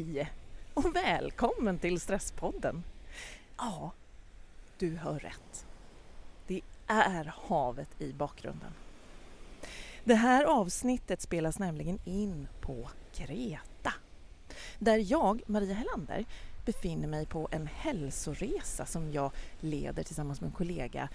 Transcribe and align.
Hej 0.00 0.30
och 0.74 0.96
välkommen 0.96 1.78
till 1.78 2.00
Stresspodden. 2.00 2.84
Ja, 3.56 3.92
du 4.78 4.96
hör 4.96 5.18
rätt. 5.18 5.66
Det 6.46 6.60
är 6.86 7.32
havet 7.48 8.00
i 8.00 8.12
bakgrunden. 8.12 8.72
Det 10.04 10.14
här 10.14 10.44
avsnittet 10.44 11.20
spelas 11.20 11.58
nämligen 11.58 11.98
in 12.04 12.48
på 12.60 12.90
Kreta. 13.12 13.92
Där 14.78 15.12
jag, 15.12 15.42
Maria 15.46 15.74
Hellander, 15.74 16.24
befinner 16.66 17.08
mig 17.08 17.26
på 17.26 17.48
en 17.50 17.66
hälsoresa 17.66 18.86
som 18.86 19.12
jag 19.12 19.32
leder 19.60 20.02
tillsammans 20.02 20.40
med 20.40 20.48
en 20.48 20.56
kollega 20.56 21.08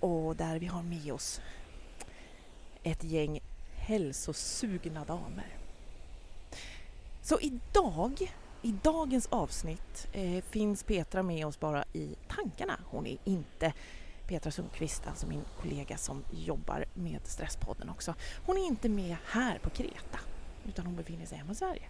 och 0.00 0.36
där 0.36 0.58
vi 0.58 0.66
har 0.66 0.82
med 0.82 1.12
oss 1.12 1.40
ett 2.82 3.04
gäng 3.04 3.40
hälsosugna 3.76 5.04
damer. 5.04 5.65
Så 7.26 7.38
idag, 7.40 8.32
i 8.62 8.72
dagens 8.82 9.26
avsnitt, 9.26 10.08
eh, 10.12 10.44
finns 10.44 10.82
Petra 10.82 11.22
med 11.22 11.46
oss 11.46 11.60
bara 11.60 11.84
i 11.92 12.16
tankarna. 12.28 12.80
Hon 12.84 13.06
är 13.06 13.18
inte 13.24 13.72
Petra 14.26 14.50
Sundqvist, 14.50 15.06
alltså 15.06 15.26
min 15.26 15.44
kollega 15.60 15.96
som 15.96 16.24
jobbar 16.30 16.84
med 16.94 17.20
Stresspodden 17.24 17.88
också. 17.88 18.14
Hon 18.46 18.56
är 18.56 18.66
inte 18.66 18.88
med 18.88 19.16
här 19.26 19.58
på 19.58 19.70
Kreta, 19.70 20.20
utan 20.68 20.86
hon 20.86 20.96
befinner 20.96 21.26
sig 21.26 21.38
hemma 21.38 21.52
i 21.52 21.54
Sverige. 21.54 21.88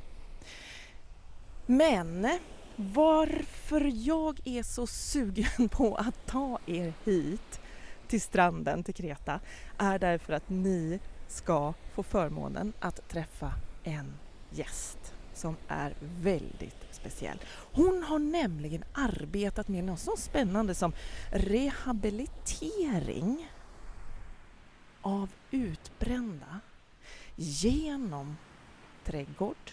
Men 1.66 2.38
varför 2.76 3.92
jag 3.94 4.40
är 4.44 4.62
så 4.62 4.86
sugen 4.86 5.68
på 5.68 5.94
att 5.94 6.26
ta 6.26 6.58
er 6.66 6.92
hit 7.04 7.60
till 8.08 8.20
stranden, 8.20 8.84
till 8.84 8.94
Kreta, 8.94 9.40
är 9.78 9.98
därför 9.98 10.32
att 10.32 10.48
ni 10.48 11.00
ska 11.28 11.74
få 11.94 12.02
förmånen 12.02 12.72
att 12.80 13.08
träffa 13.08 13.52
en 13.84 14.12
gäst 14.50 15.15
som 15.36 15.56
är 15.68 15.94
väldigt 16.00 16.86
speciell. 16.90 17.38
Hon 17.72 18.02
har 18.02 18.18
nämligen 18.18 18.84
arbetat 18.92 19.68
med 19.68 19.84
något 19.84 20.00
så 20.00 20.16
spännande 20.16 20.74
som 20.74 20.92
rehabilitering 21.32 23.50
av 25.02 25.30
utbrända 25.50 26.60
genom 27.36 28.36
trädgård, 29.04 29.70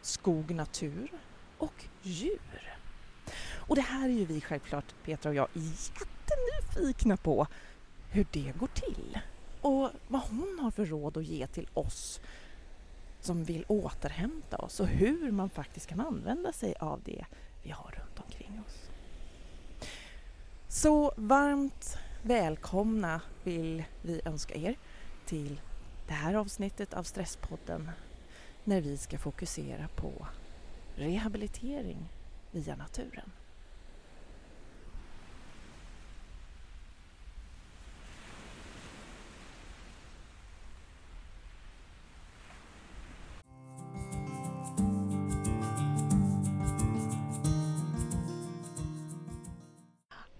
skog, 0.00 0.50
natur 0.50 1.10
och 1.58 1.84
djur. 2.02 2.76
Och 3.54 3.76
det 3.76 3.82
här 3.82 4.08
är 4.08 4.12
ju 4.12 4.24
vi 4.24 4.40
självklart, 4.40 4.94
Petra 5.04 5.28
och 5.28 5.34
jag, 5.34 5.48
jättenyfikna 5.54 7.16
på 7.16 7.46
hur 8.10 8.26
det 8.32 8.52
går 8.58 8.70
till 8.74 9.18
och 9.60 9.90
vad 10.08 10.20
hon 10.20 10.58
har 10.62 10.70
för 10.70 10.84
råd 10.84 11.16
att 11.16 11.24
ge 11.24 11.46
till 11.46 11.68
oss 11.74 12.20
som 13.26 13.44
vill 13.44 13.64
återhämta 13.68 14.56
oss 14.56 14.80
och 14.80 14.86
hur 14.86 15.30
man 15.30 15.50
faktiskt 15.50 15.86
kan 15.86 16.00
använda 16.00 16.52
sig 16.52 16.74
av 16.80 17.00
det 17.04 17.24
vi 17.62 17.70
har 17.70 17.90
runt 17.98 18.20
omkring 18.24 18.62
oss. 18.66 18.90
Så 20.68 21.12
varmt 21.16 21.98
välkomna 22.22 23.20
vill 23.44 23.84
vi 24.02 24.20
önska 24.24 24.54
er 24.54 24.76
till 25.26 25.60
det 26.06 26.14
här 26.14 26.34
avsnittet 26.34 26.94
av 26.94 27.02
Stresspodden 27.02 27.90
när 28.64 28.80
vi 28.80 28.96
ska 28.96 29.18
fokusera 29.18 29.88
på 29.88 30.26
rehabilitering 30.96 32.08
via 32.50 32.76
naturen. 32.76 33.30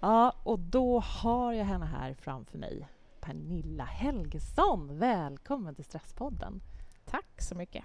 Ja, 0.06 0.32
och 0.42 0.58
då 0.58 1.00
har 1.00 1.52
jag 1.52 1.64
henne 1.64 1.86
här 1.86 2.14
framför 2.14 2.58
mig. 2.58 2.88
Pernilla 3.20 3.84
Helgesson, 3.84 4.98
välkommen 4.98 5.74
till 5.74 5.84
Stresspodden. 5.84 6.60
Tack 7.04 7.42
så 7.42 7.54
mycket. 7.54 7.84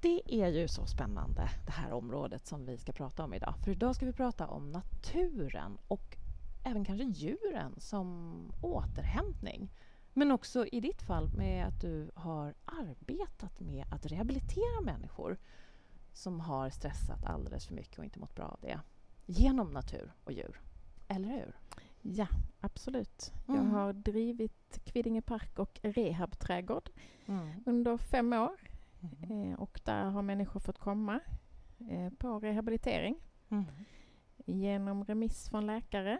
Det 0.00 0.42
är 0.42 0.48
ju 0.48 0.68
så 0.68 0.86
spännande, 0.86 1.50
det 1.66 1.72
här 1.72 1.92
området 1.92 2.46
som 2.46 2.66
vi 2.66 2.78
ska 2.78 2.92
prata 2.92 3.24
om 3.24 3.34
idag. 3.34 3.54
För 3.64 3.70
idag 3.70 3.94
ska 3.96 4.06
vi 4.06 4.12
prata 4.12 4.46
om 4.46 4.70
naturen 4.72 5.78
och 5.88 6.16
även 6.64 6.84
kanske 6.84 7.04
djuren 7.04 7.74
som 7.78 8.34
återhämtning. 8.62 9.72
Men 10.12 10.30
också 10.30 10.66
i 10.66 10.80
ditt 10.80 11.02
fall 11.02 11.28
med 11.28 11.66
att 11.66 11.80
du 11.80 12.10
har 12.14 12.54
arbetat 12.64 13.60
med 13.60 13.84
att 13.90 14.06
rehabilitera 14.06 14.80
människor 14.82 15.38
som 16.12 16.40
har 16.40 16.70
stressat 16.70 17.24
alldeles 17.24 17.66
för 17.66 17.74
mycket 17.74 17.98
och 17.98 18.04
inte 18.04 18.18
mått 18.18 18.34
bra 18.34 18.44
av 18.44 18.58
det 18.62 18.80
genom 19.26 19.70
natur 19.70 20.12
och 20.24 20.32
djur. 20.32 20.60
Eller 21.08 21.28
hur? 21.28 21.52
Ja, 22.02 22.26
absolut. 22.60 23.32
Mm. 23.48 23.60
Jag 23.60 23.70
har 23.70 23.92
drivit 23.92 24.80
Kvidinge 24.84 25.22
park 25.22 25.58
och 25.58 25.80
rehabträdgård 25.82 26.90
Mm. 27.26 27.48
under 27.66 27.96
fem 27.96 28.32
år. 28.32 28.56
Mm. 29.22 29.52
Eh, 29.52 29.58
och 29.60 29.80
där 29.84 30.04
har 30.04 30.22
människor 30.22 30.60
fått 30.60 30.78
komma 30.78 31.20
eh, 31.90 32.10
på 32.18 32.38
rehabilitering 32.40 33.16
Mm. 33.48 33.64
genom 34.46 35.04
remiss 35.04 35.48
från 35.48 35.66
läkare 35.66 36.18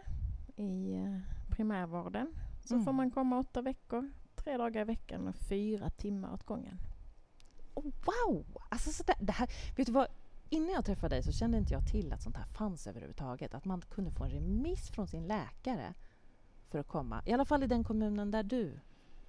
i 0.55 0.93
eh, 0.93 1.19
primärvården. 1.49 2.27
Så 2.65 2.73
Mm. 2.73 2.85
får 2.85 2.91
man 2.93 3.11
komma 3.11 3.39
åtta 3.39 3.61
veckor, 3.61 4.11
tre 4.35 4.57
dagar 4.57 4.81
i 4.81 4.83
veckan 4.83 5.27
och 5.27 5.35
fyra 5.35 5.89
timmar 5.89 6.33
åt 6.33 6.43
gången. 6.43 6.77
Oh, 7.73 7.83
wow! 8.05 8.45
Alltså, 8.69 8.91
så 8.91 9.03
där, 9.03 9.15
det 9.19 9.31
här, 9.31 9.49
vet 9.77 9.87
du 9.87 9.93
vad? 9.93 10.07
Innan 10.49 10.69
jag 10.69 10.85
träffade 10.85 11.15
dig 11.15 11.23
så 11.23 11.31
kände 11.31 11.57
inte 11.57 11.73
jag 11.73 11.87
till 11.87 12.13
att 12.13 12.21
sånt 12.21 12.37
här 12.37 12.45
fanns 12.45 12.87
överhuvudtaget. 12.87 13.53
Att 13.53 13.65
man 13.65 13.81
kunde 13.81 14.11
få 14.11 14.23
en 14.23 14.29
remiss 14.29 14.89
från 14.91 15.07
sin 15.07 15.27
läkare 15.27 15.93
för 16.71 16.79
att 16.79 16.87
komma. 16.87 17.21
I 17.25 17.33
alla 17.33 17.45
fall 17.45 17.63
i 17.63 17.67
den 17.67 17.83
kommunen 17.83 18.31
där 18.31 18.43
du, 18.43 18.79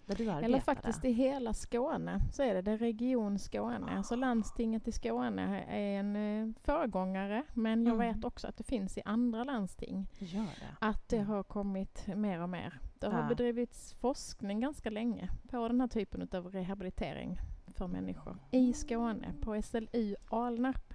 där 0.07 0.15
du 0.17 0.25
arbetade. 0.25 0.45
Eller 0.47 0.61
faktiskt 0.61 1.05
i 1.05 1.11
hela 1.13 1.55
Skåne 1.55 2.21
så 2.33 2.43
är 2.43 2.55
det, 2.55 2.63
det 2.63 2.71
är 2.71 2.79
Region 2.79 3.39
Skåne. 3.39 3.97
Alltså 3.97 4.17
landstinget 4.17 4.89
i 4.89 4.93
Skåne 4.93 5.65
är 5.69 6.01
en 6.01 6.17
eh, 6.17 6.55
föregångare 6.63 7.43
men 7.55 7.87
jag 7.87 7.95
Mm. 7.95 8.15
vet 8.15 8.25
också 8.25 8.49
att 8.49 8.57
det 8.57 8.65
finns 8.65 8.99
i 8.99 9.03
andra 9.05 9.45
landsting. 9.45 10.07
Gör 10.19 10.43
det? 10.43 10.77
Att 10.81 11.09
det 11.09 11.17
Mm. 11.17 11.29
har 11.29 11.43
kommit 11.43 12.07
mer 12.17 12.41
och 12.43 12.49
mer. 12.49 12.81
Det 12.99 13.07
har 13.07 13.21
Ja. 13.23 13.29
bedrivits 13.29 13.93
forskning 13.95 14.61
ganska 14.61 14.91
länge 14.91 15.29
på 15.51 15.69
den 15.69 15.81
här 15.81 15.89
typen 15.89 16.29
av 16.33 16.47
rehabilitering 16.51 17.39
för 17.67 17.87
människor 17.87 18.39
i 18.51 18.73
Skåne 18.73 19.35
på 19.41 19.63
SLU 19.63 20.15
Alnarp. 20.31 20.95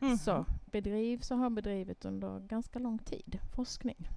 Mhm. 0.00 0.16
Så 0.16 0.44
bedrivs 0.66 1.30
och 1.30 1.38
har 1.38 1.50
bedrivit 1.50 2.04
under 2.04 2.40
ganska 2.40 2.78
lång 2.78 2.98
tid 2.98 3.38
forskning. 3.54 4.08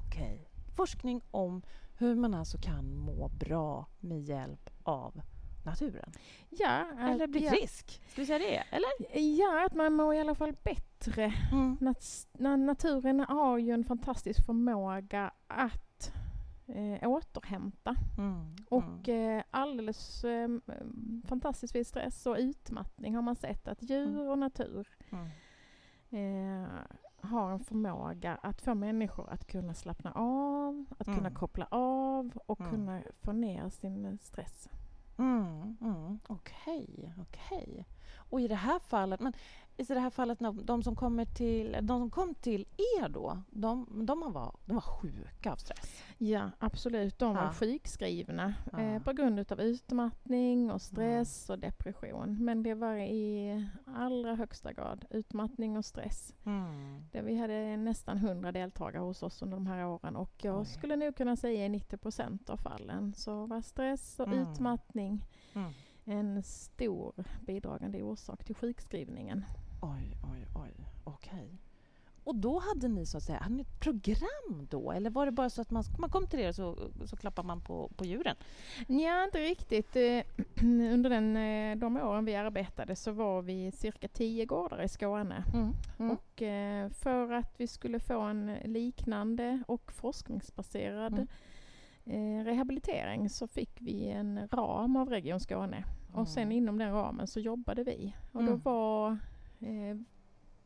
Okej. 0.00 0.48
Forskning 0.76 1.20
om 1.30 1.62
hur 1.98 2.14
man 2.14 2.34
alltså 2.34 2.58
kan 2.58 2.94
må 2.96 3.28
bra 3.28 3.86
med 4.00 4.20
hjälp 4.20 4.70
av 4.82 5.20
naturen. 5.64 6.12
Ja, 6.50 6.84
Eller 6.98 7.26
bli 7.26 7.44
ja, 7.44 7.50
frisk. 7.50 8.02
Ska 8.12 8.20
vi 8.22 8.26
säga 8.26 8.38
det? 8.38 8.76
Eller? 8.76 9.18
ja, 9.38 9.66
att 9.66 9.74
man 9.74 9.92
mår 9.92 10.14
i 10.14 10.20
alla 10.20 10.34
fall 10.34 10.54
bättre 10.64 11.32
Mm. 11.52 11.76
Nat- 11.80 12.26
na- 12.32 12.56
naturen 12.56 13.20
har 13.20 13.58
ju 13.58 13.72
en 13.72 13.84
fantastisk 13.84 14.46
förmåga 14.46 15.30
att 15.46 16.12
eh, 16.66 17.08
återhämta. 17.08 17.96
Mm. 18.18 18.56
Och 18.68 19.08
eh, 19.08 19.42
alldeles 19.50 20.24
eh, 20.24 20.48
fantastiskt 21.24 21.74
vid 21.74 21.86
stress 21.86 22.26
och 22.26 22.36
utmattning 22.38 23.14
har 23.14 23.22
man 23.22 23.36
sett 23.36 23.68
att 23.68 23.82
djur 23.90 24.08
Mm. 24.08 24.28
och 24.28 24.38
natur 24.38 24.88
Mm. 25.12 25.28
eh, 26.10 26.70
har 27.20 27.50
en 27.52 27.60
förmåga 27.60 28.38
att 28.42 28.60
få 28.62 28.74
människor 28.74 29.30
att 29.30 29.46
kunna 29.46 29.74
slappna 29.74 30.12
av, 30.14 30.84
att 30.98 31.06
kunna 31.06 31.18
Mm. 31.18 31.34
koppla 31.34 31.66
av 31.70 32.38
och 32.46 32.60
Mm. 32.60 32.70
kunna 32.72 33.02
få 33.22 33.32
ner 33.32 33.68
sin 33.70 34.18
stress. 34.18 34.68
Mm, 35.18 35.76
mm. 35.80 36.18
Okej, 36.28 37.14
okej. 37.20 37.86
Och 38.30 38.40
i 38.40 38.48
det 38.48 38.54
här 38.54 38.78
fallet, 38.78 39.20
men 39.20 39.32
i 39.78 39.94
det 39.94 40.00
här 40.00 40.10
fallet, 40.10 40.38
de 40.64 40.82
som 40.82 40.96
kommer 40.96 41.24
till, 41.24 41.72
de 41.82 41.86
som 42.00 42.10
kom 42.10 42.34
till 42.34 42.66
er 43.00 43.08
då, 43.08 43.42
de, 43.50 43.86
de, 44.06 44.32
var, 44.32 44.56
de 44.64 44.74
var 44.74 44.80
sjuka 44.80 45.52
av 45.52 45.56
stress? 45.56 46.02
Ja, 46.18 46.50
absolut. 46.58 47.18
De 47.18 47.34
var 47.34 47.42
Ja. 47.44 47.52
sjukskrivna 47.52 48.54
Ja. 48.72 48.80
eh, 48.80 49.02
på 49.02 49.12
grund 49.12 49.52
av 49.52 49.60
utmattning 49.60 50.70
och 50.70 50.82
stress 50.82 51.50
och 51.50 51.58
depression. 51.58 52.44
Men 52.44 52.62
det 52.62 52.74
var 52.74 52.94
i 52.96 53.66
allra 53.86 54.34
högsta 54.34 54.72
grad 54.72 55.04
utmattning 55.10 55.76
och 55.76 55.84
stress. 55.84 56.34
Mm. 56.46 57.02
Det, 57.12 57.22
vi 57.22 57.36
hade 57.38 57.76
nästan 57.76 58.16
100 58.16 58.52
deltagare 58.52 59.02
hos 59.02 59.22
oss 59.22 59.42
under 59.42 59.56
de 59.56 59.66
här 59.66 59.86
åren 59.86 60.16
och 60.16 60.32
jag 60.44 60.58
Oj. 60.60 60.66
skulle 60.66 60.96
nog 60.96 61.16
kunna 61.16 61.36
säga 61.36 61.64
i 61.66 61.68
90 61.68 61.96
procent 61.96 62.50
av 62.50 62.56
fallen 62.56 63.14
så 63.14 63.46
var 63.46 63.60
stress 63.60 64.20
och 64.20 64.26
Mm. 64.28 64.38
utmattning 64.38 65.24
Mm. 65.54 65.72
en 66.04 66.42
stor 66.42 67.12
bidragande 67.46 68.02
orsak 68.02 68.44
till 68.44 68.54
sjukskrivningen. 68.54 69.44
Oj, 69.80 70.16
oj, 70.32 70.46
oj. 70.54 70.72
Okej. 71.04 71.58
Och 72.24 72.34
då 72.36 72.58
hade 72.58 72.88
ni 72.88 73.06
så 73.06 73.16
att 73.16 73.22
säga, 73.22 73.38
hade 73.38 73.54
ni 73.54 73.62
ett 73.62 73.80
program 73.80 74.66
då? 74.70 74.92
Eller 74.92 75.10
var 75.10 75.26
det 75.26 75.32
bara 75.32 75.50
så 75.50 75.60
att 75.62 75.70
man, 75.70 75.84
man 75.98 76.10
kom 76.10 76.26
till 76.26 76.40
er 76.40 76.52
så, 76.52 76.90
så 77.04 77.16
klappar 77.16 77.42
man 77.42 77.60
på, 77.60 77.88
på 77.96 78.04
djuren? 78.04 78.36
Ja, 78.86 79.24
inte 79.24 79.38
riktigt. 79.40 79.96
Eh, 79.96 80.22
under 80.94 81.10
den, 81.10 81.36
eh, 81.36 81.76
de 81.76 81.96
åren 81.96 82.24
vi 82.24 82.34
arbetade 82.36 82.96
så 82.96 83.12
var 83.12 83.42
vi 83.42 83.72
cirka 83.72 84.08
tio 84.08 84.44
gårdar 84.46 84.82
i 84.82 84.88
Skåne. 84.88 85.44
Mm. 85.54 85.72
Mm. 85.98 86.10
Och 86.16 86.42
eh, 86.42 86.88
för 86.90 87.32
att 87.32 87.54
vi 87.60 87.66
skulle 87.66 88.00
få 88.00 88.20
en 88.20 88.54
liknande 88.64 89.62
och 89.66 89.92
forskningsbaserad 89.92 91.26
Mm. 92.04 92.40
eh, 92.40 92.44
rehabilitering 92.44 93.28
så 93.30 93.46
fick 93.48 93.80
vi 93.80 94.08
en 94.10 94.48
ram 94.52 94.96
av 94.96 95.08
Region 95.10 95.40
Skåne. 95.40 95.84
Och 96.14 96.28
sen 96.28 96.42
Mm. 96.42 96.52
inom 96.56 96.78
den 96.78 96.92
ramen 96.92 97.26
så 97.26 97.40
jobbade 97.40 97.84
vi. 97.84 98.14
Och 98.32 98.42
då 98.42 98.48
Mm. 98.48 98.60
var 98.60 99.18
eh, 99.60 99.96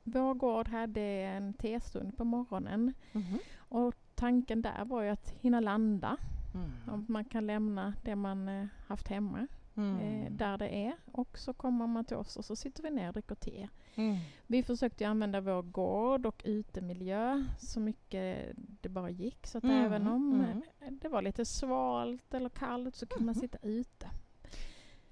vår 0.04 0.34
gård 0.34 0.68
hade 0.68 1.00
en 1.02 1.54
testund 1.54 2.16
på 2.16 2.24
morgonen. 2.24 2.92
Mhm. 3.12 3.38
Och 3.56 3.94
tanken 4.14 4.62
där 4.62 4.84
var 4.84 5.02
ju 5.02 5.08
att 5.08 5.30
hinna 5.40 5.60
landa. 5.60 6.16
Mm. 6.54 7.04
Man 7.08 7.24
kan 7.24 7.46
lämna 7.46 7.94
det 8.04 8.16
man 8.16 8.48
eh, 8.48 8.66
haft 8.86 9.08
hemma 9.08 9.46
Mm. 9.76 10.00
eh, 10.00 10.32
där 10.32 10.58
det 10.58 10.68
är. 10.86 10.92
Och 11.12 11.38
så 11.38 11.52
kommer 11.54 11.86
man 11.86 12.04
till 12.04 12.16
oss 12.16 12.36
och 12.36 12.44
så 12.44 12.56
sitter 12.56 12.82
vi 12.82 12.90
ner 12.90 13.06
och 13.08 13.12
dricker 13.12 13.34
te. 13.34 13.68
Mm. 13.94 14.16
Vi 14.46 14.62
försökte 14.62 15.08
använda 15.08 15.40
vår 15.40 15.62
gård 15.62 16.26
och 16.26 16.42
utemiljö 16.44 17.44
så 17.58 17.80
mycket 17.80 18.52
det 18.56 18.88
bara 18.88 19.10
gick. 19.10 19.46
Så 19.46 19.58
att 19.58 19.64
Mm, 19.64 19.84
även 19.84 20.06
om 20.06 20.32
mm. 20.34 20.62
eh, 20.80 20.90
det 20.90 21.08
var 21.08 21.22
lite 21.22 21.44
svalt 21.44 22.34
eller 22.34 22.48
kallt 22.48 22.96
så 22.96 23.06
kunde 23.06 23.24
man 23.24 23.34
Mhm. 23.34 23.40
sitta 23.40 23.58
ute. 23.62 24.10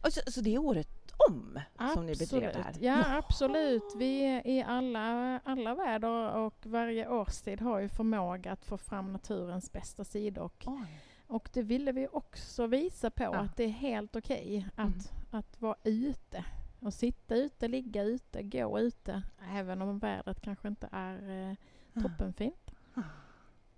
Så, 0.09 0.21
så 0.33 0.41
det 0.41 0.59
året 0.59 1.00
om 1.29 1.61
som 1.95 2.07
ni 2.07 2.13
bedrev 2.17 2.53
det 2.53 2.63
här? 2.63 2.75
Ja, 2.81 3.17
absolut. 3.19 3.95
Vi 3.97 4.43
i 4.45 4.63
alla, 4.67 5.39
alla 5.45 5.75
väder 5.75 6.35
och 6.37 6.67
varje 6.67 7.09
årstid 7.09 7.61
har 7.61 7.79
ju 7.79 7.89
förmåga 7.89 8.53
att 8.53 8.65
få 8.65 8.79
fram 8.79 9.13
naturens 9.13 9.73
bästa 9.73 10.05
sidor. 10.05 10.43
Och, 10.45 10.67
och 11.27 11.49
det 11.53 11.63
ville 11.63 11.93
vi 11.93 12.09
också 12.13 12.67
visa 12.67 13.11
på, 13.11 13.23
Ja. 13.23 13.37
att 13.37 13.57
det 13.57 13.65
är 13.65 13.69
helt 13.69 14.17
okej 14.17 14.67
att, 14.75 14.79
Mm. 14.89 14.99
att 15.31 15.61
vara 15.61 15.77
ute. 15.85 16.45
Och 16.81 16.95
sitta 16.95 17.35
ute, 17.37 17.69
ligga 17.69 18.03
ute, 18.03 18.43
gå 18.43 18.79
ute. 18.81 19.23
Även 19.53 19.83
om 19.83 19.99
vädret 19.99 20.41
kanske 20.41 20.69
inte 20.69 20.89
är 20.93 21.49
eh, 21.51 21.57
toppenfint. 22.03 22.71
Ah. 22.95 23.01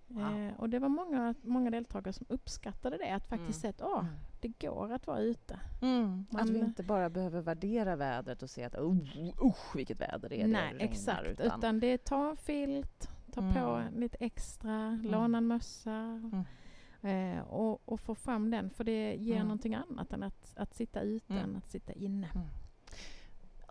Wow. 0.06 0.38
Eh, 0.38 0.60
och 0.60 0.68
det 0.68 0.78
var 0.78 0.88
många, 0.88 1.34
många 1.42 1.70
deltagare 1.70 2.12
som 2.12 2.26
uppskattade 2.28 2.96
det. 2.96 3.10
Att 3.14 3.26
faktiskt 3.28 3.64
Mm. 3.64 3.72
sett, 3.72 3.82
åh, 3.82 3.98
Mm. 4.00 4.14
Det 4.42 4.66
går 4.66 4.92
att 4.92 5.06
vara 5.06 5.18
ute. 5.20 5.60
Mm. 5.82 6.26
Att 6.32 6.48
vi 6.50 6.58
inte 6.58 6.82
bara 6.82 7.10
behöver 7.10 7.40
värdera 7.40 7.96
vädret 7.96 8.42
och 8.42 8.50
se 8.50 8.64
att 8.64 8.74
oh, 8.74 8.96
usch 9.46 9.76
vilket 9.76 10.00
väder 10.00 10.28
det 10.28 10.42
är. 10.42 10.46
Nej, 10.46 10.62
det 10.62 10.68
regnar", 10.78 10.84
exakt. 10.84 11.28
Utan, 11.28 11.58
Utan 11.58 11.80
det 11.80 11.86
är 11.86 11.98
ta 11.98 12.30
en 12.30 12.36
filt, 12.36 13.08
ta 13.32 13.40
på 13.52 13.58
Mm. 13.58 14.00
lite 14.00 14.16
extra, 14.20 15.00
låna 15.04 15.38
en 15.38 15.46
mössa. 15.46 15.90
Mm. 15.92 16.44
Eh, 17.02 17.42
och, 17.42 17.88
och 17.88 18.00
få 18.00 18.14
fram 18.14 18.50
den, 18.50 18.70
för 18.70 18.84
det 18.84 19.14
ger 19.14 19.34
Mm. 19.34 19.46
någonting 19.46 19.74
annat 19.74 20.12
än 20.12 20.22
att, 20.22 20.52
att 20.56 20.74
sitta 20.74 21.00
ute 21.00 21.32
Mm. 21.32 21.44
än 21.44 21.56
att 21.56 21.70
sitta 21.70 21.92
inne. 21.92 22.28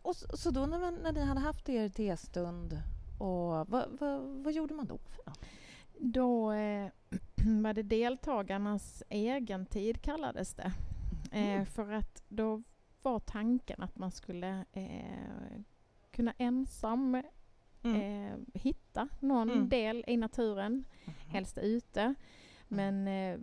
och 0.01 0.15
så, 0.15 0.37
så 0.37 0.51
då 0.51 0.65
när, 0.65 0.79
man, 0.79 0.93
när 1.03 1.11
ni 1.11 1.21
hade 1.21 1.39
haft 1.39 1.69
er 1.69 1.89
testund, 1.89 2.81
och 3.19 3.67
vad, 3.69 3.85
vad, 3.99 4.21
vad 4.21 4.53
gjorde 4.53 4.73
man 4.73 4.85
då? 4.85 4.97
För? 4.97 5.33
Då 5.99 6.51
eh, 6.51 6.89
var 7.45 7.73
det 7.73 7.83
deltagarnas 7.83 9.03
egen 9.09 9.65
tid 9.65 10.01
kallades 10.01 10.53
det. 10.53 10.73
Eh, 11.31 11.51
Mm. 11.53 11.65
för 11.65 11.91
att 11.91 12.23
då 12.29 12.61
var 13.01 13.19
tanken 13.19 13.81
att 13.81 13.97
man 13.97 14.11
skulle 14.11 14.65
eh, 14.71 15.61
kunna 16.11 16.33
ensam 16.37 17.21
Mm. 17.83 18.01
eh, 18.01 18.37
hitta 18.61 19.07
någon 19.19 19.49
Mm. 19.51 19.69
del 19.69 20.03
i 20.07 20.17
naturen, 20.17 20.83
Mhm. 21.05 21.13
helst 21.29 21.57
ute. 21.57 22.13
Men 22.67 23.07
eh, 23.07 23.37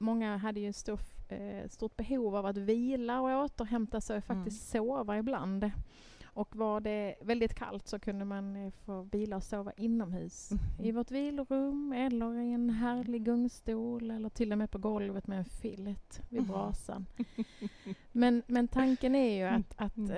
många 0.00 0.36
hade 0.36 0.60
ju 0.60 0.72
stor, 0.72 1.00
eh, 1.28 1.68
stort 1.68 1.96
behov 1.96 2.36
av 2.36 2.46
att 2.46 2.56
vila 2.56 3.20
och 3.20 3.44
återhämta 3.44 4.00
sig 4.00 4.16
och 4.16 4.24
faktiskt 4.24 4.74
Mm. 4.74 4.84
sova 4.86 5.18
ibland. 5.18 5.70
Och 6.34 6.56
var 6.56 6.80
det 6.80 7.14
väldigt 7.22 7.54
kallt 7.54 7.88
så 7.88 7.98
kunde 7.98 8.24
man 8.24 8.56
eh, 8.56 8.70
få 8.70 9.02
vila 9.02 9.36
och 9.36 9.42
sova 9.42 9.72
inomhus. 9.76 10.50
Mhm. 10.50 10.84
I 10.86 10.92
vårt 10.92 11.10
vilorum 11.10 11.92
eller 11.92 12.40
i 12.40 12.52
en 12.52 12.70
härlig 12.70 13.24
gungstol 13.24 14.10
eller 14.10 14.28
till 14.28 14.52
och 14.52 14.58
med 14.58 14.70
på 14.70 14.78
golvet 14.78 15.26
med 15.26 15.38
en 15.38 15.44
filt 15.44 16.20
vid 16.30 16.46
brasan. 16.46 17.06
Men, 18.12 18.42
men 18.46 18.68
tanken 18.68 19.14
är 19.14 19.36
ju 19.36 19.42
att, 19.44 19.74
att 19.76 19.96
Mm. 19.96 20.10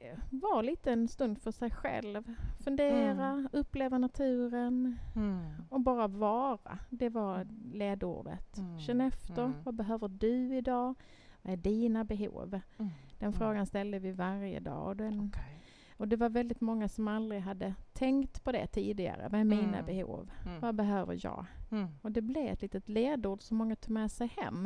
eh, 0.00 0.18
vara 0.30 0.62
lite 0.62 0.92
en 0.92 1.08
stund 1.08 1.38
för 1.38 1.50
sig 1.50 1.70
själv. 1.70 2.34
Fundera, 2.64 3.48
uppleva 3.52 3.98
naturen 3.98 4.98
Mm. 5.16 5.44
och 5.70 5.80
bara 5.80 6.06
vara. 6.08 6.78
Det 6.90 7.08
var 7.08 7.46
ledordet. 7.72 8.58
Mm. 8.58 8.78
Känn 8.80 9.00
efter. 9.00 9.44
Mm. 9.44 9.56
Vad 9.64 9.74
behöver 9.74 10.08
du 10.08 10.56
idag? 10.56 10.94
Vad 11.42 11.52
är 11.52 11.56
dina 11.56 12.04
behov? 12.04 12.60
Mm. 12.78 12.90
Den 13.18 13.28
Mm. 13.28 13.32
frågan 13.32 13.66
ställde 13.66 13.98
vi 13.98 14.12
varje 14.12 14.60
dag. 14.60 14.96
Den, 14.96 15.30
Okej. 15.34 15.60
Och 15.96 16.08
det 16.08 16.16
var 16.16 16.28
väldigt 16.28 16.60
många 16.60 16.88
som 16.88 17.08
aldrig 17.08 17.40
hade 17.40 17.74
tänkt 17.92 18.44
på 18.44 18.52
det 18.52 18.66
tidigare. 18.66 19.28
Vad 19.30 19.40
är 19.40 19.44
mina 19.44 19.78
Mm. 19.78 19.86
behov? 19.86 20.30
Mm. 20.46 20.60
Vad 20.60 20.74
behöver 20.74 21.18
jag? 21.26 21.46
Mm. 21.70 21.88
Och 22.02 22.12
det 22.12 22.20
blev 22.22 22.46
ett 22.52 22.62
litet 22.62 22.88
ledord 22.88 23.42
som 23.42 23.56
många 23.56 23.76
tog 23.76 23.90
med 23.90 24.12
sig 24.12 24.26
hem. 24.36 24.56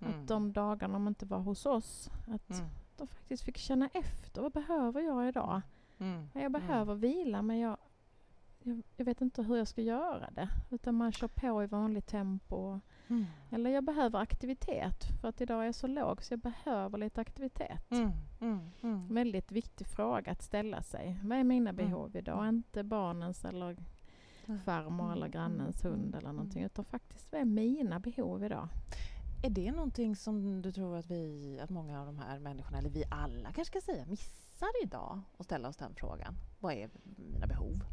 Mm. 0.00 0.20
Att 0.20 0.28
de 0.28 0.52
dagarna 0.52 0.92
de 0.94 1.08
inte 1.08 1.26
var 1.26 1.38
hos 1.38 1.66
oss, 1.66 2.10
att 2.28 2.50
Mm. 2.50 2.66
de 2.96 3.06
faktiskt 3.06 3.42
fick 3.44 3.56
känna 3.56 3.88
efter. 3.94 4.42
Vad 4.42 4.52
behöver 4.52 5.00
jag 5.00 5.28
idag? 5.28 5.60
Mm. 5.98 6.28
Jag 6.34 6.52
behöver 6.52 6.94
vila 6.94 7.42
men 7.42 7.58
jag, 7.58 7.76
jag, 8.62 8.82
jag 8.96 9.04
vet 9.04 9.20
inte 9.20 9.42
hur 9.42 9.56
jag 9.56 9.68
ska 9.68 9.82
göra 9.82 10.30
det. 10.30 10.48
Utan 10.70 10.94
man 10.94 11.12
kör 11.12 11.28
på 11.28 11.62
i 11.62 11.66
vanligt 11.66 12.06
tempo. 12.06 12.80
Mm. 13.10 13.26
Eller 13.50 13.70
jag 13.70 13.84
behöver 13.84 14.18
aktivitet 14.18 15.04
för 15.20 15.28
att 15.28 15.40
idag 15.40 15.60
är 15.60 15.64
jag 15.66 15.74
så 15.74 15.86
låg 15.86 16.22
så 16.22 16.32
jag 16.32 16.40
behöver 16.40 16.98
lite 16.98 17.20
aktivitet. 17.20 17.90
Mm. 17.90 18.10
Mm. 18.40 18.60
Mm. 18.82 19.14
Väldigt 19.14 19.52
viktig 19.52 19.86
fråga 19.86 20.32
att 20.32 20.42
ställa 20.42 20.82
sig. 20.82 21.20
Vad 21.24 21.38
är 21.38 21.44
mina 21.44 21.70
Mm. 21.70 21.76
behov 21.86 22.16
idag? 22.16 22.48
Inte 22.48 22.82
barnens 22.84 23.44
eller 23.44 23.76
farmor 24.64 25.12
eller 25.12 25.28
grannens 25.28 25.84
hund 25.84 26.14
eller 26.14 26.32
någonting. 26.32 26.62
Utan 26.62 26.84
faktiskt 26.84 27.32
vad 27.32 27.40
är 27.40 27.44
mina 27.44 27.98
behov 28.00 28.44
idag? 28.44 28.68
Är 29.44 29.50
det 29.50 29.72
någonting 29.72 30.16
som 30.16 30.62
du 30.62 30.72
tror 30.72 30.96
att 30.96 31.10
vi, 31.10 31.60
att 31.62 31.70
många 31.70 32.00
av 32.00 32.06
de 32.06 32.18
här 32.18 32.38
människorna, 32.38 32.78
eller 32.78 32.90
vi 32.90 33.04
alla 33.10 33.52
kanske 33.52 33.80
ska 33.80 33.92
säga, 33.92 34.06
missar 34.06 34.68
idag 34.82 35.20
att 35.38 35.44
ställa 35.44 35.68
oss 35.68 35.76
den 35.76 35.94
frågan? 35.94 36.34
Vad 36.60 36.72
är 36.74 36.90
mina 37.32 37.46
behov? 37.46 37.84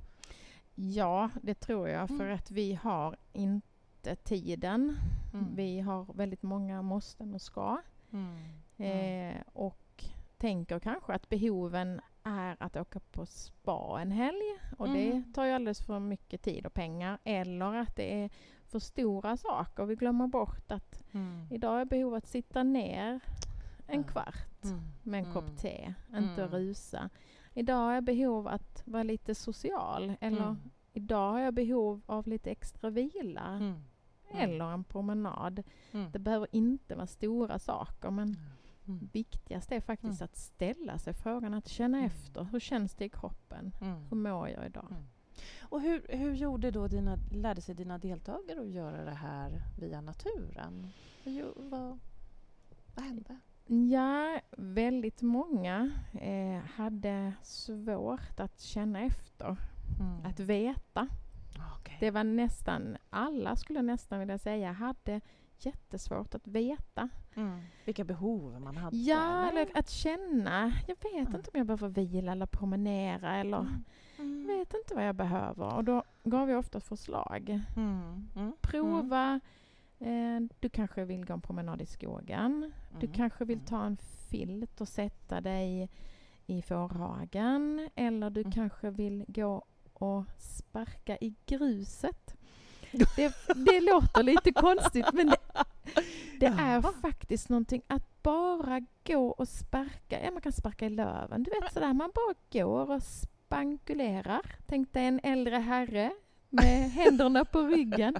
Ja, 0.76 1.30
det 1.42 1.56
tror 1.56 1.90
jag. 1.90 2.08
För 2.08 2.30
att 2.30 2.52
vi 2.52 2.74
har 2.74 3.16
inte 3.34 3.68
tiden. 4.16 4.98
Mm. 5.34 5.56
Vi 5.56 5.80
har 5.80 6.06
väldigt 6.14 6.44
många 6.44 6.82
måsten 6.82 7.34
och 7.34 7.42
ska. 7.42 7.78
Mm. 8.12 8.36
Eh, 8.78 9.42
och 9.54 10.06
tänker 10.38 10.80
kanske 10.80 11.14
att 11.14 11.30
behoven 11.30 12.02
är 12.24 12.58
att 12.60 12.76
åka 12.76 13.00
på 13.00 13.26
spa 13.26 13.98
en 14.02 14.12
helg 14.12 14.44
och 14.78 14.88
Mm. 14.88 14.98
det 15.24 15.34
tar 15.34 15.46
ju 15.46 15.52
alldeles 15.52 15.82
för 15.86 16.00
mycket 16.00 16.42
tid 16.42 16.66
och 16.66 16.74
pengar. 16.74 17.20
Eller 17.24 17.74
att 17.74 17.96
det 17.96 18.24
är 18.24 18.30
för 18.68 18.80
stora 18.80 19.38
saker. 19.38 19.86
Vi 19.86 19.96
glömmer 19.96 20.28
bort 20.28 20.72
att 20.72 21.04
Mm. 21.14 21.48
idag 21.52 21.82
är 21.82 21.86
behov 21.86 22.14
att 22.14 22.28
sitta 22.28 22.64
ner 22.64 23.20
en 23.88 24.04
kvart 24.04 24.64
Mm. 24.64 24.80
med 25.04 25.18
en 25.20 25.26
Mm. 25.26 25.34
kopp 25.34 25.58
te, 25.58 25.94
inte 26.18 26.42
Mm. 26.44 26.52
rusa. 26.52 27.10
Idag 27.54 27.98
är 27.98 28.02
behov 28.02 28.48
att 28.48 28.84
vara 28.86 29.04
lite 29.04 29.36
social 29.36 30.14
eller 30.22 30.42
Mm. 30.42 30.58
idag 30.94 31.32
har 31.32 31.40
jag 31.40 31.54
behov 31.54 32.02
av 32.06 32.28
lite 32.28 32.52
extra 32.52 32.90
vila 32.90 33.58
Mm. 34.38 34.50
eller 34.56 34.66
en 34.74 34.84
promenad. 34.84 35.64
Mm. 35.92 36.12
Det 36.12 36.20
behöver 36.20 36.48
inte 36.52 36.96
vara 36.96 37.08
stora 37.08 37.60
saker 37.60 38.12
men 38.12 38.36
Mm. 38.88 39.10
viktigast 39.14 39.72
är 39.72 39.80
faktiskt 39.82 40.22
Mm. 40.22 40.26
att 40.26 40.38
ställa 40.38 40.98
sig 40.98 41.14
frågan, 41.14 41.54
att 41.54 41.68
känna 41.68 41.98
Mm. 41.98 42.08
efter. 42.08 42.44
Hur 42.44 42.60
känns 42.60 42.96
det 42.96 43.06
i 43.06 43.10
kroppen? 43.10 43.76
Hur 44.10 44.16
mår 44.18 44.50
jag 44.50 44.66
idag? 44.66 44.96
Och 45.62 45.82
hur, 45.82 46.06
hur 46.10 46.34
gjorde 46.34 46.72
då 46.72 46.88
dina, 46.88 47.18
lärde 47.32 47.62
sig 47.62 47.76
dina 47.76 47.98
deltagare 47.98 48.62
att 48.62 48.70
göra 48.70 49.06
det 49.06 49.12
här 49.16 49.62
via 49.80 50.02
naturen? 50.02 50.88
Hur 51.24 51.54
Vad, 51.56 52.00
vad 52.96 53.06
hände? 53.06 53.40
Ja, 53.68 54.40
väldigt 54.58 55.22
många 55.22 55.92
eh, 56.14 56.60
hade 56.76 57.34
svårt 57.44 58.40
att 58.40 58.60
känna 58.60 59.00
efter, 59.02 59.58
Mm. 60.00 60.26
att 60.26 60.40
veta. 60.40 61.08
Okej. 61.80 61.98
Det 62.00 62.12
var 62.12 62.24
nästan, 62.24 62.98
alla 63.10 63.56
skulle 63.56 63.80
jag 63.80 63.86
nästan 63.86 64.20
vilja 64.20 64.38
säga, 64.38 64.72
hade 64.72 65.22
jättesvårt 65.60 66.36
att 66.36 66.48
veta. 66.48 67.10
Mm. 67.36 67.60
Vilka 67.86 68.04
behov 68.04 68.62
man 68.62 68.78
hade? 68.78 68.98
Ja, 68.98 69.50
eller 69.50 69.68
att 69.74 69.90
känna. 69.90 70.72
Jag 70.88 70.96
vet 70.96 71.14
Mm. 71.28 71.36
inte 71.36 71.50
om 71.54 71.58
jag 71.58 71.68
behöver 71.68 71.88
vila 71.90 72.32
eller 72.32 72.46
promenera 72.46 73.36
eller 73.36 73.68
Mm. 74.20 74.46
jag 74.50 74.58
vet 74.58 74.74
inte 74.74 74.96
vad 74.96 75.08
jag 75.08 75.16
behöver. 75.16 75.76
Och 75.76 75.84
då 75.84 76.04
gav 76.24 76.50
jag 76.50 76.60
ofta 76.60 76.80
förslag. 76.80 77.62
Mm. 77.76 78.28
Mm. 78.36 78.54
Prova. 78.62 79.40
Eh, 80.00 80.40
du 80.60 80.70
kanske 80.70 81.06
vill 81.06 81.26
gå 81.26 81.34
en 81.34 81.42
promenad 81.42 81.82
i 81.82 81.86
skogen. 81.86 82.72
Du 83.00 83.06
Mm. 83.06 83.14
kanske 83.16 83.46
vill 83.46 83.58
Mm. 83.58 83.66
ta 83.66 83.86
en 83.86 83.98
filt 84.30 84.82
och 84.82 84.88
sätta 84.88 85.42
dig 85.42 85.90
i 86.46 86.62
fårhagen. 86.62 87.90
Eller 87.96 88.30
du 88.30 88.40
Mm. 88.42 88.52
kanske 88.52 88.90
vill 88.90 89.26
gå 89.28 89.66
och 89.96 90.24
sparka 90.38 91.18
i 91.22 91.36
gruset. 91.46 92.36
Det, 93.16 93.34
det 93.56 93.82
låter 93.82 94.24
lite 94.24 94.52
konstigt 94.52 95.06
men 95.14 95.28
det, 95.28 95.38
det 96.40 96.46
är 96.46 96.82
faktiskt 97.02 97.50
någonting 97.50 97.82
att 97.88 98.24
bara 98.24 98.82
gå 99.08 99.28
och 99.28 99.48
sparka. 99.48 100.24
Ja, 100.24 100.32
man 100.32 100.42
kan 100.42 100.52
sparka 100.52 100.86
i 100.86 100.90
löven. 100.90 101.44
Du 101.44 101.52
vet 101.62 101.74
sådär, 101.74 101.94
man 101.94 102.12
bara 102.16 102.34
går 102.52 102.92
och 102.92 103.04
spankulerar. 103.04 104.42
Tänk 104.66 104.94
dig 104.94 105.06
en 105.06 105.20
äldre 105.24 105.56
herre 105.56 106.12
med 106.50 106.90
händerna 106.92 107.46
på 107.46 107.62
ryggen. 107.62 108.16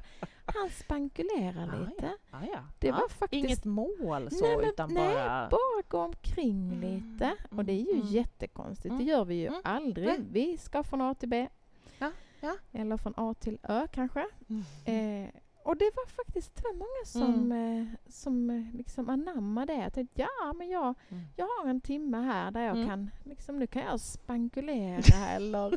Han 0.46 0.70
spankulerar 0.70 1.70
Ah, 1.74 1.86
lite. 1.90 2.12
Ah, 2.32 2.38
ja. 2.54 2.60
Det 2.80 2.88
ja. 2.88 2.94
var 2.96 3.10
faktiskt 3.10 3.46
Inget 3.46 3.66
mål 3.66 4.30
så, 4.32 4.46
Nej, 4.46 4.58
men- 4.58 4.66
utan 4.70 4.94
nej, 4.94 5.16
bara... 5.16 5.50
bara 5.50 5.82
gå 5.88 6.00
omkring 6.00 6.72
Mm, 6.74 6.82
lite. 6.82 7.36
Och 7.50 7.66
det 7.66 7.74
är 7.74 7.82
ju 7.82 7.90
mm, 7.92 8.02
mm. 8.02 8.08
jättekonstigt. 8.14 8.84
Det 8.90 9.04
Mm, 9.04 9.08
gör 9.08 9.26
vi 9.26 9.36
ju 9.36 9.48
mm, 9.48 9.62
aldrig. 9.64 10.20
Vi 10.32 10.58
ska 10.58 10.84
från 10.84 11.02
A 11.02 11.16
till 11.20 11.30
B. 11.30 11.48
Ja. 12.46 12.80
Eller 12.80 12.98
från 12.98 13.14
A 13.18 13.34
till 13.40 13.58
Ö 13.64 13.88
kanske. 13.92 14.26
Mm. 14.50 14.64
Eh, 15.26 15.30
och 15.64 15.78
det 15.78 15.92
var 15.96 16.08
faktiskt 16.08 16.62
många 16.74 17.06
som, 17.26 17.52
eh, 17.52 18.12
som 18.12 18.50
eh, 18.50 18.76
liksom 18.76 19.10
anammade 19.10 19.74
det. 19.74 19.80
Jag 19.80 19.94
tänkte, 19.94 20.22
ja 20.22 20.54
men 20.58 20.70
jag, 20.70 20.96
Mm. 21.10 21.24
jag 21.36 21.46
har 21.46 21.70
en 21.70 21.82
timme 21.82 22.18
här 22.18 22.52
där 22.52 22.62
jag 22.62 22.76
Mm. 22.76 22.88
kan, 22.90 23.10
liksom, 23.24 23.60
nu 23.60 23.68
kan 23.68 23.82
jag 23.82 24.00
spankulera 24.00 25.28
eller 25.36 25.70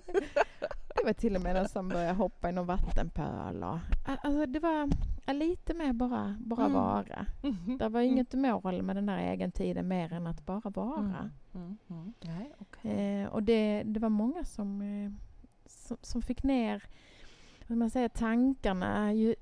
det 0.94 1.04
var 1.04 1.12
till 1.12 1.36
och 1.36 1.42
med 1.42 1.54
någon 1.56 1.68
som 1.68 1.88
började 1.88 2.14
hoppa 2.14 2.48
i 2.48 2.52
någon 2.52 2.66
vattenpöl. 2.66 3.62
Och, 3.64 3.78
alltså 4.22 4.46
det 4.46 4.60
var 4.60 4.90
lite 5.32 5.74
mer 5.74 5.92
bara, 5.92 6.36
bara 6.40 6.60
Mm. 6.66 6.72
vara. 6.72 7.26
Mhm. 7.42 7.78
Det 7.78 7.88
var 7.88 8.00
Mm. 8.00 8.12
inget 8.12 8.34
mål 8.34 8.82
med 8.82 8.96
den 8.96 9.06
där 9.06 9.18
egentiden 9.18 9.88
mer 9.88 10.12
än 10.12 10.26
att 10.26 10.46
bara 10.46 10.70
vara. 10.70 10.98
Mm. 10.98 11.30
Mm. 11.54 11.78
Mm. 11.90 12.12
Nej, 12.20 12.54
okej. 12.58 13.20
Eh, 13.22 13.28
och 13.28 13.42
det, 13.42 13.82
det 13.86 14.00
var 14.00 14.08
många 14.08 14.44
som, 14.44 14.82
eh, 14.82 15.12
som, 15.88 15.96
som 16.02 16.22
fick 16.22 16.42
ner 16.42 16.82
man 17.66 17.90
säga, 17.90 18.08
tankarna. 18.08 19.12
Ju 19.12 19.34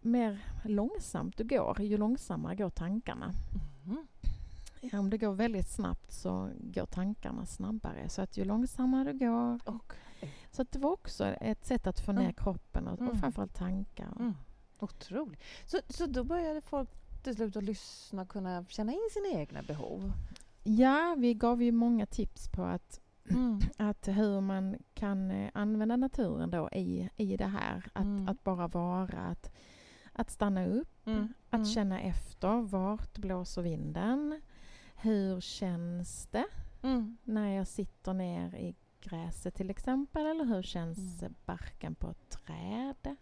mer 0.00 0.44
långsamt 0.64 1.36
du 1.36 1.44
går, 1.44 1.80
ju 1.80 1.96
långsammare 1.96 2.54
går 2.56 2.70
tankarna. 2.70 3.32
Mhm. 3.84 4.06
Ja, 4.80 4.98
om 4.98 5.10
det 5.10 5.18
går 5.18 5.32
väldigt 5.32 5.68
snabbt 5.68 6.12
så 6.12 6.50
går 6.60 6.86
tankarna 6.86 7.46
snabbare. 7.46 8.08
Så 8.08 8.22
att 8.22 8.36
ju 8.36 8.44
långsammare 8.44 9.12
du 9.12 9.18
går. 9.18 9.60
Okej. 9.64 10.30
Så 10.50 10.62
att 10.62 10.72
det 10.72 10.78
var 10.78 10.90
också 10.90 11.24
ett 11.26 11.64
sätt 11.66 11.86
att 11.86 12.00
få 12.00 12.12
ner 12.12 12.20
Mm. 12.20 12.34
kroppen 12.34 12.88
och, 12.88 12.98
Mm. 13.00 13.12
och 13.12 13.18
framförallt 13.18 13.54
tankar. 13.54 14.12
Mm. 14.18 14.34
Otroligt. 14.78 15.40
Så, 15.66 15.78
så 15.88 16.06
då 16.06 16.24
började 16.24 16.60
folk 16.60 16.88
till 17.22 17.34
slut 17.34 17.56
att 17.56 17.64
lyssna 17.64 18.22
och 18.22 18.28
kunna 18.28 18.64
känna 18.68 18.92
in 18.92 19.08
sina 19.12 19.40
egna 19.40 19.62
behov? 19.62 20.12
Ja, 20.64 21.14
vi 21.18 21.34
gav 21.34 21.62
ju 21.62 21.72
många 21.72 22.06
tips 22.06 22.48
på 22.48 22.62
att 22.62 23.00
Mm. 23.30 23.60
att 23.78 24.08
hur 24.08 24.40
man 24.40 24.76
kan 24.94 25.30
eh, 25.30 25.50
använda 25.54 25.96
naturen 25.96 26.50
då 26.50 26.68
i, 26.72 27.10
i 27.16 27.36
det 27.36 27.46
här. 27.46 27.84
Att, 27.92 28.04
Mm. 28.04 28.28
att 28.28 28.44
bara 28.44 28.68
vara, 28.68 29.18
att, 29.18 29.52
att 30.12 30.30
stanna 30.30 30.66
upp, 30.66 31.06
Mm. 31.06 31.34
att 31.50 31.54
Mm. 31.58 31.66
känna 31.66 32.00
efter. 32.00 32.60
Vart 32.62 33.18
blåser 33.18 33.62
vinden? 33.62 34.40
Hur 34.96 35.40
känns 35.40 36.26
det 36.26 36.46
Mm. 36.82 37.16
när 37.24 37.48
jag 37.48 37.66
sitter 37.68 38.12
ner 38.12 38.54
i 38.54 38.74
gräset 39.00 39.54
till 39.54 39.70
exempel? 39.70 40.26
Eller 40.26 40.44
hur 40.44 40.62
känns 40.62 41.24
barken 41.46 41.94
på 41.94 42.10
ett 42.10 42.28
träd? 42.30 43.16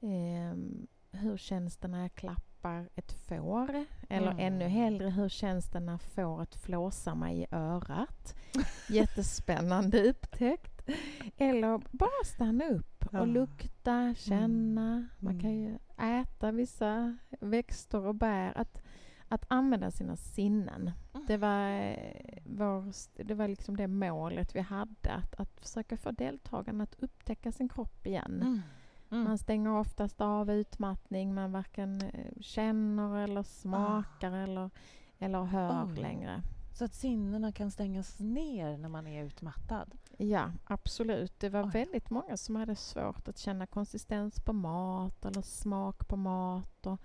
Ehm, 0.00 0.86
hur 1.10 1.36
känns 1.36 1.76
det 1.76 1.88
när 1.88 2.02
jag 2.02 2.14
klappar 2.14 2.46
ett 2.94 3.12
får? 3.12 3.84
Eller 4.08 4.30
Mm. 4.30 4.38
ännu 4.54 4.64
hellre, 4.68 5.10
hur 5.10 5.28
känns 5.28 5.70
det 5.70 5.80
när 5.80 5.98
fåret 5.98 6.54
flåsar 6.56 7.14
mig 7.14 7.40
i 7.42 7.46
örat? 7.50 8.34
Jättespännande 8.88 10.08
upptäckt. 10.08 10.88
Eller 11.36 11.80
bara 11.90 12.24
stanna 12.24 12.64
upp 12.64 13.04
Ja. 13.12 13.20
och 13.20 13.26
lukta, 13.26 14.14
känna. 14.14 15.06
Man 15.18 15.40
kan 15.40 15.50
Mm. 15.50 15.62
ju 15.62 15.78
äta 16.20 16.52
vissa 16.52 17.16
växter 17.40 18.06
och 18.06 18.14
bär. 18.14 18.58
Att, 18.58 18.82
att 19.28 19.44
använda 19.48 19.90
sina 19.90 20.16
sinnen. 20.16 20.90
Mm. 21.14 21.26
Det 21.26 21.36
var, 21.36 21.70
eh, 21.70 22.38
vår, 22.46 22.84
det 23.24 23.34
var 23.34 23.48
liksom 23.48 23.76
det 23.76 23.86
målet 23.86 24.54
vi 24.56 24.60
hade. 24.60 25.10
Att, 25.12 25.34
att 25.40 25.60
försöka 25.60 25.96
få 25.96 26.10
deltagarna 26.10 26.84
att 26.84 26.94
upptäcka 27.02 27.52
sin 27.52 27.68
kropp 27.68 28.06
igen. 28.06 28.62
Mm. 29.10 29.24
Man 29.24 29.38
stänger 29.38 29.70
oftast 29.70 30.20
av 30.20 30.50
utmattning. 30.50 31.34
Man 31.34 31.52
varken 31.52 32.00
eh, 32.02 32.32
känner 32.40 33.18
eller 33.18 33.42
smakar 33.42 34.32
eller, 34.32 34.70
eller 35.18 35.44
hör 35.44 35.86
Oj. 35.86 36.00
längre. 36.02 36.42
Så 36.72 36.84
att 36.84 36.94
sinnena 36.94 37.52
kan 37.52 37.70
stängas 37.70 38.20
ner 38.20 38.76
när 38.78 38.88
man 38.88 39.06
är 39.06 39.24
utmattad? 39.24 39.90
Ja, 40.18 40.52
absolut. 40.64 41.40
Det 41.40 41.48
var 41.48 41.64
Oj. 41.64 41.70
väldigt 41.72 42.10
många 42.10 42.36
som 42.36 42.56
hade 42.56 42.76
svårt 42.76 43.28
att 43.28 43.38
känna 43.38 43.66
konsistens 43.66 44.40
på 44.40 44.52
mat 44.52 45.24
eller 45.24 45.42
smak 45.42 46.08
på 46.08 46.16
mat 46.16 46.86
och, 46.86 47.00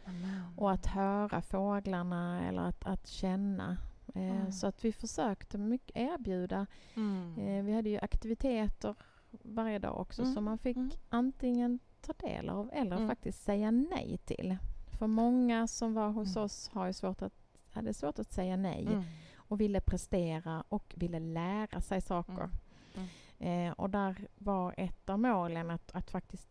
och 0.58 0.72
att 0.72 0.86
höra 0.86 1.41
fåglarna 1.41 2.48
eller 2.48 2.62
att, 2.62 2.86
att 2.86 3.08
känna. 3.08 3.77
Eh, 4.15 4.22
Mm. 4.41 4.51
Så 4.51 4.67
att 4.67 4.86
vi 4.86 4.91
försökte 4.91 5.58
mycket 5.58 5.98
erbjuda. 5.98 6.67
Mm. 6.96 7.38
Eh, 7.38 7.63
vi 7.63 7.74
hade 7.74 7.89
ju 7.89 7.98
aktiviteter 7.98 8.96
varje 9.31 9.79
dag 9.79 10.00
också 10.00 10.22
Mm, 10.22 10.34
som 10.34 10.43
man 10.43 10.58
fick 10.58 10.77
mm. 10.77 10.91
antingen 11.10 11.79
ta 12.01 12.13
del 12.13 12.50
av 12.50 12.70
eller 12.74 12.96
Mm. 12.96 13.08
faktiskt 13.08 13.43
säga 13.43 13.72
nej 13.72 14.17
till. 14.25 14.58
För 15.00 15.08
många 15.08 15.67
som 15.67 15.93
var 15.93 16.10
hos 16.10 16.36
Mm. 16.36 16.46
oss 16.46 16.70
har 16.74 16.88
ju 16.88 16.93
svårt 16.93 17.22
att, 17.22 17.34
hade 17.72 17.93
svårt 17.93 18.20
att 18.20 18.31
säga 18.31 18.58
nej 18.58 18.86
Mm. 18.88 19.03
och 19.36 19.62
ville 19.62 19.81
prestera 19.81 20.63
och 20.70 20.93
ville 20.98 21.20
lära 21.20 21.81
sig 21.81 22.01
saker. 22.01 22.50
Mm. 22.96 23.08
Eh, 23.70 23.74
och 23.74 23.89
där 23.89 24.27
var 24.38 24.74
ett 24.77 25.10
av 25.10 25.20
målen 25.20 25.72
att, 25.72 25.91
att 25.96 26.12
faktiskt 26.12 26.50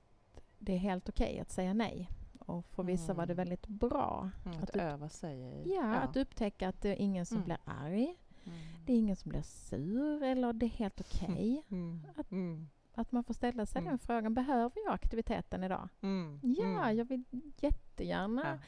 det 0.59 0.73
är 0.73 0.79
helt 0.79 1.09
okej 1.09 1.41
att 1.41 1.51
säga 1.51 1.75
nej. 1.75 2.09
Och 2.39 2.65
för 2.67 2.83
vissa 2.83 3.15
var 3.15 3.27
det 3.27 3.33
Mm. 3.33 3.37
väldigt 3.37 3.67
bra. 3.67 4.31
Mm. 4.45 4.59
Att 4.59 4.63
Att 4.71 4.77
öva 4.77 5.09
sig 5.09 5.41
i... 5.41 5.75
Ja, 5.75 5.95
att 5.95 6.17
upptäcka 6.17 6.69
att 6.69 6.81
det 6.83 6.89
är 6.89 6.97
ingen 6.97 7.27
som 7.27 7.37
Mm. 7.37 7.45
blir 7.45 7.59
arg. 7.65 8.17
Mm. 8.45 8.59
Det 8.87 8.93
är 8.93 8.97
ingen 8.99 9.17
som 9.17 9.29
blir 9.29 9.43
sur 9.43 10.23
eller 10.23 10.53
det 10.53 10.67
är 10.67 10.71
helt 10.71 11.01
okej. 11.01 11.63
Mm. 11.71 12.01
Att- 12.17 12.31
Mm. 12.31 12.69
Att 13.01 13.13
man 13.13 13.25
får 13.25 13.35
ställa 13.35 13.67
sig 13.67 13.79
Mm. 13.81 13.91
den 13.91 13.99
frågan, 13.99 14.35
behöver 14.35 14.73
jag 14.87 14.95
aktiviteten 14.95 15.65
idag? 15.65 15.89
Mm. 16.01 16.41
Ja, 16.43 16.65
Mm. 16.65 16.97
jag 16.97 17.05
vill 17.05 17.25
jättegärna 17.61 18.43
Ja. 18.47 18.59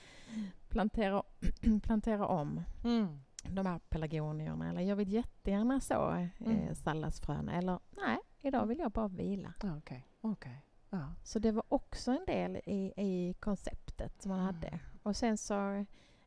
plantera, 0.69 1.23
plantera 1.83 2.27
om 2.27 2.61
Mm. 2.85 3.21
de 3.49 3.67
här 3.67 3.79
pelargonierna 3.89 4.71
eller 4.71 4.81
jag 4.81 4.97
vill 4.97 5.13
jättegärna 5.13 5.81
så 5.81 6.11
eh, 6.11 6.27
Mm. 6.41 6.75
salladsfrön 6.75 7.49
eller 7.49 7.79
nej, 7.91 8.19
idag 8.41 8.67
vill 8.67 8.79
jag 8.79 8.91
bara 8.93 9.09
vila. 9.09 9.53
Okej. 9.79 10.07
Okej. 10.21 10.65
Ja. 10.91 11.15
Så 11.25 11.39
det 11.39 11.53
var 11.53 11.65
också 11.69 12.11
en 12.11 12.25
del 12.27 12.57
i, 12.57 12.93
i 12.97 13.35
konceptet 13.41 14.23
som 14.23 14.31
man 14.31 14.41
Mm. 14.41 14.55
hade. 14.55 14.79
Och 15.03 15.17
sen 15.17 15.39
så 15.39 15.85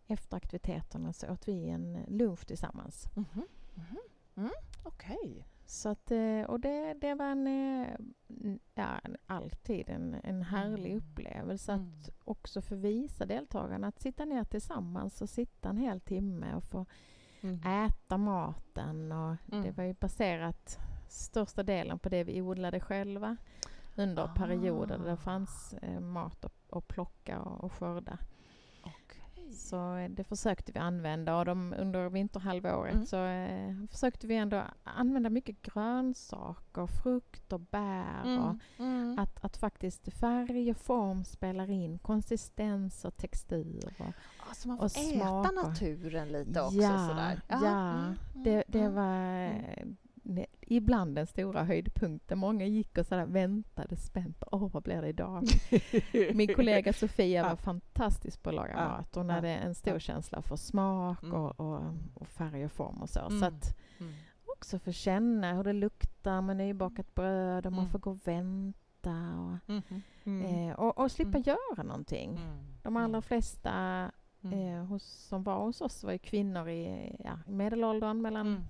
efter 0.08 0.38
aktiviteterna 0.38 1.14
så 1.14 1.30
åt 1.32 1.48
vi 1.48 1.70
en 1.70 2.04
lunch 2.08 2.46
tillsammans. 2.48 3.08
Mhm. 3.16 3.44
Mhm. 4.36 4.52
Så 5.66 5.90
att, 5.90 6.12
eh, 6.12 6.42
och 6.48 6.60
det, 6.60 6.94
det 6.94 7.14
var 7.16 7.26
en, 7.26 7.48
eh, 7.48 7.88
ja, 8.76 9.00
alltid 9.28 9.90
en, 9.90 10.16
en 10.24 10.42
härlig 10.42 10.92
Mm. 10.92 10.98
upplevelse 11.04 11.72
Mm. 11.74 11.86
att 11.88 12.10
också 12.24 12.62
få 12.62 12.76
visa 12.76 13.26
deltagarna 13.26 13.88
att 13.88 14.00
sitta 14.00 14.26
ner 14.26 14.44
tillsammans 14.44 15.22
och 15.22 15.30
sitta 15.30 15.70
en 15.70 15.78
hel 15.78 16.00
timme 16.02 16.56
och 16.56 16.64
få 16.64 16.86
Mm. 17.42 17.62
äta 17.86 18.18
maten. 18.18 19.12
Och 19.12 19.36
Mm. 19.52 19.64
Det 19.64 19.72
var 19.72 19.84
ju 19.84 19.94
baserat 19.94 20.80
största 21.08 21.64
delen 21.64 22.00
på 22.00 22.10
det 22.10 22.24
vi 22.24 22.42
odlade 22.42 22.80
själva 22.80 23.38
under 23.96 24.24
Ah. 24.24 24.28
perioder 24.36 24.98
där 24.98 25.06
det 25.10 25.18
fanns 25.18 25.74
eh, 25.82 26.00
mat 26.00 26.46
att, 26.46 26.72
att 26.74 26.88
plocka 26.88 27.42
och, 27.42 27.64
och 27.64 27.74
skörda. 27.74 28.18
Så 29.56 29.96
eh, 29.98 30.10
det 30.10 30.24
försökte 30.24 30.72
vi 30.72 30.80
använda 30.80 31.38
och 31.38 31.46
de, 31.46 31.74
under 31.78 32.10
vinterhalvåret 32.10 32.94
Mm. 32.94 33.06
så 33.06 33.26
eh, 33.26 33.76
försökte 33.92 34.28
vi 34.28 34.36
ändå 34.36 34.64
använda 34.84 35.30
mycket 35.30 35.62
grönsaker, 35.62 36.88
frukt 36.88 37.54
och 37.54 37.60
bär. 37.60 38.22
Och 38.22 38.28
Mm. 38.28 38.60
Mm. 38.80 39.20
att, 39.20 39.44
att 39.46 39.58
faktiskt 39.58 40.14
färg 40.14 40.72
och 40.72 40.78
form 40.78 41.24
spelar 41.24 41.70
in, 41.70 42.00
konsistens 42.00 43.06
och 43.06 43.18
textur. 43.18 43.94
Och, 44.00 44.06
Alltså 44.50 44.68
man 44.68 44.80
och 44.80 44.92
får 44.92 45.02
äta 45.02 45.16
smakar. 45.16 45.52
naturen 45.70 46.32
lite 46.32 46.62
också 46.62 46.76
Ja, 46.78 47.08
sådär. 47.10 47.42
ja. 47.48 47.94
Mm. 47.94 48.16
det, 48.34 48.64
det 48.68 48.80
Mm. 48.80 48.96
var 48.96 49.46
eh, 49.46 49.86
ibland 50.62 51.15
den 51.15 51.27
stora 51.27 51.63
höjdpunkten. 51.63 52.38
Många 52.38 52.65
gick 52.65 52.98
och 52.98 53.05
sådär 53.05 53.25
väntade 53.25 53.96
spänt 53.96 54.39
på 54.39 54.48
åh, 54.51 54.70
vad 54.72 54.84
blir 54.84 55.01
det 55.01 55.08
idag? 55.08 55.44
Min 56.34 56.53
kollega 56.55 56.94
Sofia 56.94 57.44
var 57.50 57.55
fantastisk 57.55 58.44
på 58.44 58.50
att 58.50 58.55
laga 58.55 58.75
mat. 58.75 59.15
Hon 59.15 59.29
hade 59.29 59.50
en 59.50 59.75
stor 59.75 60.00
känsla 60.00 60.41
för 60.41 60.55
smak 60.55 61.24
Mm. 61.24 61.36
och, 61.36 61.60
och, 61.60 61.82
och 62.13 62.27
färg 62.27 62.65
och 62.65 62.72
form 62.72 63.01
och 63.01 63.10
så. 63.10 63.20
Mm. 63.20 63.39
Så 63.39 63.46
att 63.46 63.77
Mm. 64.00 64.13
också 64.46 64.79
få 64.79 64.91
känna 64.91 65.53
hur 65.53 65.63
det 65.63 65.74
luktar 65.74 66.41
med 66.41 66.58
nybakat 66.58 67.15
bröd 67.15 67.65
och 67.65 67.72
man 67.72 67.79
Mm. 67.79 67.91
får 67.91 68.00
gå 68.00 68.12
och 68.12 68.27
vänta 68.27 69.12
och, 69.39 69.70
Mhm. 69.70 70.01
Mm. 70.24 70.70
eh, 70.70 70.75
och, 70.79 70.98
och 70.98 71.12
slippa 71.12 71.38
Mm. 71.38 71.44
göra 71.46 71.84
någonting. 71.84 72.29
Mm. 72.29 72.58
De 72.84 72.98
allra 72.98 73.22
flesta 73.22 73.72
Mm. 74.44 74.60
eh, 74.75 74.86
hos, 74.86 75.03
som 75.03 75.44
var 75.44 75.65
hos 75.65 75.82
oss 75.82 76.03
var 76.03 76.12
ju 76.12 76.17
kvinnor 76.17 76.70
i, 76.70 77.15
ja, 77.24 77.39
medelåldern 77.48 78.22
mellan 78.22 78.48
Mm. 78.48 78.62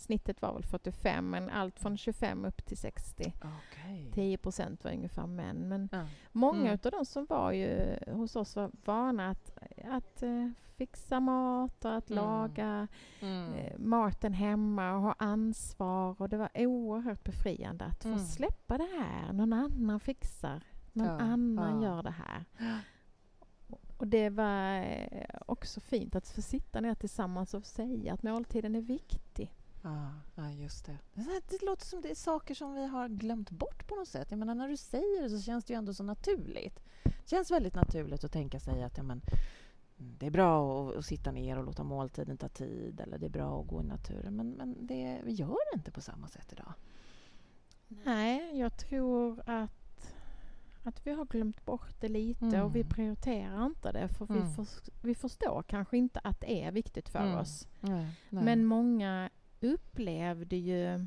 Snittet 0.00 0.42
var 0.42 0.52
väl 0.54 0.64
45, 0.64 1.30
men 1.30 1.50
allt 1.50 1.80
från 1.80 1.96
25 1.96 2.44
upp 2.44 2.66
till 2.66 2.76
60. 2.76 3.32
Okej. 3.42 4.10
10 4.14 4.38
procent 4.38 4.84
var 4.84 4.92
ungefär 4.92 5.26
män. 5.26 5.68
Men 5.68 5.88
Ja. 5.92 6.06
många 6.32 6.60
Mm. 6.60 6.74
utav 6.74 6.92
de 6.92 7.04
som 7.04 7.26
var 7.26 7.52
ju 7.52 7.98
hos 8.12 8.36
oss 8.36 8.56
var 8.56 8.70
vana 8.84 9.30
att, 9.30 9.58
att 9.90 10.22
eh, 10.22 10.48
fixa 10.76 11.20
mat 11.20 11.84
och 11.84 11.96
att 11.96 12.10
Mm. 12.10 12.24
laga 12.24 12.88
Mm. 13.20 13.54
eh, 13.54 13.78
maten 13.78 14.32
hemma 14.32 14.94
och 14.94 15.02
ha 15.02 15.14
ansvar. 15.18 16.22
Och 16.22 16.28
det 16.28 16.36
var 16.36 16.50
oerhört 16.54 17.24
befriande 17.24 17.84
att 17.84 18.02
få 18.02 18.08
Mm. 18.08 18.20
släppa 18.20 18.78
det 18.78 18.88
här. 18.98 19.32
Någon 19.32 19.52
annan 19.52 20.00
fixar. 20.00 20.62
Någon 20.92 21.06
Ja, 21.06 21.18
annan 21.20 21.82
ja. 21.82 21.88
gör 21.88 22.02
det 22.02 22.10
här. 22.10 22.44
Och 23.96 24.06
det 24.06 24.30
var 24.30 24.76
eh, 24.78 25.24
också 25.46 25.80
fint 25.80 26.14
att 26.16 26.28
få 26.28 26.42
sitta 26.42 26.80
ner 26.80 26.94
tillsammans 26.94 27.54
och 27.54 27.66
säga 27.66 28.12
att 28.14 28.22
måltiden 28.22 28.76
är 28.76 28.80
viktig. 28.80 29.54
Ja, 29.82 30.10
ja, 30.34 30.50
just 30.50 30.84
det. 30.86 30.98
Det, 31.48 31.62
låter 31.62 31.86
som 31.86 32.00
det 32.00 32.10
är 32.10 32.14
saker 32.14 32.54
som 32.54 32.74
vi 32.74 32.86
har 32.86 33.08
glömt 33.08 33.50
bort 33.50 33.86
på 33.86 33.94
något 33.94 34.08
sätt. 34.08 34.26
Jag 34.30 34.38
menar, 34.38 34.54
när 34.54 34.68
du 34.68 34.76
säger 34.76 35.22
det 35.22 35.30
så 35.30 35.40
känns 35.40 35.64
det 35.64 35.72
ju 35.72 35.78
ändå 35.78 35.94
så 35.94 36.02
naturligt. 36.02 36.80
Det 37.02 37.28
känns 37.30 37.50
väldigt 37.50 37.74
naturligt 37.74 38.24
att 38.24 38.32
tänka 38.32 38.60
sig 38.60 38.82
att 38.82 38.96
ja, 38.96 39.02
men, 39.02 39.22
mm, 39.98 40.14
det 40.18 40.26
är 40.26 40.30
bra 40.30 40.88
att, 40.90 40.96
att 40.96 41.04
sitta 41.04 41.30
ner 41.32 41.58
och 41.58 41.64
låta 41.64 41.84
måltiden 41.84 42.36
ta 42.36 42.48
tid 42.48 43.00
eller 43.00 43.18
det 43.18 43.26
är 43.26 43.30
bra 43.30 43.60
att 43.60 43.66
gå 43.66 43.80
i 43.80 43.84
naturen. 43.84 44.36
Men, 44.36 44.50
men 44.50 44.86
det, 44.86 45.20
vi 45.24 45.32
gör 45.32 45.72
det 45.72 45.78
inte 45.78 45.90
på 45.90 46.00
samma 46.00 46.28
sätt 46.28 46.52
idag. 46.52 46.72
Nej, 47.88 48.58
jag 48.58 48.76
tror 48.76 49.42
att, 49.46 50.12
att 50.84 51.06
vi 51.06 51.12
har 51.12 51.24
glömt 51.24 51.64
bort 51.64 52.00
det 52.00 52.08
lite 52.08 52.44
Mm. 52.44 52.62
och 52.64 52.76
vi 52.76 52.84
prioriterar 52.84 53.66
inte 53.66 53.92
det 53.92 54.08
för 54.08 54.30
Mm. 54.30 54.46
vi, 54.48 54.52
för, 54.54 54.66
vi 55.02 55.14
förstår 55.14 55.62
kanske 55.62 55.96
inte 55.98 56.20
att 56.24 56.40
det 56.40 56.62
är 56.64 56.72
viktigt 56.72 57.08
för 57.08 57.18
Mm. 57.26 57.38
oss. 57.38 57.68
Nej, 57.80 58.06
Men 58.28 58.64
många 58.64 59.30
upplevde 59.60 60.56
ju 60.56 61.06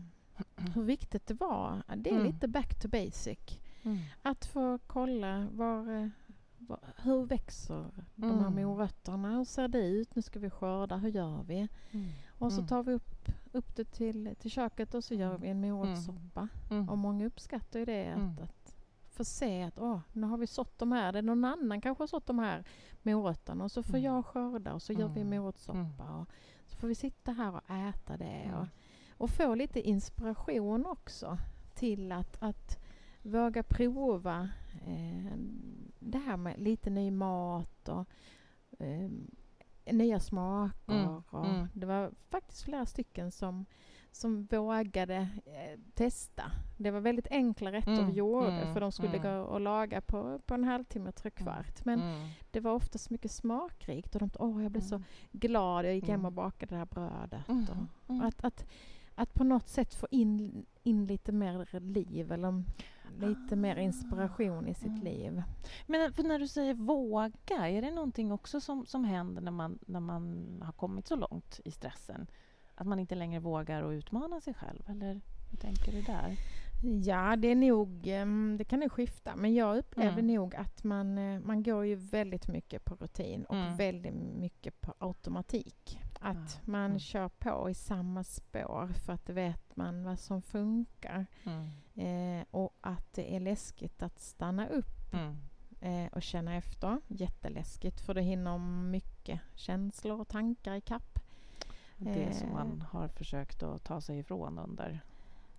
hur 0.74 0.84
viktigt 0.84 1.28
det 1.28 1.34
var. 1.34 1.84
Det 1.96 2.10
är 2.10 2.14
Mm. 2.16 2.26
lite 2.28 2.48
back 2.48 2.80
to 2.82 2.88
basic. 2.88 3.60
mm. 3.84 3.98
Att 4.22 4.46
få 4.46 4.80
kolla 4.88 5.48
var, 5.52 6.02
eh, 6.04 6.08
var, 6.58 6.80
hur 6.98 7.26
växer 7.26 7.86
de 8.16 8.40
här 8.40 8.48
Mm. 8.48 8.56
morötterna? 8.68 9.38
Hur 9.38 9.44
ser 9.46 9.68
det 9.68 9.88
ut? 9.88 10.16
Nu 10.16 10.22
ska 10.22 10.40
vi 10.40 10.50
skörda. 10.50 10.98
Hur 10.98 11.10
gör 11.10 11.44
vi? 11.44 11.68
Mm. 11.92 12.08
Och 12.40 12.52
så 12.52 12.58
Mm. 12.58 12.68
tar 12.68 12.84
vi 12.84 12.94
upp, 12.94 13.30
upp 13.52 13.76
det 13.76 13.86
till, 13.86 14.36
till 14.40 14.52
köket 14.52 14.94
och 14.94 15.04
så 15.04 15.14
gör 15.14 15.38
vi 15.38 15.48
en 15.48 15.62
morotssoppa. 15.62 16.48
Och 16.90 16.98
många 16.98 17.26
uppskattar 17.26 17.80
ju 17.80 17.86
det. 17.86 18.14
Att, 18.14 18.42
att 18.42 18.76
få 19.12 19.24
se 19.24 19.64
att 19.64 19.80
åh, 19.80 20.00
nu 20.14 20.28
har 20.28 20.38
vi 20.38 20.48
sått 20.48 20.80
de 20.80 20.92
här. 20.92 21.12
Det 21.12 21.18
är 21.20 21.24
någon 21.24 21.46
annan 21.46 21.82
kanske 21.82 22.02
har 22.02 22.08
sått 22.08 22.26
de 22.28 22.40
här 22.40 22.64
morötterna. 23.04 23.64
Och 23.64 23.72
så 23.72 23.84
får 23.84 24.00
jag 24.00 24.26
skörda 24.26 24.74
och 24.74 24.82
så 24.82 24.94
gör 24.94 25.08
vi 25.08 25.24
morotssoppa. 25.24 26.10
Och 26.16 26.30
får 26.84 26.88
vi 26.88 26.96
sitta 26.96 27.32
här 27.32 27.52
och 27.56 27.70
äta 27.70 28.18
det. 28.18 28.26
Mm. 28.26 28.56
Och, 28.60 28.68
och 29.18 29.30
få 29.30 29.56
lite 29.56 29.82
inspiration 29.82 30.86
också 30.86 31.38
till 31.74 32.12
att, 32.12 32.38
att 32.44 32.80
våga 33.22 33.64
prova 33.64 34.50
eh, 34.86 35.38
det 36.00 36.18
här 36.18 36.38
med 36.38 36.60
lite 36.60 36.90
ny 36.90 37.12
mat 37.12 37.90
och 37.90 38.08
eh, 38.80 39.10
nya 39.94 40.20
smaker. 40.20 40.94
Mm, 40.94 41.22
Och 41.30 41.46
mm. 41.46 41.68
Det 41.74 41.86
var 41.86 42.12
faktiskt 42.30 42.64
flera 42.64 42.86
stycken 42.86 43.32
som, 43.32 43.66
som 44.14 44.46
vågade 44.46 45.16
eh, 45.46 45.80
testa. 45.94 46.44
Det 46.78 46.92
var 46.92 47.00
väldigt 47.00 47.28
enkla 47.32 47.72
rätter 47.72 47.92
Mm, 47.94 48.08
vi 48.08 48.14
gjorde 48.14 48.48
mm, 48.52 48.74
för 48.74 48.82
de 48.82 48.92
skulle 48.92 49.18
mm. 49.18 49.22
gå 49.22 49.44
och 49.44 49.60
laga 49.62 50.02
på, 50.02 50.40
på 50.46 50.54
en 50.54 50.64
halvtimme, 50.64 51.12
tre 51.12 51.32
kvart. 51.32 51.86
Men 51.86 52.02
Mm. 52.02 52.30
det 52.52 52.60
var 52.60 52.72
oftast 52.74 53.10
mycket 53.10 53.32
smakrikt 53.32 54.16
och 54.16 54.20
de 54.20 54.30
åh 54.40 54.64
jag 54.64 54.72
blev 54.72 54.82
så 54.82 54.96
Mm. 54.96 55.08
glad. 55.32 55.86
Jag 55.86 55.96
gick 55.96 56.08
hem 56.08 56.14
Mm. 56.14 56.26
och 56.26 56.32
bakade 56.34 56.76
det 56.76 56.80
här 56.80 56.86
brödet. 56.86 57.50
Mm. 57.50 57.66
Och, 57.70 58.10
Mm. 58.16 58.26
att, 58.28 58.44
att, 58.44 58.66
att 59.16 59.34
på 59.34 59.44
något 59.44 59.68
sätt 59.70 59.94
få 59.96 60.08
in, 60.12 60.66
in 60.84 61.06
lite 61.06 61.32
mer 61.32 61.80
liv 61.80 62.32
eller 62.32 62.64
lite 63.20 63.56
mer 63.56 63.76
inspiration 63.76 64.68
i 64.68 64.74
sitt 64.74 64.86
Mm. 64.88 65.04
liv. 65.04 65.44
Men 65.88 66.12
när 66.18 66.40
du 66.40 66.48
säger 66.48 66.74
våga, 66.74 67.68
är 67.68 67.82
det 67.82 67.92
någonting 67.92 68.32
också 68.32 68.62
som, 68.62 68.86
som 68.86 69.04
händer 69.06 69.42
när 69.42 69.52
man, 69.52 69.80
när 69.86 70.00
man 70.00 70.62
har 70.66 70.72
kommit 70.74 71.08
så 71.08 71.16
långt 71.16 71.60
i 71.66 71.72
stressen? 71.72 72.28
Att 72.76 72.88
man 72.88 73.00
inte 73.00 73.16
längre 73.16 73.40
vågar 73.40 73.84
att 73.84 73.92
utmana 73.94 74.42
sig 74.42 74.54
själv? 74.54 74.84
Eller 74.90 75.22
hur 75.52 75.58
tänker 75.58 75.92
du 75.92 76.02
där? 76.02 76.38
Ja, 77.04 77.36
det 77.36 77.48
är 77.48 77.56
nog, 77.56 78.08
ehm, 78.08 78.56
det 78.58 78.64
kan 78.66 78.80
nog 78.80 78.92
skifta. 78.92 79.36
Men 79.36 79.54
jag 79.54 79.78
upplevde 79.78 80.22
Mm. 80.22 80.36
nog 80.36 80.56
att 80.56 80.84
man, 80.84 81.18
eh, 81.18 81.40
man 81.40 81.64
går 81.64 81.86
ju 81.86 81.96
väldigt 81.96 82.48
mycket 82.48 82.86
på 82.86 82.96
rutin 82.96 83.46
och 83.46 83.56
Mm. 83.56 83.76
väldigt 83.76 84.14
mycket 84.16 84.82
på 84.82 84.94
automatik. 84.98 86.00
Att 86.20 86.38
Ah, 86.38 86.60
man 86.72 86.86
mm. 86.86 87.00
kör 87.00 87.30
på 87.30 87.70
i 87.70 87.74
samma 87.74 88.24
spår 88.24 88.88
för 89.06 89.14
att 89.14 89.30
vet 89.30 89.76
man 89.76 90.04
vad 90.04 90.20
som 90.20 90.42
funkar. 90.42 91.26
Eh, 91.96 92.46
och 92.52 92.76
att 92.82 93.14
det 93.14 93.36
är 93.36 93.40
läskigt 93.40 94.04
att 94.04 94.20
stanna 94.20 94.68
upp 94.68 95.14
Mm. 95.14 95.36
eh, 95.82 96.12
och 96.14 96.22
känna 96.22 96.56
efter. 96.56 97.02
Jätteläskigt 97.08 98.02
för 98.02 98.14
det 98.14 98.22
hinner 98.22 98.58
mycket 98.90 99.40
känslor 99.56 100.20
och 100.22 100.28
tankar 100.28 100.76
i 100.76 100.82
kapp. 100.82 101.13
Det 102.04 102.34
som 102.34 102.48
Eh. 102.50 102.54
man 102.54 102.82
har 102.92 103.08
försökt 103.08 103.64
att 103.64 103.84
ta 103.84 104.02
sig 104.02 104.20
ifrån 104.20 104.60
under 104.60 105.02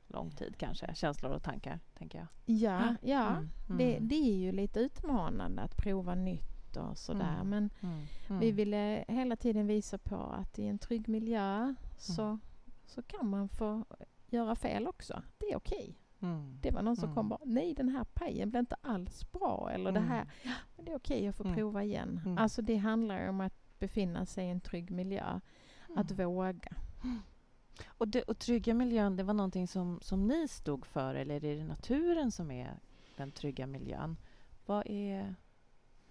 lång 0.08 0.30
tid 0.30 0.56
kanske. 0.58 0.94
Känslor 0.94 1.32
och 1.32 1.42
tankar, 1.42 1.80
tänker 1.98 2.18
jag. 2.18 2.26
Ja, 2.56 2.94
ja 3.02 3.26
Mm, 3.36 3.48
Det, 3.78 3.96
mm, 3.96 4.08
det 4.08 4.14
är 4.14 4.34
ju 4.36 4.52
lite 4.52 4.80
utmanande 4.80 5.62
att 5.62 5.76
prova 5.76 6.14
nytt 6.14 6.76
och 6.76 6.98
sådär. 6.98 7.34
Mm. 7.40 7.48
Men 7.48 7.70
mm, 7.80 8.04
mm. 8.28 8.40
vi 8.40 8.52
ville 8.52 9.04
hela 9.08 9.36
tiden 9.36 9.66
visa 9.66 9.98
på 9.98 10.16
att 10.16 10.58
i 10.58 10.66
en 10.66 10.78
trygg 10.78 11.08
miljö 11.08 11.74
så, 11.98 12.38
så 12.86 13.02
kan 13.02 13.28
man 13.28 13.48
få 13.48 13.84
göra 14.30 14.56
fel 14.56 14.86
också. 14.86 15.22
Det 15.38 15.46
är 15.52 15.56
okej. 15.56 15.98
Mm. 16.20 16.58
Det 16.62 16.70
var 16.70 16.82
någon 16.82 16.96
som 16.96 17.04
Mm. 17.04 17.14
kom 17.14 17.28
bara, 17.28 17.40
nej 17.44 17.74
den 17.74 17.88
här 17.88 18.04
pajen 18.04 18.50
blev 18.50 18.60
inte 18.60 18.76
alls 18.80 19.32
bra. 19.32 19.70
Eller 19.74 19.92
det 19.92 20.00
här, 20.00 20.26
ja, 20.42 20.50
men 20.76 20.84
det 20.84 20.92
är 20.92 20.96
okej 20.96 21.24
jag 21.24 21.34
får 21.34 21.44
Mm. 21.44 21.56
prova 21.56 21.82
igen. 21.84 22.20
Mm. 22.24 22.38
Alltså 22.38 22.62
det 22.62 22.76
handlar 22.76 23.28
om 23.28 23.40
att 23.40 23.78
befinna 23.78 24.26
sig 24.26 24.46
i 24.46 24.50
en 24.50 24.60
trygg 24.60 24.90
miljö. 24.90 25.40
Att 25.96 26.10
Mm. 26.10 26.26
våga. 26.26 26.72
Och, 27.86 28.08
det, 28.08 28.22
och 28.22 28.38
trygga 28.38 28.74
miljön, 28.74 29.16
det 29.16 29.22
var 29.22 29.34
någonting 29.34 29.68
som, 29.68 29.98
som 30.02 30.26
ni 30.26 30.48
stod 30.48 30.86
för 30.86 31.14
eller 31.14 31.34
är 31.44 31.56
det 31.56 31.64
naturen 31.64 32.30
som 32.30 32.50
är 32.50 32.70
den 33.16 33.32
trygga 33.32 33.66
miljön? 33.66 34.16
Vad 34.66 34.86
är, 34.86 35.34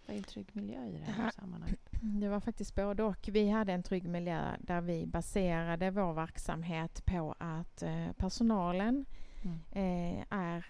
vad 0.05 0.13
är 0.13 0.17
en 0.17 0.23
trygg 0.23 0.49
miljö 0.53 0.85
i 0.87 0.97
det 1.05 1.11
här 1.11 1.31
sammanhanget? 1.31 1.79
Det 2.01 2.27
var 2.29 2.39
faktiskt 2.39 2.75
både 2.75 3.03
och. 3.03 3.29
Vi 3.31 3.49
hade 3.49 3.73
en 3.73 3.83
trygg 3.83 4.07
miljö 4.09 4.55
där 4.59 4.81
vi 4.81 5.05
baserade 5.05 5.91
vår 5.91 6.13
verksamhet 6.13 7.05
på 7.05 7.35
att 7.37 7.83
eh, 7.83 8.11
personalen 8.17 9.05
Mm. 9.45 9.59
eh, 9.71 10.25
är, 10.29 10.65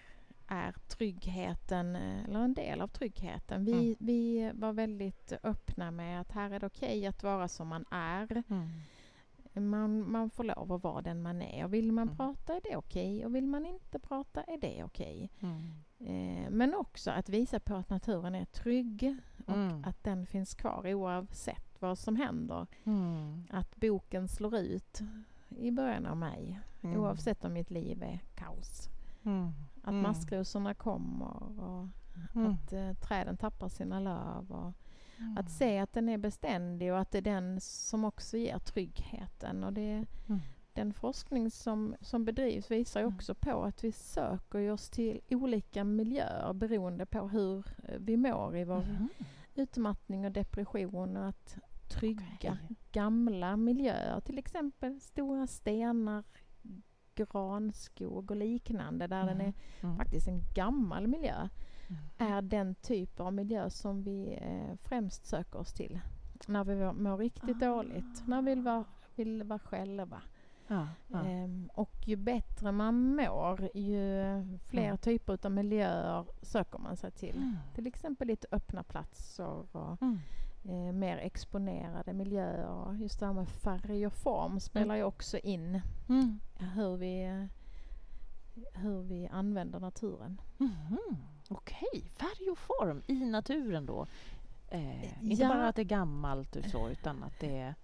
är 0.46 0.74
tryggheten, 0.88 1.96
eller 1.96 2.38
en 2.40 2.54
del 2.54 2.80
av 2.80 2.88
tryggheten. 2.88 3.64
Vi, 3.64 3.72
Mm. 3.72 3.96
vi 3.98 4.50
var 4.54 4.72
väldigt 4.72 5.32
öppna 5.42 5.90
med 5.90 6.20
att 6.20 6.32
här 6.32 6.50
är 6.50 6.60
det 6.60 6.66
okej 6.66 7.06
att 7.06 7.22
vara 7.22 7.48
som 7.48 7.68
man 7.68 7.84
är. 7.90 8.42
Mm. 8.48 8.68
Man, 9.60 10.10
man 10.12 10.30
får 10.30 10.44
lov 10.44 10.72
att 10.72 10.82
vara 10.82 11.02
den 11.02 11.22
man 11.22 11.42
är. 11.42 11.64
Och 11.64 11.74
vill 11.74 11.92
man 11.92 12.08
Mm. 12.08 12.16
prata 12.16 12.54
är 12.56 12.60
det 12.70 12.76
okej 12.76 13.26
och 13.26 13.34
vill 13.34 13.46
man 13.46 13.66
inte 13.66 13.98
prata 13.98 14.42
är 14.42 14.58
det 14.60 14.84
okej. 14.84 15.30
Mm. 15.40 15.70
Eh, 15.98 16.50
men 16.50 16.74
också 16.74 17.10
att 17.10 17.28
visa 17.28 17.60
på 17.60 17.74
att 17.74 17.90
naturen 17.90 18.34
är 18.34 18.44
trygg 18.44 19.16
och 19.46 19.54
Mm. 19.54 19.84
att 19.84 20.04
den 20.04 20.26
finns 20.26 20.54
kvar 20.54 20.94
oavsett 20.94 21.76
vad 21.80 21.98
som 21.98 22.16
händer. 22.16 22.66
Mm. 22.84 23.42
Att 23.50 23.76
boken 23.76 24.28
slår 24.28 24.56
ut 24.56 25.00
i 25.48 25.70
början 25.70 26.06
av 26.06 26.16
maj 26.16 26.60
Mm. 26.82 27.00
oavsett 27.00 27.44
om 27.44 27.52
mitt 27.52 27.70
liv 27.70 28.02
är 28.02 28.20
kaos. 28.34 28.88
Mm. 29.24 29.52
Att 29.82 29.94
maskrosorna 29.94 30.74
kommer 30.74 31.60
och 31.60 31.86
att 32.46 32.72
eh, 32.72 32.92
träden 32.92 33.36
tappar 33.36 33.68
sina 33.68 34.00
löv. 34.00 34.52
Och 34.52 34.72
Mm. 35.18 35.38
Att 35.38 35.50
se 35.50 35.78
att 35.78 35.92
den 35.92 36.08
är 36.08 36.18
beständig 36.18 36.92
och 36.92 36.98
att 36.98 37.10
det 37.10 37.18
är 37.18 37.22
den 37.22 37.60
som 37.60 38.04
också 38.04 38.36
ger 38.36 38.58
tryggheten. 38.58 39.64
Och 39.64 39.72
det, 39.72 40.06
Mm. 40.28 40.40
den 40.72 40.92
forskning 40.92 41.50
som, 41.50 41.94
som 42.00 42.24
bedrivs 42.24 42.70
visar 42.70 43.00
ju 43.00 43.04
Mm. 43.06 43.14
också 43.16 43.34
på 43.34 43.62
att 43.64 43.84
vi 43.84 43.92
söker 43.92 44.70
oss 44.70 44.90
till 44.90 45.20
olika 45.30 45.84
miljöer 45.84 46.52
beroende 46.52 47.06
på 47.06 47.28
hur 47.28 47.58
eh, 47.88 47.98
vi 47.98 48.16
mår 48.16 48.56
i 48.56 48.64
vår 48.64 48.80
Mhm. 48.84 49.08
utmattning 49.54 50.24
och 50.26 50.32
depression. 50.32 51.16
Och 51.16 51.26
att 51.28 51.58
trygga 51.88 52.24
Okej. 52.36 52.76
gamla 52.92 53.56
miljöer, 53.56 54.20
till 54.20 54.38
exempel 54.38 55.00
stora 55.00 55.46
stenar, 55.46 56.24
granskog 57.14 58.30
och 58.30 58.36
liknande 58.36 59.06
där 59.06 59.26
den 59.26 59.40
är 59.40 59.52
Mm. 59.82 59.96
faktiskt 59.96 60.28
en 60.28 60.42
gammal 60.54 61.06
miljö 61.06 61.34
Mm. 61.36 61.48
Är 62.18 62.42
den 62.42 62.74
typ 62.74 63.20
av 63.20 63.32
miljö 63.32 63.70
som 63.70 64.02
vi 64.02 64.38
eh, 64.40 64.76
främst 64.82 65.26
söker 65.26 65.58
oss 65.58 65.72
till. 65.72 66.00
När 66.46 66.64
vi 66.64 66.92
mår 66.92 67.16
riktigt 67.18 67.62
Ah. 67.62 67.66
dåligt, 67.66 68.22
när 68.26 68.42
vi 68.42 68.50
vill 68.54 68.62
vara, 68.62 68.84
vill 69.14 69.42
vara 69.42 69.58
själva. 69.58 70.22
Ja, 70.68 70.88
ja. 71.08 71.24
Ehm, 71.24 71.70
och 71.74 71.92
ju 72.06 72.16
bättre 72.16 72.72
man 72.72 73.16
mår, 73.16 73.68
ju 73.74 74.22
fler 74.68 74.84
Mm. 74.84 74.98
typer 74.98 75.38
av 75.46 75.52
miljöer 75.52 76.24
söker 76.42 76.78
man 76.78 76.96
sig 76.96 77.10
till. 77.10 77.36
Mm. 77.36 77.56
Till 77.74 77.86
exempel 77.86 78.26
lite 78.28 78.46
öppna 78.50 78.82
platser 78.82 79.76
och 79.76 80.02
Mm. 80.02 80.18
eh, 80.64 80.92
mer 80.92 81.16
exponerade 81.16 82.12
miljöer. 82.12 82.94
Just 83.00 83.20
det 83.20 83.26
här 83.26 83.32
med 83.32 83.48
färg 83.48 84.06
och 84.06 84.12
form 84.12 84.60
spelar 84.60 84.94
ju 84.96 85.02
också 85.04 85.38
in 85.38 85.80
Mm. 86.08 86.40
hur 86.74 86.96
vi, 86.96 87.48
hur 88.74 89.02
vi 89.02 89.26
använder 89.28 89.80
naturen. 89.80 90.40
Mhm. 90.58 90.98
Färg 92.24 92.50
och 92.50 92.58
form 92.58 93.02
i 93.06 93.24
naturen 93.24 93.86
då. 93.86 94.06
Eh, 94.70 95.22
inte 95.24 95.42
Ja. 95.42 95.48
bara 95.48 95.68
att 95.68 95.76
det 95.76 95.82
är 95.82 95.84
gammalt 95.84 96.56
och 96.56 96.64
så, 96.64 96.88
utan 96.88 97.22
att 97.22 97.40
det 97.40 97.58
är 97.58 97.74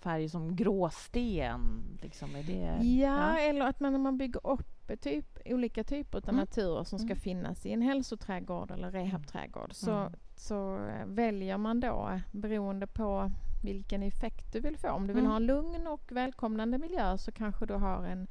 färg 0.00 0.28
som 0.28 0.56
gråsten. 0.56 1.60
Liksom, 2.02 2.36
är 2.36 2.42
det, 2.42 2.86
Ja, 2.86 3.38
eller 3.38 3.60
att 3.66 3.80
man 3.80 3.92
när 3.92 3.98
man 4.00 4.18
bygger 4.18 4.46
upp 4.46 5.00
typ, 5.00 5.38
olika 5.44 5.84
typer 5.84 6.18
av 6.18 6.24
Mm. 6.28 6.36
naturer 6.36 6.84
som 6.84 6.98
ska 6.98 7.06
Mm. 7.08 7.18
finnas 7.20 7.66
i 7.66 7.72
en 7.72 7.82
hälsoträdgård 7.82 8.70
eller 8.70 8.90
rehabträdgård 8.90 9.74
så, 9.74 9.90
Mm. 9.92 10.12
så 10.36 10.76
eh, 10.86 11.06
väljer 11.06 11.58
man 11.58 11.80
då 11.80 12.08
eh, 12.12 12.18
beroende 12.32 12.86
på 12.86 13.30
vilken 13.64 14.02
effekt 14.02 14.52
du 14.52 14.60
vill 14.60 14.76
få. 14.76 14.88
Om 14.90 15.06
du 15.06 15.12
vill 15.12 15.20
Mm. 15.24 15.30
ha 15.30 15.36
en 15.36 15.46
lugn 15.46 15.86
och 15.86 16.12
välkomnande 16.12 16.78
miljö 16.78 17.18
så 17.18 17.32
kanske 17.32 17.66
du 17.66 17.74
har 17.74 18.04
en 18.04 18.26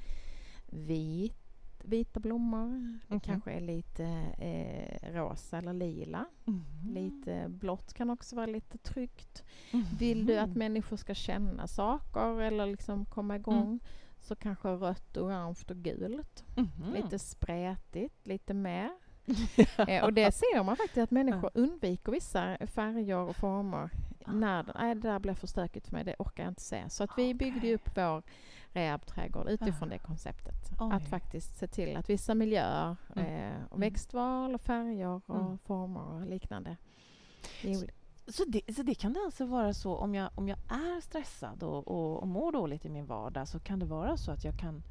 vit, 0.67 1.44
vita 1.85 2.19
blommor. 2.19 2.99
Det 3.07 3.13
Mhm. 3.13 3.19
kanske 3.19 3.51
är 3.51 3.61
lite 3.61 4.03
eh, 4.37 5.13
rosa 5.13 5.57
eller 5.57 5.73
lila. 5.73 6.25
Mhm. 6.45 6.63
Lite 6.93 7.45
blått 7.49 7.93
kan 7.93 8.09
också 8.09 8.35
vara 8.35 8.45
lite 8.45 8.77
tryggt. 8.77 9.43
Vill 9.99 10.25
du 10.25 10.37
att 10.37 10.49
Mhm. 10.49 10.59
människor 10.59 10.97
ska 10.97 11.13
känna 11.13 11.67
saker 11.67 12.41
eller 12.41 12.65
liksom 12.65 13.05
komma 13.05 13.35
igång 13.35 13.79
så 14.19 14.35
kanske 14.35 14.67
rött, 14.69 15.17
orange 15.17 15.59
och 15.69 15.75
gult. 15.75 16.43
Mhm. 16.57 16.93
Lite 16.93 17.19
spretigt, 17.19 18.27
lite 18.27 18.53
mer. 18.53 18.89
Eh, 19.87 20.03
och 20.03 20.13
det 20.13 20.31
ser 20.31 20.63
man 20.63 20.75
faktiskt 20.77 20.97
att 20.97 21.11
människor 21.11 21.49
undviker 21.53 22.11
vissa 22.11 22.57
färger 22.67 23.17
och 23.17 23.35
former. 23.35 23.89
När 24.27 24.63
de, 24.63 24.71
nej, 24.75 24.95
det 24.95 25.01
där 25.09 25.19
blir 25.19 25.33
för 25.33 25.47
stökigt 25.47 25.87
för 25.87 25.93
mig, 25.93 26.03
det 26.03 26.15
orkar 26.19 26.43
jag 26.43 26.51
inte 26.51 26.61
se. 26.61 26.89
Så 26.89 27.03
att 27.03 27.09
vi 27.17 27.33
byggde 27.33 27.73
upp 27.73 27.89
vår 27.97 28.23
rehabträdgård 28.73 29.49
utifrån 29.49 29.89
det 29.89 29.97
konceptet. 29.97 30.55
Oj. 30.79 30.89
Att 30.93 31.07
faktiskt 31.09 31.57
se 31.57 31.67
till 31.67 31.97
att 31.97 32.09
vissa 32.09 32.35
miljöer, 32.35 32.95
Mm. 33.15 33.25
eh, 33.27 33.63
och 33.69 33.77
Mm. 33.77 33.89
växtval 33.89 34.55
och 34.55 34.61
färger 34.61 35.21
och 35.25 35.35
Mm. 35.45 35.57
former 35.57 36.01
och 36.13 36.25
liknande. 36.25 36.77
Så 38.27 38.43
det, 38.47 38.75
så 38.75 38.83
det 38.83 38.95
kan 38.95 39.13
det 39.13 39.19
alltså 39.25 39.45
vara 39.45 39.73
så 39.73 39.95
om 39.95 40.15
jag, 40.15 40.29
om 40.35 40.47
jag 40.47 40.57
är 40.69 41.01
stressad 41.01 41.63
och, 41.63 41.87
och, 41.87 42.21
och 42.21 42.27
mår 42.27 42.51
dåligt 42.51 42.85
i 42.85 42.89
min 42.89 43.05
vardag 43.05 43.47
så 43.47 43.59
kan 43.59 43.79
det 43.79 43.85
vara 43.85 44.17
så 44.17 44.31
att 44.31 44.43
jag 44.43 44.59
kan 44.59 44.83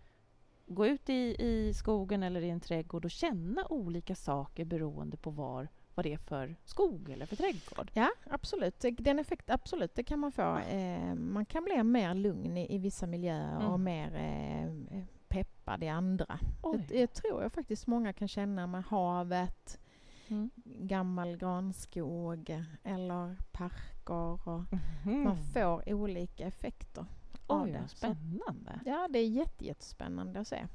gå 0.67 0.87
ut 0.87 1.09
i, 1.11 1.37
i 1.39 1.73
skogen 1.75 2.23
eller 2.23 2.41
i 2.43 2.51
en 2.51 2.61
trädgård 2.61 3.05
och 3.05 3.11
känna 3.11 3.67
olika 3.67 4.15
saker 4.15 4.65
beroende 4.65 5.17
på 5.17 5.31
var, 5.31 5.69
vad 5.95 6.07
det 6.07 6.13
är 6.13 6.19
för 6.19 6.57
skog 6.65 7.11
eller 7.11 7.27
för 7.27 7.37
trädgård. 7.37 7.91
Ja, 7.95 8.11
absolut. 8.31 8.85
Den 8.99 9.19
effekt, 9.19 9.51
absolut, 9.51 9.95
det 9.95 10.03
kan 10.05 10.19
man 10.19 10.33
få. 10.33 10.59
Eh, 10.59 11.15
man 11.15 11.45
kan 11.47 11.65
bli 11.65 11.83
mer 11.83 12.15
lugn 12.15 12.57
i, 12.57 12.75
i 12.75 12.79
vissa 12.79 13.07
miljöer 13.07 13.57
Mm. 13.57 13.67
och 13.73 13.81
mer 13.81 14.15
eh, 14.15 15.03
peppad 15.29 15.83
i 15.83 15.89
andra. 15.89 16.39
Det, 16.73 16.79
det 16.89 17.07
tror 17.07 17.43
jag 17.43 17.53
faktiskt 17.53 17.87
många 17.87 18.13
kan 18.13 18.29
känna 18.29 18.67
med 18.67 18.85
havet, 18.85 19.81
Mm. 20.29 20.51
gammal 20.65 21.37
granskog 21.37 22.63
eller 22.85 23.37
parker. 23.53 24.49
Och 24.49 24.63
Mhm. 25.05 25.23
Man 25.25 25.37
får 25.37 25.93
olika 25.95 26.47
effekter 26.47 27.05
av 27.47 27.67
det. 27.67 27.89
spännande. 27.89 28.81
ja, 28.85 29.09
det 29.11 29.19
är 29.19 29.29
jätte, 29.29 29.65
jättespännande 29.65 30.41
att 30.41 30.49
se. 30.49 30.67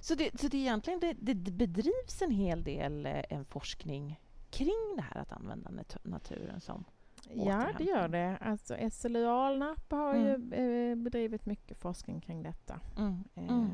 Så 0.00 0.14
det, 0.14 0.40
så 0.40 0.48
det 0.48 0.56
är 0.56 0.60
egentligen 0.60 1.00
det, 1.00 1.12
det 1.12 1.34
bedrivs 1.50 2.22
en 2.22 2.30
hel 2.30 2.64
del 2.64 3.06
eh, 3.06 3.22
en 3.30 3.44
forskning 3.44 4.20
kring 4.50 4.94
det 4.96 5.02
här 5.02 5.20
att 5.20 5.32
använda 5.32 5.70
nat- 5.70 5.96
naturen 6.02 6.60
som 6.60 6.84
Ja, 7.32 7.68
det 7.78 7.84
gör 7.84 8.08
det. 8.08 8.36
Alltså 8.40 8.76
SLU 8.90 9.26
Alnarp 9.26 9.90
har 9.92 10.14
Mm. 10.14 10.26
ju 10.52 10.90
eh, 10.90 10.96
bedrivit 10.96 11.46
mycket 11.46 11.78
forskning 11.78 12.20
kring 12.20 12.42
detta. 12.42 12.80
Mm. 12.98 13.24
Eh, 13.34 13.48
Mm. 13.48 13.70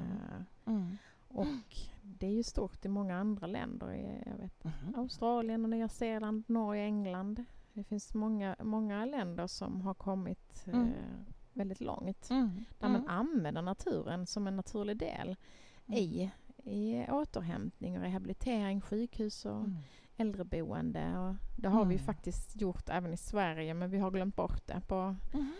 Mm. 0.66 0.96
Och 1.28 1.76
det 2.02 2.26
är 2.26 2.30
ju 2.30 2.42
stort 2.42 2.84
i 2.84 2.88
många 2.88 3.16
andra 3.18 3.46
länder. 3.46 3.92
i, 3.94 4.22
Jag 4.26 4.36
vet, 4.36 4.64
Mhm. 4.64 4.94
Australien, 4.96 5.64
och 5.64 5.70
Nya 5.70 5.88
Zeeland, 5.88 6.44
Norge, 6.46 6.84
England. 6.84 7.44
Det 7.72 7.84
finns 7.84 8.14
många, 8.14 8.56
många 8.62 9.04
länder 9.04 9.46
som 9.46 9.80
har 9.80 9.94
kommit 9.94 10.64
Mm. 10.66 10.86
eh, 10.88 10.92
väldigt 11.60 11.80
långt. 11.80 12.30
Mm. 12.30 12.64
Där 12.78 12.88
man 12.88 13.08
använder 13.08 13.62
naturen 13.62 14.26
som 14.26 14.46
en 14.46 14.56
naturlig 14.56 14.96
del 14.98 15.36
Mm. 15.86 15.98
i, 16.00 16.30
i 16.64 17.06
återhämtning 17.10 17.96
och 17.96 18.02
rehabilitering, 18.02 18.80
sjukhus 18.80 19.44
och 19.44 19.56
Mm. 19.60 19.76
äldreboende. 20.16 21.18
Och 21.18 21.34
det 21.62 21.68
har 21.68 21.84
vi 21.84 21.94
Mm. 21.94 22.06
faktiskt 22.06 22.60
gjort 22.60 22.88
även 22.88 23.12
i 23.12 23.16
Sverige 23.16 23.74
men 23.74 23.90
vi 23.90 23.98
har 23.98 24.10
glömt 24.10 24.36
bort 24.36 24.66
det. 24.66 24.80
På 24.86 25.16
Mhm. 25.32 25.52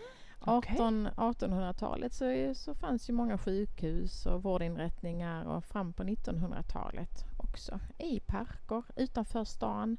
Okej. 0.45 0.73
18, 0.75 1.07
1800-talet 1.15 2.13
så, 2.13 2.53
så 2.55 2.75
fanns 2.75 3.09
ju 3.09 3.13
många 3.13 3.37
sjukhus 3.37 4.25
och 4.25 4.43
vårdinrättningar 4.43 5.45
och 5.45 5.65
fram 5.65 5.93
på 5.93 6.03
1900-talet 6.03 7.25
också. 7.37 7.79
I 7.97 8.19
parker 8.19 8.83
utanför 8.95 9.43
stan. 9.43 9.97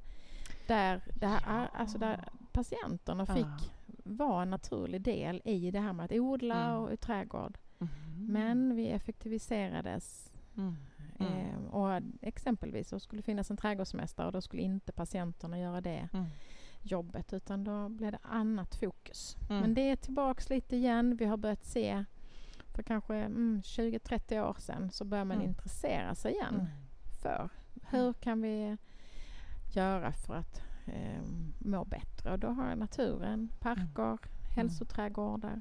Där, 0.66 1.02
det 1.20 1.26
här, 1.26 1.62
är- 1.62 1.70
alltså 1.80 1.98
där 1.98 2.24
patienterna 2.52 3.22
Ah. 3.22 3.34
fick 3.34 3.72
vara 4.04 4.42
en 4.42 4.50
naturlig 4.50 5.00
del 5.02 5.42
i 5.44 5.70
det 5.70 5.80
här 5.80 5.92
med 5.92 6.04
att 6.04 6.12
odla 6.12 6.64
Mm. 6.64 6.76
och 6.82 7.00
trädgård. 7.00 7.58
Mhm. 7.78 7.90
Men 8.28 8.76
vi 8.76 8.88
effektiviserades 8.88 10.32
Mm. 10.56 10.76
Mm. 11.20 11.32
eh, 11.32 11.64
och 11.74 12.02
exempelvis 12.20 12.88
så 12.88 13.00
skulle 13.00 13.18
det 13.18 13.26
finnas 13.26 13.50
en 13.50 13.56
trädgårdsmästare 13.56 14.26
och 14.26 14.32
då 14.32 14.40
skulle 14.40 14.62
inte 14.62 14.92
patienterna 14.92 15.58
göra 15.58 15.80
det 15.80 16.08
Mm. 16.12 16.24
jobbet 16.82 17.32
utan 17.32 17.64
då 17.64 17.88
blev 17.88 18.12
det 18.12 18.18
annat 18.22 18.74
fokus. 18.74 19.36
Mm. 19.50 19.60
Men 19.60 19.74
det 19.74 19.80
är 19.90 19.96
tillbaks 19.96 20.50
lite 20.50 20.76
igen. 20.76 21.16
Vi 21.16 21.24
har 21.24 21.36
börjat 21.36 21.64
se 21.64 22.04
för 22.74 22.82
kanske 22.82 23.14
mm, 23.16 23.60
20-30 23.64 24.40
år 24.40 24.56
sedan 24.58 24.90
så 24.90 25.04
börjar 25.04 25.24
man 25.24 25.36
Mm. 25.36 25.48
intressera 25.48 26.14
sig 26.14 26.32
igen 26.32 26.54
Mm. 26.54 26.66
för 27.22 27.48
hur 27.90 28.12
kan 28.12 28.42
vi 28.42 28.76
göra 29.74 30.12
för 30.12 30.34
att 30.34 30.60
eh, 30.86 31.22
må 31.58 31.84
bättre. 31.84 32.32
Och 32.32 32.38
då 32.38 32.48
har 32.48 32.76
naturen, 32.76 33.52
parker, 33.60 34.18
hälsoträdgårdar 34.56 35.60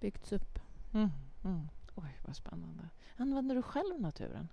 byggts 0.00 0.32
upp. 0.32 0.58
Mm. 0.94 1.08
Mm. 1.44 1.68
Oj, 1.94 2.16
vad 2.26 2.36
spännande. 2.36 2.88
Använder 3.16 3.54
du 3.54 3.62
själv 3.62 4.00
naturen? 4.00 4.48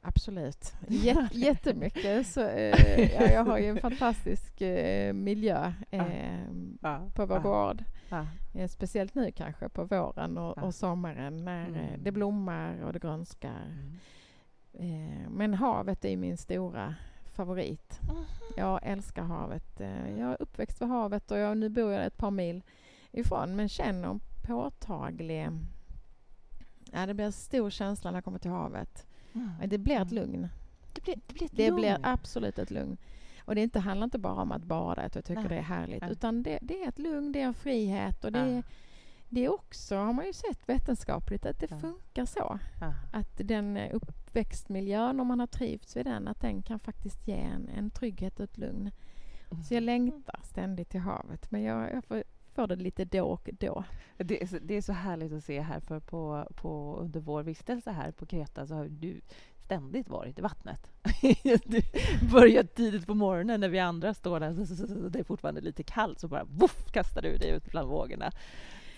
Absolut. 0.00 0.74
Jät- 0.88 1.28
jättemycket. 1.32 2.26
Så, 2.26 2.40
eh, 2.40 3.00
ja, 3.14 3.22
jag 3.32 3.44
har 3.44 3.58
ju 3.58 3.66
en 3.68 3.80
fantastisk 3.80 4.60
eh, 4.60 5.12
miljö 5.12 5.72
eh, 5.90 6.44
Ja. 6.80 7.10
på 7.14 7.26
vår 7.26 7.38
gård. 7.38 7.84
Ja. 8.08 8.26
Eh, 8.54 8.68
speciellt 8.68 9.14
nu 9.14 9.30
kanske 9.32 9.68
på 9.68 9.84
våren 9.84 10.38
och, 10.38 10.54
Ja. 10.56 10.62
och 10.62 10.74
sommaren 10.74 11.44
när 11.44 11.62
eh, 11.62 11.88
Mm. 11.88 12.02
det 12.04 12.12
blommar 12.12 12.82
och 12.82 12.92
det 12.92 12.98
grönskar. 12.98 13.62
Mm. 13.66 13.98
Eh, 15.22 15.30
men 15.30 15.54
havet 15.54 16.04
är 16.04 16.16
min 16.16 16.36
stora 16.36 16.94
favorit. 17.32 18.00
Mhm. 18.02 18.24
Jag 18.56 18.80
älskar 18.82 19.22
havet. 19.22 19.80
Eh, 19.80 20.10
jag 20.18 20.30
är 20.30 20.42
uppväxt 20.42 20.80
vid 20.82 20.88
havet 20.88 21.30
och 21.30 21.38
jag, 21.38 21.56
nu 21.58 21.68
bor 21.68 21.92
jag 21.92 22.06
ett 22.06 22.16
par 22.18 22.30
mil 22.30 22.62
ifrån 23.12 23.56
men 23.56 23.68
känner 23.68 24.18
påtaglig... 24.46 25.48
Ja, 26.92 27.06
det 27.06 27.14
blir 27.14 27.26
en 27.26 27.32
stor 27.32 27.70
känsla 27.70 28.10
när 28.10 28.16
jag 28.16 28.24
kommer 28.24 28.38
till 28.38 28.50
havet. 28.50 29.06
Mm. 29.32 29.50
Det 29.66 29.78
blir 29.78 29.96
ett 30.00 30.12
Mm. 30.12 30.14
lugn. 30.24 30.48
Det 30.92 31.02
blir, 31.04 31.14
det 31.26 31.34
blir 31.34 31.48
Det 31.52 31.66
lugn. 31.70 31.76
blir 31.80 31.98
absolut 32.02 32.58
ett 32.58 32.70
lugn. 32.70 32.96
Och 33.44 33.54
det 33.54 33.60
inte, 33.62 33.80
handlar 33.80 34.04
inte 34.04 34.18
bara 34.18 34.42
om 34.42 34.52
att 34.52 34.62
bada, 34.64 35.02
att 35.02 35.14
jag 35.14 35.24
tycker 35.24 35.40
Nej. 35.40 35.48
det 35.48 35.56
är 35.56 35.62
härligt. 35.62 36.00
Nej. 36.00 36.12
Utan 36.12 36.42
det, 36.42 36.58
det 36.62 36.82
är 36.82 36.88
ett 36.88 36.98
lugn, 36.98 37.32
det 37.32 37.40
är 37.40 37.44
en 37.46 37.54
frihet 37.54 38.24
och 38.24 38.32
det, 38.32 38.38
Ja. 38.38 38.44
är, 38.46 38.62
det 39.32 39.44
är 39.44 39.48
också, 39.54 39.96
har 39.96 40.12
man 40.12 40.26
ju 40.26 40.32
sett 40.32 40.68
vetenskapligt, 40.68 41.46
att 41.46 41.58
det 41.60 41.70
Ja. 41.70 41.78
funkar 41.78 42.24
så. 42.24 42.58
Ja. 42.80 42.94
Att 43.12 43.40
den 43.44 43.76
uppväxtmiljön, 43.76 45.20
om 45.20 45.26
man 45.26 45.40
har 45.40 45.46
trivts 45.46 45.96
vid 45.96 46.06
den, 46.06 46.28
att 46.28 46.40
den 46.40 46.62
kan 46.62 46.78
faktiskt 46.78 47.28
ge 47.28 47.34
en, 47.34 47.68
en 47.68 47.90
trygghet 47.90 48.40
och 48.40 48.44
ett 48.44 48.58
lugn. 48.58 48.90
Så 49.68 49.74
jag 49.74 49.82
längtar 49.82 50.40
ständigt 50.44 50.88
till 50.90 51.00
havet. 51.00 51.50
Men 51.50 51.62
jag, 51.62 51.92
jag 51.92 52.04
får, 52.04 52.24
får 52.54 52.66
det 52.66 52.76
lite 52.76 53.04
då 53.04 53.24
och 53.24 53.50
då. 53.60 53.84
Det 54.16 54.42
är, 54.42 54.46
så, 54.46 54.58
det 54.62 54.74
är 54.74 54.82
så 54.82 54.92
härligt 54.92 55.32
att 55.32 55.44
se 55.44 55.60
här, 55.60 55.80
för 55.80 56.00
på, 56.00 56.48
på, 56.54 56.96
under 57.00 57.20
vår 57.20 57.42
vistelse 57.42 57.90
här 57.90 58.10
på 58.12 58.26
Kreta 58.26 58.66
så 58.66 58.74
har 58.74 58.88
du 58.88 59.20
ständigt 59.64 60.08
varit 60.08 60.38
i 60.38 60.42
vattnet. 60.42 60.90
du 61.64 61.82
börjar 62.32 62.62
tidigt 62.62 63.06
på 63.06 63.14
morgonen 63.14 63.60
när 63.60 63.68
vi 63.68 63.78
andra 63.78 64.14
står 64.14 64.40
där, 64.40 64.54
så, 64.54 64.66
så, 64.66 64.86
så, 64.86 65.08
det 65.08 65.18
är 65.18 65.24
fortfarande 65.24 65.60
lite 65.60 65.82
kallt, 65.82 66.20
så 66.20 66.28
bara 66.28 66.44
voff, 66.44 66.92
kastar 66.92 67.22
du 67.22 67.36
dig 67.36 67.50
ut 67.50 67.70
bland 67.70 67.88
vågorna. 67.88 68.30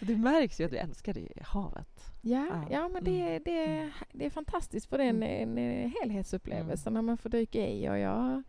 Det 0.06 0.16
märks 0.16 0.60
ju 0.60 0.64
att 0.64 0.70
du 0.70 0.76
älskar 0.76 1.14
det, 1.14 1.28
havet. 1.42 2.12
Ja, 2.22 2.46
Ja. 2.50 2.64
ja 2.70 2.88
men 2.88 3.04
det, 3.04 3.20
Mm. 3.20 3.42
det, 3.44 3.90
det 4.12 4.26
är 4.26 4.30
fantastiskt 4.30 4.86
för 4.86 4.98
det 4.98 5.04
är 5.04 5.08
en, 5.10 5.22
en, 5.22 5.58
en 5.58 5.92
helhetsupplevelse 6.02 6.90
när 6.90 7.02
man 7.02 7.16
får 7.18 7.30
dyka 7.30 7.66
i. 7.66 7.88
Och 7.88 7.98
jag, 7.98 8.42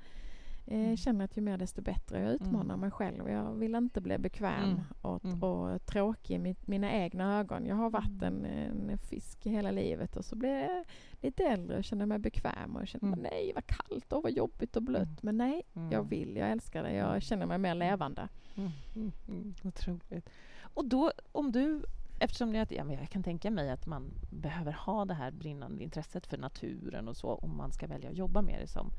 Eh, 0.67 0.79
Mm. 0.79 0.97
känner 0.97 1.25
att 1.25 1.37
ju 1.37 1.41
mer 1.41 1.57
desto 1.57 1.81
bättre. 1.81 2.21
Jag 2.21 2.31
utmanar 2.33 2.63
Mm. 2.63 2.79
mig 2.79 2.91
själv. 2.91 3.29
Jag 3.29 3.53
vill 3.53 3.75
inte 3.75 4.01
bli 4.01 4.17
bekväm 4.17 4.63
Mm. 4.63 4.81
och, 5.01 5.25
Mm. 5.25 5.43
och 5.43 5.85
tråkig 5.85 6.35
i 6.35 6.37
mitt, 6.39 6.67
mina 6.67 6.91
egna 6.91 7.39
ögon. 7.39 7.65
Jag 7.65 7.75
har 7.75 7.89
varit 7.89 8.21
en, 8.21 8.45
Mm. 8.45 8.89
en 8.89 8.97
fisk 8.97 9.45
i 9.45 9.49
hela 9.49 9.71
livet 9.71 10.15
och 10.17 10.25
så 10.25 10.35
blev 10.35 10.51
jag 10.51 10.83
lite 11.21 11.43
äldre 11.43 11.77
och 11.77 11.83
kände 11.83 12.05
mig 12.05 12.19
bekväm 12.19 12.75
och 12.75 12.87
kände 12.87 13.07
Mm. 13.07 13.19
nej 13.19 13.51
vad 13.55 13.65
kallt 13.67 14.13
och 14.13 14.23
vad 14.23 14.31
jobbigt 14.31 14.75
och 14.75 14.83
blött. 14.83 15.03
Mm. 15.03 15.17
Men 15.21 15.37
nej, 15.37 15.61
Mm. 15.75 15.91
jag 15.91 16.09
vill, 16.09 16.35
jag 16.35 16.51
älskar 16.51 16.83
det. 16.83 16.93
Jag 16.93 17.21
känner 17.21 17.45
mig 17.45 17.57
mer 17.57 17.75
levande. 17.75 18.27
Mm, 18.57 18.71
mm, 18.95 19.11
mm, 19.27 19.53
otroligt. 19.63 20.29
Och 20.75 20.85
då, 20.85 21.11
om 21.31 21.51
du... 21.51 21.83
Eftersom 22.19 22.55
jag, 22.55 22.71
ja, 22.71 22.83
men 22.83 22.95
jag 22.99 23.09
kan 23.09 23.23
tänka 23.23 23.51
mig 23.51 23.69
att 23.69 23.85
man 23.85 24.11
behöver 24.29 24.71
ha 24.71 25.05
det 25.05 25.13
här 25.13 25.31
brinnande 25.31 25.83
intresset 25.83 26.27
för 26.27 26.37
naturen 26.37 27.07
och 27.07 27.17
så 27.17 27.33
om 27.33 27.57
man 27.57 27.71
ska 27.71 27.87
välja 27.87 28.09
att 28.09 28.17
jobba 28.17 28.41
med 28.41 28.59
det 28.61 28.67
som, 28.67 28.89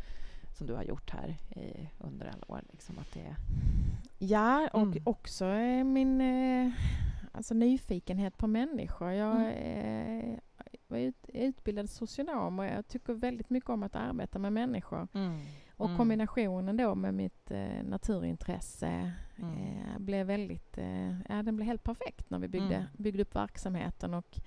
som 0.58 0.66
du 0.66 0.74
har 0.74 0.82
gjort 0.82 1.10
här 1.10 1.28
i, 1.56 1.88
under 1.98 2.26
alla 2.26 2.44
år. 2.54 2.62
Liksom 2.72 2.98
att 2.98 3.12
det, 3.14 3.36
Ja, 4.18 4.68
och 4.72 4.82
Mm. 4.82 5.02
också 5.04 5.44
eh, 5.44 5.84
min 5.84 6.20
eh, 6.20 6.72
alltså 7.32 7.54
nyfikenhet 7.54 8.36
på 8.38 8.46
människor. 8.46 9.10
Jag 9.12 9.40
Mm. 9.40 10.38
eh, 10.90 10.98
ut, 10.98 11.16
utbildad 11.28 11.90
socionom 11.90 12.58
och 12.58 12.64
jag 12.64 12.88
tycker 12.88 13.12
väldigt 13.14 13.50
mycket 13.50 13.70
om 13.70 13.82
att 13.82 13.96
arbeta 13.96 14.38
med 14.38 14.52
människor. 14.52 15.08
Och 15.76 15.86
Mm. 15.86 15.96
kombinationen 15.98 16.76
då 16.76 16.94
med 16.94 17.14
mitt 17.14 17.50
eh, 17.50 17.82
naturintresse 17.84 19.12
Mm. 19.38 19.54
eh, 19.54 19.98
blev 19.98 20.26
väldigt, 20.26 20.78
eh, 20.78 21.20
ja 21.28 21.42
den 21.42 21.56
blev 21.56 21.66
helt 21.66 21.84
perfekt 21.84 22.30
när 22.30 22.38
vi 22.38 22.48
byggde, 22.48 22.74
Mm. 22.74 22.86
byggde 22.96 23.22
upp 23.22 23.34
verksamheten 23.36 24.14
och 24.14 24.38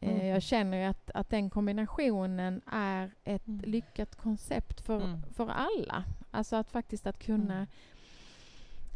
eh, 0.00 0.10
Mm. 0.14 0.26
jag 0.26 0.42
känner 0.42 0.78
ju 0.78 0.84
att, 0.84 1.10
att 1.10 1.30
den 1.30 1.50
kombinationen 1.50 2.60
är 2.72 3.10
ett 3.24 3.46
Mm. 3.48 3.60
lyckat 3.70 4.16
koncept 4.16 4.80
för, 4.80 5.04
Mm. 5.04 5.22
för 5.22 5.48
alla. 5.48 6.04
Alltså 6.30 6.56
att 6.56 6.70
faktiskt 6.70 7.06
att 7.06 7.18
kunna 7.18 7.54
Mm. 7.54 7.66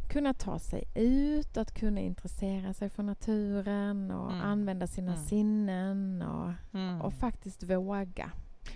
kunna 0.09 0.33
ta 0.33 0.59
sig 0.59 0.83
ut, 0.95 1.57
att 1.57 1.73
kunna 1.79 1.99
intressera 1.99 2.73
sig 2.73 2.89
för 2.89 3.03
naturen 3.03 4.11
och 4.11 4.31
Mm. 4.31 4.41
använda 4.41 4.87
sina 4.87 5.13
Mm. 5.13 5.23
sinnen 5.25 6.21
och, 6.21 6.51
och 7.05 7.13
faktiskt 7.13 7.63
våga. 7.63 8.31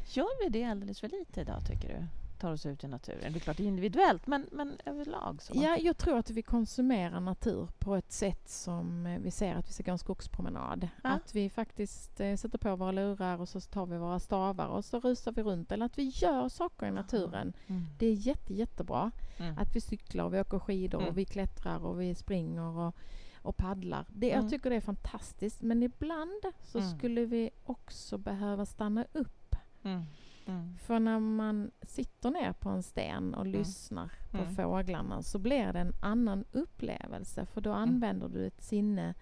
Gör 0.06 0.44
vi 0.44 0.50
det 0.50 0.64
alldeles 0.64 1.00
för 1.00 1.10
lite 1.10 1.42
idag, 1.42 1.66
tycker 1.68 1.88
du? 1.90 2.06
Tar 2.38 2.52
oss 2.54 2.66
ut 2.66 2.84
i 2.84 2.88
naturen? 2.88 3.34
Det 3.34 3.38
är 3.38 3.40
klart 3.40 3.60
individuellt, 3.60 4.28
men, 4.28 4.50
men 4.52 4.78
överlag 4.86 5.42
så. 5.42 5.54
Ja, 5.56 5.78
jag 5.78 5.98
tror 5.98 6.18
att 6.18 6.30
vi 6.30 6.42
konsumerar 6.42 7.20
natur 7.20 7.68
på 7.80 7.96
ett 7.96 8.12
sätt 8.12 8.50
som 8.50 9.06
eh, 9.06 9.20
vi 9.20 9.32
ser 9.32 9.56
att 9.56 9.70
vi 9.70 9.74
ska 9.74 9.84
gå 9.84 9.92
en 9.92 9.98
skogspromenad. 9.98 10.88
Ja. 11.04 11.10
Att 11.10 11.36
vi 11.36 11.50
faktiskt 11.50 12.20
eh, 12.20 12.36
sätter 12.36 12.58
på 12.58 12.76
våra 12.76 12.92
lurar 12.92 13.42
och 13.42 13.50
så 13.50 13.62
tar 13.62 13.86
vi 13.86 13.98
våra 13.98 14.20
stavar 14.20 14.68
och 14.68 14.86
så 14.86 15.00
rusar 15.00 15.32
vi 15.32 15.42
runt. 15.44 15.72
Eller 15.72 15.86
att 15.86 15.98
vi 15.98 16.04
gör 16.04 16.50
saker 16.50 16.86
i 16.88 16.92
naturen. 16.92 17.54
Mm. 17.68 17.86
Det 18.00 18.06
är 18.08 18.14
jätte, 18.14 18.54
jättebra. 18.54 19.12
Mm. 19.38 19.58
Att 19.58 19.76
vi 19.76 19.82
cyklar, 19.82 20.24
och 20.26 20.34
vi 20.34 20.40
åker 20.40 20.60
skidor, 20.60 21.00
Mm. 21.00 21.10
och 21.12 21.18
vi 21.18 21.26
klättrar 21.26 21.86
och 21.86 22.02
vi 22.02 22.16
springer 22.16 22.62
och, 22.78 22.96
och 23.42 23.58
paddlar. 23.58 24.06
Det, 24.10 24.32
Mm. 24.32 24.44
Jag 24.44 24.52
tycker 24.52 24.70
det 24.70 24.76
är 24.76 24.82
fantastiskt. 24.82 25.62
Men 25.62 25.84
ibland 25.84 26.42
så 26.64 26.78
Mm. 26.80 26.98
skulle 26.98 27.26
vi 27.26 27.50
också 27.66 28.18
behöva 28.18 28.66
stanna 28.66 29.06
upp. 29.14 29.56
Mm. 29.84 30.04
Mm. 30.48 30.78
För 30.78 31.00
när 31.00 31.20
man 31.20 31.72
sitter 31.82 32.32
ner 32.32 32.54
på 32.54 32.70
en 32.70 32.84
sten 32.84 33.34
och 33.34 33.46
lyssnar 33.46 34.12
på 34.32 34.38
Mm. 34.38 34.56
fåglarna 34.56 35.24
så 35.24 35.40
blir 35.40 35.74
det 35.74 35.80
en 35.80 35.94
annan 36.02 36.46
upplevelse. 36.52 37.46
För 37.46 37.62
då 37.62 37.72
använder 37.74 38.30
du 38.30 38.46
ett 38.48 38.62
sinne 38.64 39.14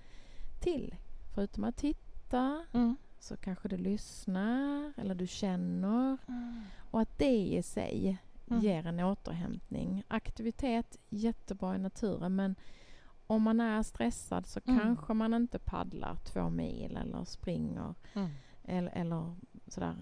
till. 0.62 0.96
Förutom 1.36 1.64
att 1.64 1.78
titta 1.78 2.66
Mm. 2.74 2.96
så 3.20 3.38
kanske 3.38 3.68
du 3.68 3.78
lyssnar 3.78 4.94
eller 4.98 5.16
du 5.16 5.28
känner. 5.28 6.18
Mm. 6.28 6.62
Och 6.92 7.02
att 7.02 7.18
det 7.18 7.38
i 7.38 7.64
sig 7.64 8.18
Mm. 8.48 8.62
ger 8.62 8.88
en 8.88 9.00
återhämtning. 9.00 10.04
Aktivitet, 10.08 10.98
jättebra 11.10 11.76
i 11.76 11.80
naturen 11.80 12.36
men 12.36 12.56
om 13.28 13.42
man 13.42 13.60
är 13.60 13.84
stressad 13.84 14.48
så 14.48 14.60
Mm. 14.66 14.80
kanske 14.80 15.14
man 15.14 15.34
inte 15.34 15.60
paddlar 15.60 16.16
två 16.16 16.50
mil 16.50 16.98
eller 16.98 17.24
springer 17.24 17.94
Mm. 18.14 18.30
eller, 18.64 18.92
eller 18.92 19.36
sådär 19.68 19.96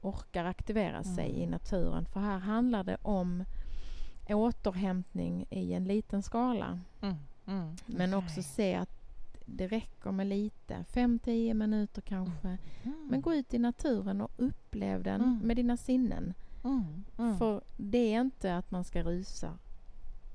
orkar 0.00 0.44
aktivera 0.44 1.04
sig 1.04 1.28
Mm. 1.30 1.42
i 1.42 1.46
naturen. 1.46 2.06
För 2.06 2.20
här 2.20 2.38
handlar 2.38 2.84
det 2.84 2.96
om 3.02 3.44
återhämtning 4.28 5.46
i 5.50 5.72
en 5.72 5.84
liten 5.84 6.22
skala. 6.22 6.80
Mm. 7.00 7.14
Mm. 7.46 7.76
Men 7.86 8.14
Okej. 8.14 8.26
också 8.26 8.42
se 8.42 8.74
att 8.74 8.90
det 9.46 9.66
räcker 9.66 10.10
med 10.10 10.26
lite, 10.26 10.84
5-10 10.92 11.54
minuter 11.54 12.00
kanske. 12.02 12.48
Mm. 12.82 13.06
Men 13.10 13.20
gå 13.20 13.34
ut 13.34 13.54
i 13.54 13.58
naturen 13.58 14.20
och 14.20 14.30
upplev 14.36 15.02
den 15.02 15.20
Mm. 15.20 15.38
med 15.44 15.56
dina 15.56 15.76
sinnen. 15.76 16.34
Mm. 16.64 17.04
Mm. 17.18 17.38
För 17.38 17.62
det 17.76 18.14
är 18.14 18.20
inte 18.20 18.56
att 18.56 18.70
man 18.70 18.84
ska 18.84 19.02
rusa 19.02 19.58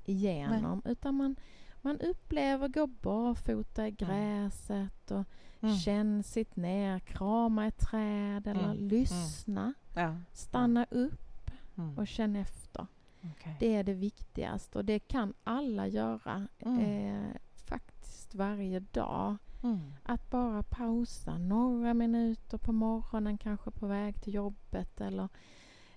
igenom 0.04 0.82
utan 0.84 1.14
man, 1.14 1.36
man 1.82 2.00
upplever, 2.00 2.68
gå 2.68 2.86
barfota 2.86 3.88
i 3.88 3.90
gräset 3.90 5.10
och 5.10 5.24
Mm. 5.64 5.76
känn 5.76 6.22
sitt 6.22 6.56
ner, 6.56 6.98
krama 6.98 7.66
ett 7.66 7.78
träd 7.78 8.46
eller 8.46 8.64
Mm. 8.64 8.88
lyssna. 8.88 9.74
Ja. 9.94 10.16
Stanna 10.32 10.86
upp 10.90 11.50
Mm. 11.76 11.98
och 11.98 12.06
känn 12.08 12.36
efter. 12.36 12.86
Okej. 13.32 13.56
Det 13.60 13.74
är 13.76 13.84
det 13.84 13.94
viktigaste 13.94 14.78
och 14.78 14.84
det 14.84 14.98
kan 14.98 15.34
alla 15.44 15.86
göra 15.86 16.46
Mm. 16.58 16.80
eh, 16.80 17.36
faktiskt 17.68 18.34
varje 18.34 18.80
dag. 18.80 19.36
Mm. 19.62 19.80
Att 20.02 20.30
bara 20.30 20.62
pausa 20.62 21.38
några 21.38 21.94
minuter 21.94 22.58
på 22.58 22.72
morgonen, 22.72 23.38
kanske 23.38 23.70
på 23.70 23.86
väg 23.86 24.22
till 24.22 24.34
jobbet 24.34 25.00
eller 25.00 25.28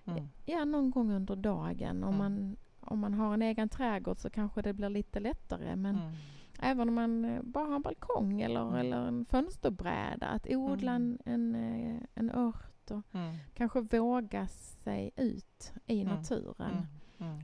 Mm. 0.05 0.27
ja, 0.45 0.65
någon 0.65 0.91
gång 0.91 1.11
under 1.11 1.35
dagen. 1.35 2.03
Om, 2.03 2.15
Mm. 2.15 2.17
man, 2.17 2.57
om 2.79 2.99
man 2.99 3.13
har 3.13 3.33
en 3.33 3.41
egen 3.41 3.69
trädgård 3.69 4.17
så 4.17 4.29
kanske 4.29 4.61
det 4.61 4.73
blir 4.73 4.89
lite 4.89 5.19
lättare. 5.19 5.75
Men 5.75 5.95
Mm. 5.95 6.11
Även 6.59 6.89
om 6.89 6.95
man 6.95 7.25
eh, 7.25 7.41
bara 7.43 7.65
har 7.65 7.75
en 7.75 7.81
balkong 7.81 8.41
eller, 8.41 8.61
Mm. 8.61 8.75
eller 8.75 8.97
en 9.07 9.25
fönsterbräda, 9.25 10.27
att 10.27 10.47
odla 10.49 10.91
Mm. 10.95 11.17
en, 11.25 11.33
en, 11.55 11.55
eh, 11.95 12.01
en 12.13 12.31
ört 12.31 12.91
och 12.91 13.01
Mm. 13.15 13.35
kanske 13.53 13.81
våga 13.81 14.47
sig 14.47 15.11
ut 15.15 15.73
i 15.85 16.03
naturen. 16.03 16.87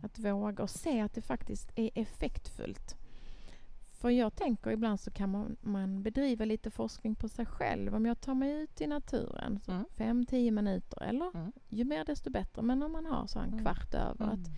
Att 0.04 0.19
våga 0.19 0.63
och 0.63 0.69
se 0.69 1.02
att 1.02 1.13
det 1.13 1.21
faktiskt 1.21 1.71
är 1.76 1.89
effektfullt. 1.95 2.95
För 3.91 4.10
jag 4.10 4.36
tänker 4.36 4.71
ibland 4.71 4.99
så 4.99 5.12
kan 5.12 5.30
man, 5.32 5.56
man 5.62 6.04
bedriva 6.04 6.45
lite 6.45 6.69
forskning 6.71 7.15
på 7.15 7.30
sig 7.30 7.45
själv. 7.45 7.95
Om 7.95 8.06
jag 8.06 8.21
tar 8.21 8.34
mig 8.34 8.54
ut 8.63 8.82
i 8.82 8.88
naturen, 8.88 9.60
så 9.65 9.71
Mm. 9.71 9.86
fem, 9.97 10.26
tio 10.26 10.52
minuter 10.52 11.04
eller 11.04 11.32
Mm. 11.38 11.52
ju 11.69 11.84
mer 11.84 12.06
desto 12.06 12.30
bättre. 12.32 12.62
Men 12.62 12.84
om 12.84 12.91
man 12.91 13.06
har 13.06 13.28
så 13.28 13.39
en 13.39 13.60
kvart 13.62 13.93
över. 13.93 14.26
Att 14.26 14.49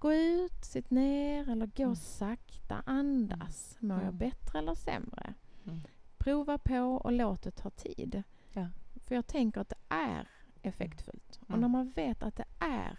gå 0.00 0.12
ut, 0.12 0.64
sitt 0.64 0.90
ner 0.90 1.48
eller 1.50 1.66
gå 1.66 1.82
Mm. 1.82 1.96
sakta, 1.96 2.82
andas. 2.86 3.76
Mår 3.80 3.96
jag 3.96 4.02
Mm. 4.06 4.18
bättre 4.18 4.58
eller 4.58 4.74
sämre? 4.74 5.34
Mm. 5.66 5.80
Prova 6.18 6.58
på 6.58 6.80
och 6.80 7.12
låt 7.12 7.42
det 7.42 7.50
ta 7.50 7.70
tid. 7.70 8.22
Ja. 8.52 8.66
För 9.00 9.14
jag 9.14 9.26
tänker 9.26 9.60
att 9.60 9.68
det 9.68 9.78
är 9.94 10.28
effektfullt. 10.62 11.38
Och 11.42 11.48
Mm. 11.50 11.60
när 11.60 11.68
man 11.68 11.90
vet 11.90 12.22
att 12.22 12.36
det 12.36 12.44
är, 12.58 12.98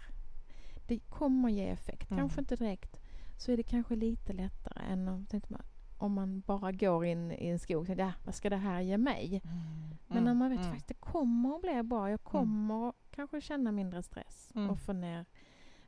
det 0.88 0.98
kommer 0.98 1.48
ge 1.48 1.68
effekt. 1.68 2.10
Mm. 2.10 2.18
Kanske 2.20 2.40
inte 2.40 2.56
direkt, 2.56 3.00
så 3.38 3.52
är 3.52 3.56
det 3.56 3.62
kanske 3.62 3.96
lite 3.96 4.32
lättare 4.32 4.82
än 4.92 5.08
om, 5.08 5.26
man, 5.48 5.62
om 5.98 6.12
man 6.12 6.40
bara 6.40 6.72
går 6.72 7.04
in 7.04 7.32
i 7.32 7.46
en 7.48 7.58
skog 7.58 7.80
och 7.80 7.86
tänker, 7.86 8.04
ja, 8.04 8.12
vad 8.24 8.34
ska 8.34 8.50
det 8.50 8.56
här 8.56 8.80
ge 8.80 8.98
mig? 8.98 9.40
Mm. 9.44 9.96
Men 10.06 10.24
när 10.24 10.34
man 10.34 10.50
vet 10.50 10.58
Mm. 10.58 10.70
faktiskt 10.70 10.88
det 10.88 10.94
kommer 11.10 11.54
att 11.56 11.62
bli 11.62 11.82
bra. 11.82 12.10
Jag 12.10 12.22
kommer 12.24 12.88
att 12.88 12.94
kanske 13.10 13.40
känna 13.40 13.72
mindre 13.72 14.02
stress 14.02 14.52
Mm. 14.54 14.70
och 14.70 14.78
få 14.78 14.92
ner 14.92 15.24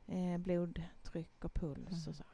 eh, 0.07 0.39
blodtryck 1.15 1.45
och 1.45 1.55
puls 1.55 2.07
och 2.07 2.15
så. 2.15 2.25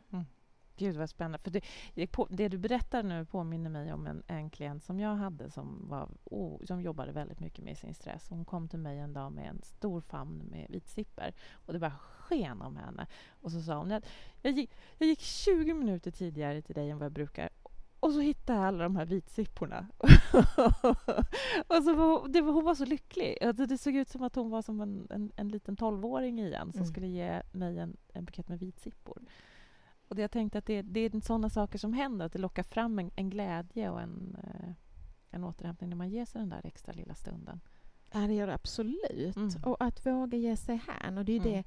Gud 0.76 0.96
vad 0.96 1.10
spännande. 1.10 1.38
För 1.38 1.50
det, 1.50 1.60
det, 1.94 2.06
på, 2.06 2.26
det 2.30 2.48
du 2.48 2.58
berättar 2.58 3.02
nu 3.02 3.24
påminner 3.24 3.70
mig 3.70 3.92
om 3.92 4.06
en, 4.06 4.22
en 4.26 4.50
klient 4.50 4.84
som 4.84 5.00
jag 5.00 5.14
hade 5.14 5.50
som, 5.50 5.88
var, 5.88 6.08
oh, 6.24 6.64
som 6.64 6.80
jobbade 6.82 7.12
väldigt 7.12 7.40
mycket 7.40 7.64
med 7.64 7.78
sin 7.78 7.94
stress. 7.94 8.28
Hon 8.28 8.44
kom 8.44 8.68
till 8.68 8.78
mig 8.78 8.98
en 8.98 9.12
dag 9.12 9.32
med 9.32 9.48
en 9.48 9.62
stor 9.62 10.00
famn 10.00 10.38
med 10.50 10.66
vitsipper 10.70 11.34
och 11.52 11.72
det 11.72 11.78
bara 11.78 11.98
sken 11.98 12.62
om 12.62 12.76
henne. 12.76 13.06
Och 13.30 13.52
så 13.52 13.62
sa 13.62 13.78
hon 13.78 13.92
att 13.92 14.04
jag 14.42 14.52
gick, 14.52 14.70
jag 14.98 15.08
gick 15.08 15.20
20 15.20 15.74
minuter 15.74 16.10
tidigare 16.10 16.62
till 16.62 16.74
dig 16.74 16.90
än 16.90 16.98
vad 16.98 17.04
jag 17.04 17.12
brukar 17.12 17.50
och 18.00 18.12
så 18.12 18.20
hittade 18.20 18.58
jag 18.58 18.68
alla 18.68 18.84
de 18.84 18.96
här 18.96 19.06
vitsipporna. 19.06 19.86
och 21.66 21.82
så 21.84 21.94
var, 21.94 22.28
det 22.28 22.40
var, 22.40 22.52
hon 22.52 22.64
var 22.64 22.74
så 22.74 22.84
lycklig. 22.84 23.38
Alltså 23.42 23.66
det 23.66 23.78
såg 23.78 23.94
ut 23.94 24.08
som 24.08 24.22
att 24.22 24.34
hon 24.34 24.50
var 24.50 24.62
som 24.62 24.80
en, 24.80 25.06
en, 25.10 25.32
en 25.36 25.48
liten 25.48 25.76
tolvåring 25.76 26.38
igen 26.40 26.72
som 26.72 26.80
Mm. 26.80 26.86
skulle 26.92 27.06
ge 27.06 27.42
mig 27.52 27.78
en, 27.78 27.96
en 28.12 28.24
bukett 28.24 28.48
med 28.48 28.58
vitsippor. 28.58 29.22
Och 30.08 30.16
det 30.16 30.22
jag 30.22 30.30
tänkte 30.30 30.58
att 30.58 30.66
det, 30.66 30.82
det 30.82 31.00
är 31.00 31.20
sådana 31.20 31.50
saker 31.50 31.78
som 31.78 31.92
händer, 31.92 32.26
att 32.26 32.32
det 32.32 32.38
lockar 32.38 32.62
fram 32.62 32.98
en, 32.98 33.10
en 33.16 33.30
glädje 33.30 33.90
och 33.90 34.00
en, 34.00 34.36
eh, 34.44 34.70
en 35.30 35.44
återhämtning 35.44 35.90
när 35.90 35.96
man 35.96 36.08
ger 36.10 36.24
sig 36.24 36.38
den 36.40 36.48
där 36.48 36.60
extra 36.66 36.92
lilla 36.92 37.14
stunden. 37.14 37.60
Ja, 38.12 38.18
det 38.20 38.34
gör 38.34 38.46
det 38.46 38.54
absolut. 38.54 39.36
Mm. 39.36 39.50
Och 39.64 39.76
att 39.84 40.06
våga 40.06 40.38
ge 40.38 40.56
sig 40.56 40.80
hän. 40.88 41.18
Och 41.18 41.24
det 41.24 41.32
är 41.32 41.40
Mm. 41.40 41.52
det, 41.52 41.64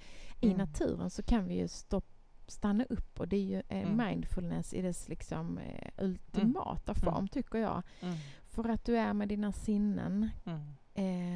i 0.47 0.52
Mm. 0.52 0.58
naturen 0.58 1.10
så 1.10 1.23
kan 1.23 1.47
vi 1.47 1.54
ju 1.56 1.67
stopp, 1.67 2.06
stanna 2.47 2.84
upp 2.89 3.19
och 3.19 3.28
det 3.28 3.36
är 3.36 3.41
ju 3.43 3.62
eh, 3.69 3.89
Mm. 3.91 4.08
mindfulness 4.08 4.73
i 4.73 4.82
dess 4.82 5.10
liksom, 5.10 5.58
eh, 5.58 5.91
ultimata 6.06 6.93
form, 6.93 7.15
Mm. 7.15 7.28
tycker 7.28 7.58
jag. 7.60 7.84
Mm. 8.57 8.63
För 8.67 8.69
att 8.73 8.85
du 8.85 8.97
är 8.97 9.13
med 9.13 9.27
dina 9.29 9.51
sinnen 9.51 10.29
Mm. 10.45 10.61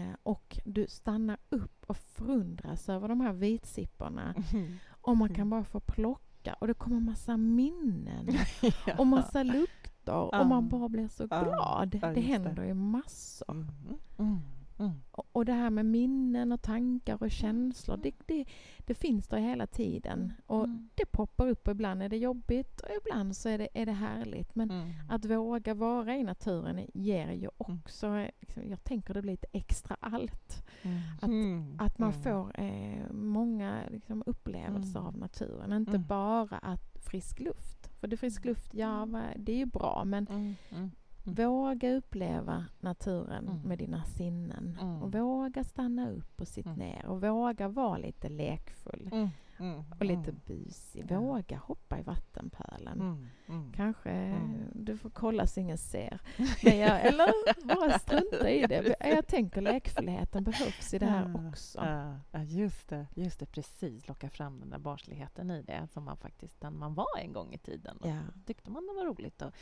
eh, 0.10 0.16
och 0.24 0.60
du 0.66 0.88
stannar 0.88 1.38
upp 1.50 1.84
och 1.88 1.98
förundras 1.98 2.90
över 2.90 3.08
de 3.08 3.22
här 3.22 3.34
vitsipporna 3.34 4.34
Mm. 4.54 4.74
och 5.02 5.18
man 5.18 5.34
kan 5.34 5.50
bara 5.50 5.64
få 5.64 5.80
plocka 5.80 6.54
och 6.60 6.68
det 6.68 6.74
kommer 6.74 7.00
massa 7.00 7.38
minnen 7.38 8.28
och 8.98 9.08
massa 9.08 9.44
lukter 9.44 10.14
Ja. 10.32 10.40
och 10.42 10.48
man 10.48 10.70
bara 10.70 10.90
blir 10.90 11.08
så 11.08 11.28
Ja. 11.30 11.44
glad. 11.44 12.00
Ja, 12.02 12.14
det 12.14 12.22
händer 12.22 12.64
ju 12.66 12.74
massor. 12.74 13.66
Mm. 14.80 14.92
Mm. 14.92 14.92
Mm. 14.92 15.02
Och- 15.32 15.46
det 15.46 15.54
här 15.54 15.70
med 15.70 15.86
minnen 15.86 16.52
och 16.52 16.62
tankar 16.62 17.24
och 17.24 17.32
känslor, 17.32 17.98
det, 17.98 18.12
det, 18.26 18.46
det 18.80 18.94
finns 18.94 19.28
där 19.28 19.38
hela 19.38 19.68
tiden. 19.68 20.34
Och 20.46 20.64
Mm. 20.64 20.90
det 20.96 21.06
poppar 21.06 21.48
upp 21.48 21.68
och 21.68 21.72
ibland 21.72 22.04
är 22.04 22.10
det 22.10 22.18
jobbigt 22.18 22.82
och 22.82 22.90
ibland 23.02 23.36
så 23.36 23.50
är 23.50 23.58
det, 23.58 23.68
är 23.74 23.86
det 23.86 23.92
härligt. 23.92 24.56
Men 24.56 24.72
Mm. 24.72 24.92
att 25.10 25.26
våga 25.26 25.74
vara 25.74 26.16
i 26.16 26.24
naturen 26.24 26.80
ger 26.94 27.32
ju 27.32 27.50
också, 27.58 28.28
liksom, 28.40 28.64
jag 28.70 28.84
tänker 28.84 29.14
det 29.14 29.22
blir 29.22 29.32
lite 29.34 29.48
extra 29.52 29.98
allt. 30.00 30.64
att- 31.22 31.28
Mm. 31.30 31.76
Att 31.80 32.00
man 32.00 32.10
Mm. 32.12 32.22
får 32.24 32.60
eh, 32.60 33.12
många 33.12 33.80
liksom, 33.92 34.24
upplevelser 34.26 35.00
Mm. 35.00 35.08
av 35.08 35.18
naturen, 35.18 35.74
inte 35.74 35.92
Mm. 35.92 36.08
bara 36.08 36.58
att 36.58 36.98
frisk 37.10 37.40
luft. 37.40 37.88
För 38.00 38.08
det 38.08 38.18
frisk 38.18 38.46
luft, 38.46 38.74
ja 38.74 39.08
det 39.38 39.52
är 39.52 39.58
ju 39.58 39.66
bra 39.66 40.04
men 40.06 40.28
Mm. 40.28 40.40
Mm. 40.42 40.56
Mm. 40.72 40.92
Våga 41.28 41.92
uppleva 41.96 42.66
naturen 42.80 43.48
Mm. 43.48 43.62
med 43.62 43.78
dina 43.78 44.04
sinnen. 44.04 44.78
Mm. 44.82 45.02
Och 45.02 45.12
våga 45.12 45.64
stanna 45.64 46.10
upp 46.10 46.42
och 46.42 46.48
sitta 46.48 46.70
Mm. 46.70 46.80
ner 46.80 47.06
och 47.06 47.22
våga 47.22 47.68
vara 47.68 47.98
lite 47.98 48.30
lekfull 48.30 49.10
Mm. 49.12 49.30
Mm. 49.60 49.84
och 50.00 50.06
lite 50.06 50.30
Mm. 50.30 50.42
busig. 50.46 51.10
Våga 51.12 51.58
hoppa 51.58 52.00
i 52.00 52.02
vattenpölen. 52.04 53.28
Kanske 53.76 54.40
du 54.74 54.98
får 54.98 55.10
kolla 55.10 55.48
så 55.48 55.60
ingen 55.60 55.78
ser. 55.78 56.22
Men 56.64 56.78
jag, 56.78 57.06
eller 57.06 57.66
bara 57.68 58.00
strunta 58.00 58.50
i 58.50 58.68
det. 58.68 58.96
Jag 59.00 59.28
tänker 59.28 59.62
lekfullheten 59.62 60.44
behövs 60.44 60.94
i 60.94 61.00
det 61.00 61.06
här 61.06 61.48
också. 61.50 61.80
Ja, 62.32 62.44
just 62.44 62.90
det. 62.90 63.08
Just 63.16 63.40
det, 63.40 63.46
precis. 63.46 64.08
Locka 64.08 64.30
fram 64.30 64.60
den 64.60 64.70
där 64.70 64.80
barnsligheten 64.80 65.52
i 65.52 65.62
det 65.62 65.88
som 65.94 66.04
man 66.04 66.18
faktiskt 66.18 66.62
den 66.62 66.78
man 66.78 66.94
var 66.94 67.18
en 67.20 67.34
gång 67.34 67.54
i 67.54 67.58
tiden. 67.58 67.98
Och 67.98 68.10
Ja. 68.10 68.20
tyckte 68.46 68.72
man 68.72 68.88
det 68.88 68.94
var 68.94 69.06
roligt 69.06 69.42
att 69.42 69.54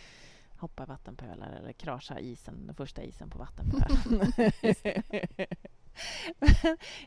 hoppa 0.57 0.83
i 0.83 0.85
vattenpölar 0.85 1.51
eller 1.51 1.73
krascha 1.73 2.19
isen, 2.19 2.65
den 2.65 2.75
första 2.75 3.03
isen 3.03 3.29
på 3.29 3.39
vattenpölen. 3.39 4.31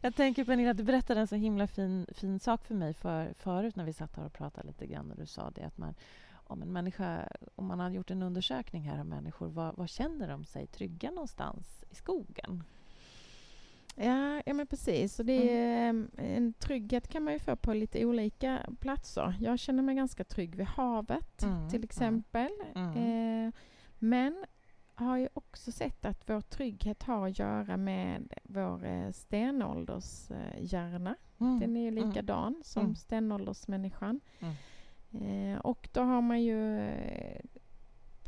Jag 0.01 0.15
tänker 0.15 0.45
Pernilla, 0.45 0.75
du 0.75 0.83
berättade 0.83 1.21
en 1.21 1.27
så 1.27 1.37
himla 1.37 1.67
fin, 1.67 2.07
fin 2.13 2.41
sak 2.41 2.65
för 2.65 2.75
mig 2.75 2.95
för, 2.95 3.35
förut 3.39 3.77
när 3.77 3.85
vi 3.85 3.93
satt 3.93 4.17
här 4.17 4.27
och 4.27 4.33
pratade 4.33 4.67
lite 4.67 4.87
grann 4.87 5.11
och 5.11 5.17
du 5.17 5.27
sa 5.27 5.51
det 5.51 5.63
att 5.63 5.79
man 5.79 5.95
om 6.49 6.63
en 6.63 6.73
människa, 6.73 7.29
om 7.55 7.67
man 7.67 7.81
har 7.81 7.91
gjort 7.91 8.11
en 8.11 8.23
undersökning 8.23 8.83
här 8.83 9.01
om 9.01 9.09
människor, 9.09 9.49
var, 9.49 9.73
var 9.73 9.87
känner 9.87 10.29
de 10.29 10.45
sig 10.45 10.67
trygga 10.67 11.11
någonstans 11.11 11.85
i 11.91 11.95
skogen? 11.95 12.65
Ja, 14.01 14.43
ja 14.47 14.55
men 14.55 14.67
precis. 14.67 15.19
Och 15.19 15.25
det 15.25 15.59
är, 15.59 15.89
eh, 15.89 16.37
En 16.37 16.53
trygghet 16.53 17.09
kan 17.09 17.23
man 17.25 17.33
ju 17.33 17.39
få 17.39 17.57
på 17.57 17.75
lite 17.75 18.05
olika 18.07 18.67
platser. 18.81 19.35
Jag 19.41 19.59
känner 19.59 19.83
mig 19.83 19.95
ganska 19.95 20.25
trygg 20.25 20.55
vid 20.55 20.67
havet 20.67 21.43
Mm, 21.43 21.69
till 21.69 21.77
mm, 21.79 21.85
exempel. 21.85 22.49
mm. 22.75 23.47
Eh, 23.47 23.53
men 23.99 24.45
har 24.95 25.17
ju 25.17 25.29
också 25.35 25.73
sett 25.73 26.05
att 26.05 26.31
vår 26.31 26.41
trygghet 26.41 27.03
har 27.03 27.29
att 27.29 27.39
göra 27.39 27.77
med 27.77 28.33
vår 28.43 28.87
eh, 28.87 29.11
stenåldershjärna. 29.13 31.17
Mm. 31.41 31.61
Den 31.61 31.77
är 31.77 31.81
ju 31.81 31.89
Mm. 31.89 32.09
likadan 32.09 32.61
som 32.65 32.83
Mm. 32.83 32.95
stenåldersmänniskan. 32.97 34.21
Mm. 34.41 34.55
Eh, 35.55 35.59
och 35.59 35.89
då 35.93 36.01
har 36.03 36.21
man 36.21 36.43
ju 36.43 36.79
eh, 36.89 37.41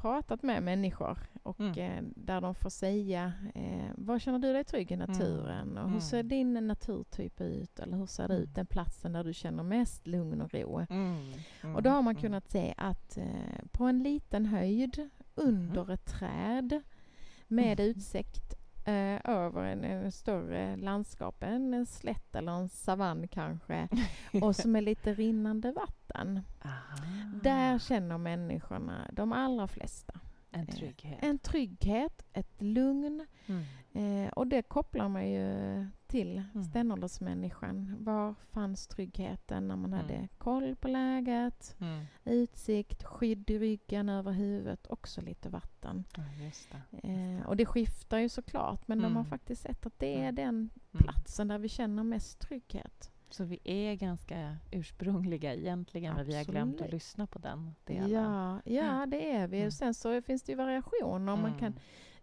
pratat 0.01 0.43
med 0.43 0.63
människor 0.63 1.19
och 1.43 1.61
Mm. 1.61 1.79
eh, 1.79 2.03
där 2.17 2.41
de 2.41 2.55
får 2.55 2.71
säga 2.71 3.33
eh, 3.55 3.91
Var 3.97 4.19
känner 4.19 4.39
du 4.39 4.53
dig 4.53 4.65
trygg 4.65 4.93
i 4.93 4.97
naturen? 4.97 5.69
Och 5.79 5.83
hur 5.85 5.89
Mm. 5.89 6.01
ser 6.01 6.23
din 6.23 6.67
naturtyp 6.67 7.41
ut? 7.41 7.79
Eller 7.79 7.97
hur 7.97 8.07
ser 8.07 8.29
det 8.29 8.35
Mm. 8.35 8.43
ut 8.45 8.55
den 8.55 8.67
platsen 8.67 9.13
där 9.13 9.25
du 9.25 9.33
känner 9.35 9.63
mest 9.63 10.07
lugn 10.07 10.41
och 10.41 10.55
ro? 10.55 10.79
Mm. 10.91 11.33
Mm. 11.63 11.77
Och 11.77 11.83
då 11.83 11.91
har 11.91 12.03
man 12.03 12.11
Mm. 12.13 12.23
kunnat 12.23 12.51
se 12.51 12.75
att 12.77 13.17
eh, 13.19 13.25
på 13.73 13.85
en 13.85 14.03
liten 14.03 14.47
höjd 14.47 15.09
under 15.35 15.91
ett 15.93 16.07
träd 16.07 16.81
med 17.49 17.81
Mm. 17.81 17.91
utsikt 17.91 18.55
eh, 18.85 19.21
över 19.25 19.64
en, 19.64 19.85
en 19.85 20.12
större 20.12 20.77
landskap, 20.77 21.43
en, 21.43 21.75
en 21.75 21.87
slätt 21.87 22.35
eller 22.35 22.53
en 22.53 22.69
savann 22.69 23.29
kanske, 23.29 23.88
och 24.43 24.57
som 24.57 24.77
är 24.77 24.81
lite 24.81 25.14
rinnande 25.14 25.73
vatten. 25.73 26.40
Aha. 26.64 27.05
Där 27.43 27.79
känner 27.79 28.19
människorna, 28.19 29.11
de 29.12 29.33
allra 29.33 29.69
flesta, 29.69 30.21
en 30.51 30.66
trygghet. 30.66 31.19
en 31.23 31.38
trygghet, 31.38 32.23
ett 32.33 32.62
lugn. 32.62 33.27
Mm. 33.47 33.64
Eh, 33.92 34.29
och 34.33 34.46
det 34.46 34.62
kopplar 34.62 35.09
man 35.09 35.31
ju 35.31 35.87
till 36.07 36.42
Mm. 36.55 36.64
stenåldersmänniskan. 36.64 37.96
Var 38.00 38.35
fanns 38.50 38.87
tryggheten 38.87 39.68
när 39.68 39.76
man 39.76 39.92
Mm. 39.94 40.00
hade 40.07 40.29
koll 40.38 40.76
på 40.76 40.88
läget? 40.88 41.76
Mm. 41.81 42.05
utsikt, 42.24 43.05
skydd 43.05 43.50
i 43.50 43.59
ryggen 43.59 44.09
över 44.09 44.33
huvudet, 44.33 44.87
också 44.90 45.20
lite 45.20 45.48
vatten. 45.48 46.05
Ja, 46.16 46.44
just 46.44 46.68
det. 46.90 47.09
Eh, 47.09 47.46
och 47.48 47.57
det 47.57 47.66
skiftar 47.66 48.18
ju 48.18 48.29
såklart, 48.29 48.88
men 48.88 48.98
de 48.98 49.05
har 49.05 49.11
Mm. 49.11 49.24
faktiskt 49.24 49.62
sett 49.62 49.87
att 49.87 49.98
det 49.98 50.14
är 50.14 50.22
Mm. 50.29 50.35
den 50.35 50.55
Mm. 50.55 50.70
platsen 50.92 51.48
där 51.48 51.59
vi 51.59 51.68
känner 51.68 52.03
mest 52.03 52.38
trygghet. 52.38 53.11
Så 53.31 53.44
vi 53.44 53.59
är 53.64 53.94
ganska 53.94 54.57
ursprungliga 54.70 55.55
egentligen, 55.55 56.14
men 56.14 56.26
vi 56.26 56.37
har 56.37 56.44
glömt 56.44 56.74
att 56.74 56.81
Absolut. 56.81 56.92
lyssna 56.92 57.26
på 57.26 57.38
den 57.38 57.74
delen. 57.85 58.11
Ja, 58.11 58.61
ja, 58.64 59.07
det 59.07 59.31
är 59.33 59.46
vi. 59.48 59.59
Mm. 59.59 59.70
Sen 59.70 59.94
så 59.94 60.22
finns 60.22 60.42
det 60.42 60.53
ju 60.53 60.57
variationer. 60.57 61.37
Man 61.37 61.55
kan 61.59 61.68
Mm. 61.68 61.79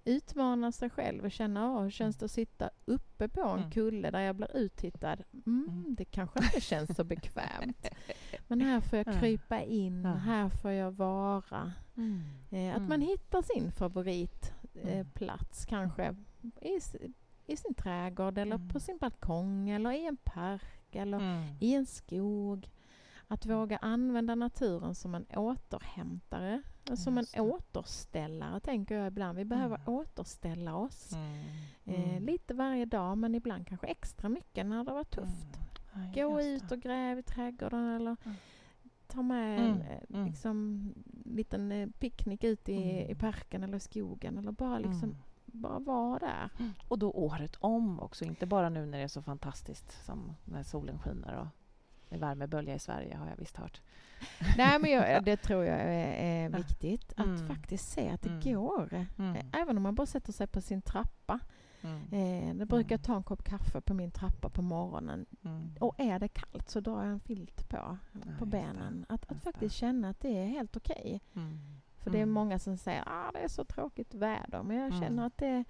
Utmana 0.08 0.72
sig 0.72 0.90
själv 0.90 1.24
och 1.26 1.32
känna, 1.32 1.72
åh, 1.72 1.84
hur 1.84 1.90
känns 1.90 2.18
det 2.18 2.26
att 2.26 2.32
sitta 2.32 2.70
uppe 2.86 3.28
på 3.28 3.42
en 3.42 3.58
Mm. 3.60 3.72
kulle 3.72 4.12
där 4.12 4.20
jag 4.20 4.36
blir 4.36 4.58
uttittad? 4.58 5.24
Mm, 5.46 5.66
Mm. 5.70 5.96
det 5.96 6.06
kanske 6.06 6.40
inte 6.44 6.62
känns 6.62 6.96
så 6.96 7.04
bekvämt. 7.04 7.88
Men 8.48 8.62
här 8.62 8.82
får 8.82 8.98
jag 8.98 9.08
Ja. 9.08 9.20
krypa 9.20 9.62
in, 9.62 10.06
här 10.06 10.50
får 10.50 10.72
jag 10.72 10.92
vara. 10.92 11.72
Mm. 11.98 12.22
Eh, 12.52 12.72
att 12.72 12.78
Mm. 12.78 12.90
man 12.90 13.02
hittar 13.02 13.42
sin 13.42 13.72
favoritplats 13.72 15.66
eh, 15.68 15.74
Mm. 15.74 15.90
kanske 15.90 16.16
i, 16.62 16.80
i 17.46 17.58
sin 17.58 17.74
trädgård 17.74 18.38
eller 18.38 18.56
Mm. 18.56 18.70
på 18.70 18.80
sin 18.80 18.98
balkong 18.98 19.70
eller 19.70 19.92
i 19.92 20.06
en 20.06 20.18
park 20.18 20.96
eller 20.96 21.18
Mm. 21.20 21.44
i 21.60 21.74
en 21.74 21.86
skog. 21.86 22.70
Att 23.28 23.46
våga 23.46 23.78
använda 23.78 24.36
naturen 24.36 24.96
som 24.96 25.16
en 25.16 25.26
återhämtare, 25.26 26.62
som 26.96 27.18
en 27.18 27.26
återställare 27.42 28.60
tänker 28.60 28.96
jag 28.96 29.08
ibland. 29.08 29.38
Vi 29.38 29.46
behöver 29.46 29.76
Mm. 29.76 29.88
återställa 29.94 30.76
oss 30.76 31.14
Mm. 31.14 31.44
eh, 31.86 32.10
Mm. 32.12 32.24
lite 32.24 32.54
varje 32.54 32.86
dag 32.86 33.18
men 33.18 33.36
ibland 33.36 33.68
kanske 33.68 33.88
extra 33.88 34.30
mycket 34.30 34.66
när 34.66 34.84
det 34.84 34.92
var 34.92 35.04
tufft. 35.04 35.60
Mm. 35.94 36.12
Ja, 36.16 36.28
Gå 36.30 36.42
ut 36.42 36.72
och 36.72 36.80
gräv 36.80 37.20
i 37.20 37.24
trädgården 37.24 37.88
eller 37.88 38.16
Mm. 38.26 38.38
ta 39.08 39.22
med 39.22 39.60
Mm, 39.60 39.72
en 39.72 39.82
eh, 39.82 39.98
mm. 40.10 40.26
liksom, 40.26 40.90
liten 41.26 41.72
eh, 41.72 41.90
picknick 42.00 42.44
ut 42.44 42.70
i, 42.70 42.74
Mm. 43.00 43.12
i 43.12 43.16
parken 43.16 43.64
eller 43.64 43.80
skogen 43.80 44.38
eller 44.38 44.52
bara 44.52 44.80
liksom 44.80 45.04
Mm. 45.10 45.16
bara 45.46 45.80
vara 45.80 46.20
där. 46.20 46.50
Och 46.88 47.00
då 47.00 47.12
året 47.12 47.56
om 47.60 48.00
också, 48.00 48.26
inte 48.26 48.46
bara 48.46 48.70
nu 48.70 48.86
när 48.86 48.98
det 48.98 49.04
är 49.04 49.08
så 49.08 49.22
fantastiskt 49.22 50.06
som 50.06 50.36
när 50.46 50.64
solen 50.64 51.00
skiner 51.00 51.36
och 51.38 51.48
är 52.10 52.18
värmebölja 52.18 52.76
i 52.76 52.80
Sverige 52.80 53.16
har 53.16 53.28
jag 53.30 53.36
visst 53.38 53.58
hört. 53.58 53.82
Nej 54.58 54.80
men 54.80 54.92
jag, 54.92 55.24
det 55.26 55.38
tror 55.38 55.64
jag 55.66 55.80
är, 55.80 56.08
är 56.08 56.50
Ja. 56.50 56.58
viktigt 56.58 57.14
att 57.18 57.26
Mm. 57.26 57.48
faktiskt 57.48 57.90
se 57.90 58.10
att 58.10 58.22
det 58.22 58.30
Mm. 58.30 58.42
går. 58.56 59.06
Mm. 59.18 59.38
Även 59.54 59.78
om 59.78 59.84
man 59.84 59.96
bara 59.96 60.08
sätter 60.08 60.34
sig 60.34 60.48
på 60.48 60.62
sin 60.62 60.82
trappa. 60.82 61.40
Mm. 61.82 62.02
Eh, 62.14 62.56
det 62.56 62.66
brukar 62.66 62.96
Mm. 62.96 63.04
ta 63.04 63.16
en 63.16 63.24
kopp 63.24 63.44
kaffe 63.44 63.82
på 63.82 63.94
min 63.94 64.12
trappa 64.12 64.50
på 64.50 64.62
morgonen. 64.62 65.26
Mm. 65.46 65.76
Och 65.80 66.00
är 66.00 66.20
det 66.20 66.28
kallt 66.28 66.70
så 66.70 66.80
drar 66.80 67.04
jag 67.04 67.12
en 67.12 67.20
filt 67.20 67.70
på, 67.70 67.98
på 68.40 68.46
det. 68.46 68.52
benen. 68.52 69.06
Att, 69.10 69.24
att 69.24 69.32
Just 69.32 69.46
det. 69.46 69.52
faktiskt 69.52 69.76
känna 69.76 70.10
att 70.10 70.20
det 70.20 70.38
är 70.38 70.46
helt 70.46 70.78
okej. 70.78 71.22
För 72.04 72.12
det 72.12 72.22
är 72.22 72.26
många 72.26 72.60
som 72.60 72.78
säger 72.78 73.02
att 73.02 73.08
ah, 73.08 73.32
det 73.34 73.40
är 73.40 73.48
så 73.48 73.64
tråkigt 73.66 74.14
väder. 74.14 74.64
Men 74.64 74.78
jag 74.78 74.94
känner 75.00 75.26
att 75.28 75.38
det, 75.38 75.64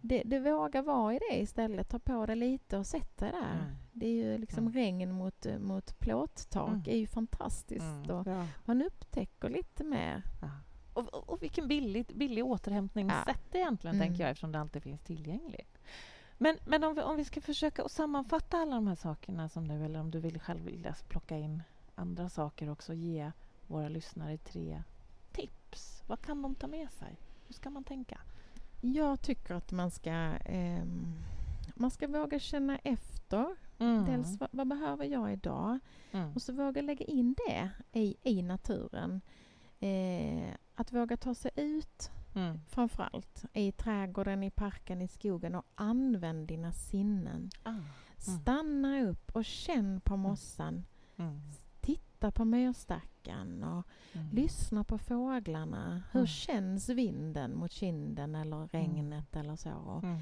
det, 0.00 0.22
det 0.22 0.40
vågar 0.40 0.82
vara 0.82 1.14
i 1.14 1.18
det 1.30 1.36
istället. 1.40 1.88
Ta 1.88 1.98
på 1.98 2.26
det 2.26 2.34
lite 2.34 2.78
och 2.78 2.86
sätt 2.86 3.16
dig 3.16 3.32
där. 3.32 3.52
Mm. 3.52 3.74
Det 3.92 4.06
är 4.06 4.10
ju 4.12 4.38
liksom 4.38 4.58
Mm. 4.66 4.72
regn 4.72 5.12
mot, 5.12 5.46
mot 5.60 5.98
plåttak 5.98 6.68
Mm. 6.68 6.82
är 6.86 6.96
ju 6.96 7.06
fantastiskt. 7.06 7.82
Mm. 8.06 8.10
Och 8.10 8.26
Ja. 8.26 8.46
man 8.64 8.82
upptäcker 8.82 9.48
lite 9.48 9.84
mer. 9.84 10.22
Ja. 10.42 10.50
Och, 10.94 11.14
och, 11.14 11.28
och 11.30 11.42
vilken 11.42 11.68
billig, 11.68 12.06
billig 12.14 12.44
återhämtningssätt 12.44 13.54
egentligen, 13.54 13.96
Mm. 13.96 14.08
tänker 14.08 14.22
jag, 14.24 14.30
eftersom 14.30 14.52
det 14.52 14.60
alltid 14.60 14.82
finns 14.82 15.00
tillgängligt. 15.00 15.78
Men, 16.38 16.56
men 16.66 16.84
om, 16.84 16.94
vi, 16.94 17.02
om 17.02 17.16
vi 17.16 17.24
ska 17.24 17.40
försöka 17.40 17.84
att 17.84 17.90
sammanfatta 17.92 18.56
alla 18.58 18.74
de 18.74 18.86
här 18.86 18.94
sakerna 18.94 19.48
som 19.48 19.64
nu, 19.64 19.84
eller 19.84 20.00
om 20.00 20.10
du 20.10 20.20
vill 20.20 20.40
själv 20.40 20.60
vilja 20.64 20.94
plocka 21.08 21.36
in 21.38 21.62
andra 21.94 22.28
saker 22.28 22.70
också, 22.70 22.94
ge 22.94 23.32
våra 23.66 23.88
lyssnare 23.88 24.36
tre 24.38 24.82
tips. 25.32 26.02
Vad 26.06 26.20
kan 26.20 26.42
de 26.42 26.54
ta 26.54 26.66
med 26.66 26.92
sig? 26.92 27.16
Hur 27.46 27.54
ska 27.54 27.70
man 27.70 27.84
tänka? 27.84 28.20
Jag 28.94 29.22
tycker 29.22 29.54
att 29.54 29.72
man 29.72 29.90
ska, 29.90 30.10
ehm, 30.10 31.14
man 31.74 31.90
ska 31.90 32.08
våga 32.08 32.38
känna 32.38 32.78
efter. 32.78 33.46
Mm. 33.78 34.04
Dels 34.04 34.40
vad, 34.40 34.48
vad 34.52 34.68
behöver 34.68 35.04
jag 35.04 35.32
idag? 35.32 35.78
Mm. 36.12 36.32
Och 36.34 36.42
så 36.42 36.52
våga 36.52 36.82
lägga 36.82 37.06
in 37.06 37.34
det 37.46 37.70
i, 37.92 38.16
i 38.22 38.42
naturen. 38.42 39.20
Eh, 39.80 40.54
att 40.74 40.92
våga 40.92 41.16
ta 41.16 41.34
sig 41.34 41.50
ut 41.56 42.10
Mm. 42.36 42.60
framförallt 42.68 43.44
i 43.52 43.72
trädgården, 43.72 44.42
i 44.42 44.50
parken, 44.50 45.02
i 45.02 45.08
skogen 45.08 45.54
och 45.54 45.64
använd 45.74 46.48
dina 46.48 46.72
sinnen. 46.72 47.50
Ah. 47.62 47.72
Stanna 48.16 49.00
upp 49.02 49.30
och 49.36 49.44
känn 49.44 50.00
på 50.00 50.16
mossan. 50.16 50.84
Mm. 51.16 51.40
Titta 52.16 52.30
på 52.30 52.44
myrstackan 52.44 53.62
och 53.64 53.86
Mm. 54.12 54.28
lyssna 54.32 54.84
på 54.84 54.98
fåglarna. 54.98 56.02
Hur 56.12 56.20
Mm. 56.20 56.26
känns 56.26 56.88
vinden 56.88 57.56
mot 57.56 57.72
kinden 57.72 58.34
eller 58.34 58.66
regnet 58.66 59.36
eller 59.36 59.56
så. 59.56 59.70
Och, 59.72 60.04
Mm. 60.04 60.18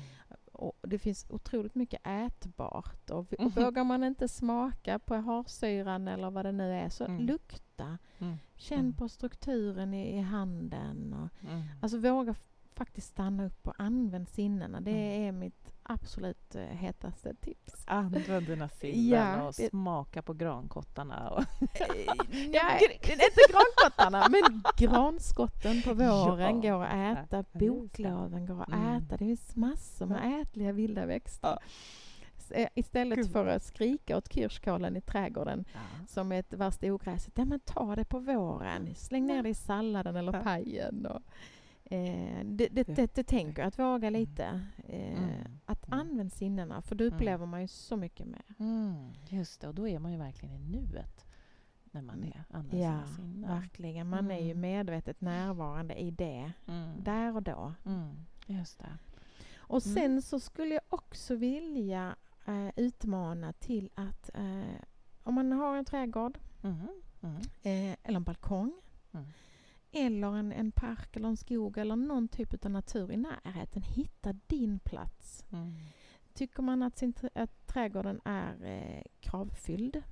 och 0.52 0.72
det 0.82 0.98
finns 0.98 1.26
otroligt 1.30 1.74
mycket 1.74 2.00
ätbart. 2.06 3.10
Och, 3.10 3.32
och 3.32 3.56
vågar 3.56 3.84
man 3.84 4.04
inte 4.04 4.28
smaka 4.28 4.98
på 4.98 5.14
harsyran 5.14 6.08
eller 6.08 6.30
vad 6.30 6.44
det 6.44 6.52
nu 6.52 6.72
är 6.72 6.88
så 6.88 7.04
Mm. 7.04 7.26
lukta. 7.26 7.98
Mm. 8.18 8.36
Känn 8.56 8.78
Mm. 8.78 8.92
på 8.92 9.08
strukturen 9.08 9.94
i, 9.94 10.16
i 10.16 10.20
handen. 10.20 11.12
Och, 11.12 11.48
Mm. 11.50 11.62
Alltså 11.82 11.98
våga 11.98 12.34
faktiskt 12.74 13.06
stanna 13.08 13.46
upp 13.46 13.66
och 13.68 13.74
använd 13.78 14.28
sinnena. 14.28 14.80
Det 14.80 14.90
Mm. 14.90 15.28
är 15.28 15.32
mitt 15.40 15.73
absolut 15.86 16.54
eh, 16.54 16.62
hetaste 16.62 17.34
tips. 17.34 17.84
Använd 17.86 18.46
dina 18.46 18.68
sinnen 18.80 19.08
Ja, 19.08 19.42
och 19.42 19.54
det- 19.58 19.68
smaka 19.70 20.22
på 20.22 20.32
grankottarna. 20.32 21.30
Och 21.30 21.44
Ja, 22.52 22.78
inte 22.78 23.26
grankottarna, 23.50 24.28
men 24.28 24.62
granskotten 24.76 25.82
på 25.82 25.94
våren 25.94 26.62
Ja. 26.62 26.76
går 26.76 26.84
att 26.84 27.18
äta. 27.18 27.44
Boklöven 27.52 28.46
går 28.46 28.62
att 28.62 28.68
Mm. 28.72 28.96
äta. 28.96 29.16
Det 29.16 29.18
finns 29.24 29.56
massor 29.56 30.06
med 30.06 30.40
ätliga 30.42 30.72
vilda 30.72 31.06
växter. 31.06 31.48
Ja. 31.48 31.58
Eh, 32.50 32.68
Istället 32.74 33.18
Gud. 33.18 33.32
för 33.32 33.46
att 33.46 33.62
skrika 33.62 34.16
åt 34.16 34.32
kirskålen 34.32 34.96
i 34.96 35.00
trädgården 35.00 35.64
som 36.08 36.32
är 36.32 36.38
ett 36.40 36.52
värsta 36.52 36.92
ogräset. 36.92 37.32
Ja, 37.36 37.44
men 37.44 37.60
ta 37.60 37.96
det 37.96 38.04
på 38.04 38.18
våren. 38.18 38.94
Släng 38.94 39.26
ner 39.26 39.42
det 39.42 39.48
i 39.48 39.54
salladen 39.54 40.16
eller 40.16 40.42
pajen. 40.42 41.06
Och, 41.06 41.22
eh, 41.84 42.44
det, 42.44 42.68
det, 42.68 42.82
det, 42.82 43.14
det 43.14 43.24
tänker 43.24 43.62
jag, 43.62 43.68
att 43.68 43.78
våga 43.78 44.10
lite. 44.10 44.66
Eh, 44.88 45.22
Mm. 45.22 45.58
Att 45.66 45.86
Mm. 45.86 45.98
använda 46.00 46.30
sinnena, 46.30 46.82
för 46.82 46.94
då 46.94 47.04
Mm. 47.04 47.14
upplever 47.16 47.46
man 47.46 47.60
ju 47.60 47.68
så 47.68 47.96
mycket 47.96 48.26
mer. 48.26 48.42
Mm, 48.58 49.12
just 49.28 49.60
det, 49.60 49.68
och 49.68 49.74
då 49.74 49.88
är 49.88 49.98
man 49.98 50.12
ju 50.12 50.18
verkligen 50.18 50.54
i 50.54 50.58
nuet 50.58 51.24
när 51.84 52.02
man 52.02 52.24
är, 52.24 52.44
använder 52.50 52.78
Ja, 52.86 53.04
sina 53.06 53.16
sinnen. 53.16 53.50
verkligen. 53.50 54.08
Man 54.08 54.30
är 54.30 54.38
ju 54.40 54.50
Mm. 54.50 54.60
medvetet 54.60 55.20
närvarande 55.20 55.94
i 55.94 56.10
det, 56.10 56.52
Mm. 56.66 57.04
där 57.04 57.34
och 57.36 57.42
då. 57.42 57.74
Mm, 57.86 58.10
just 58.46 58.78
det. 58.78 58.98
Och 59.56 59.82
sen 59.82 59.96
Mm. 60.04 60.22
så 60.22 60.40
skulle 60.40 60.74
jag 60.74 60.82
också 60.88 61.34
vilja 61.34 62.16
eh, 62.46 62.68
utmana 62.76 63.52
till 63.52 63.90
att 63.94 64.30
eh, 64.34 64.62
om 65.22 65.34
man 65.34 65.52
har 65.52 65.76
en 65.76 65.84
trädgård 65.84 66.38
Mm. 66.62 66.76
Mm. 67.22 67.36
eh, 67.62 67.96
eller 68.02 68.16
en 68.16 68.24
balkong 68.24 68.72
Mm. 69.12 69.26
Eller 69.94 70.36
en, 70.36 70.52
en 70.52 70.72
park 70.72 71.16
eller 71.16 71.28
en 71.28 71.36
skog 71.36 71.78
eller 71.78 71.96
någon 71.96 72.28
typ 72.28 72.64
av 72.64 72.70
natur 72.70 73.12
i 73.12 73.16
närheten. 73.16 73.82
Hitta 73.82 74.32
din 74.46 74.78
plats. 74.78 75.44
Mm. 75.52 75.74
Tycker 76.34 76.62
man 76.62 76.82
att, 76.82 76.98
sin, 76.98 77.14
att 77.34 77.66
trädgården 77.66 78.20
är 78.24 78.64
eh, 78.64 79.02
kravfylld 79.20 80.02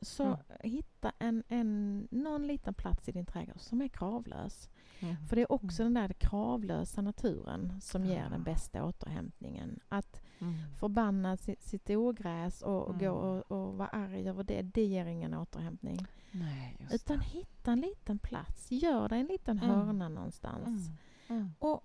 så 0.00 0.24
Mm. 0.24 0.38
hitta 0.60 1.12
en, 1.18 1.42
en, 1.48 2.08
någon 2.10 2.46
liten 2.46 2.74
plats 2.74 3.08
i 3.08 3.12
din 3.12 3.26
trädgård 3.26 3.60
som 3.60 3.82
är 3.82 3.88
kravlös. 3.88 4.68
Mm. 5.00 5.16
För 5.28 5.36
det 5.36 5.42
är 5.42 5.52
också 5.52 5.82
den 5.82 5.94
där 5.94 6.08
kravlösa 6.08 7.02
naturen 7.02 7.80
som 7.80 8.04
ger 8.04 8.30
den 8.30 8.42
bästa 8.42 8.84
återhämtningen. 8.84 9.80
Att 9.88 10.20
Mm. 10.38 10.54
förbanna 10.78 11.36
sitt, 11.36 11.62
sitt 11.62 11.90
ogräs 11.90 12.62
och, 12.62 12.82
och 12.88 12.98
gå 13.00 13.06
Mm. 13.06 13.16
och, 13.16 13.52
och 13.52 13.74
vara 13.76 13.88
arg 13.88 14.28
över 14.28 14.42
det, 14.44 14.62
det 14.62 14.84
ger 14.84 15.06
ingen 15.06 15.34
återhämtning. 15.34 16.06
Nej, 16.32 16.76
Utan 16.92 17.18
det. 17.18 17.24
hitta 17.24 17.72
en 17.72 17.80
liten 17.80 18.18
plats, 18.18 18.70
gör 18.70 19.08
dig 19.08 19.20
en 19.20 19.26
liten 19.26 19.58
Mm. 19.58 19.70
hörna 19.70 20.08
någonstans. 20.08 20.88
Mm. 21.28 21.40
Mm. 21.40 21.52
Och 21.58 21.84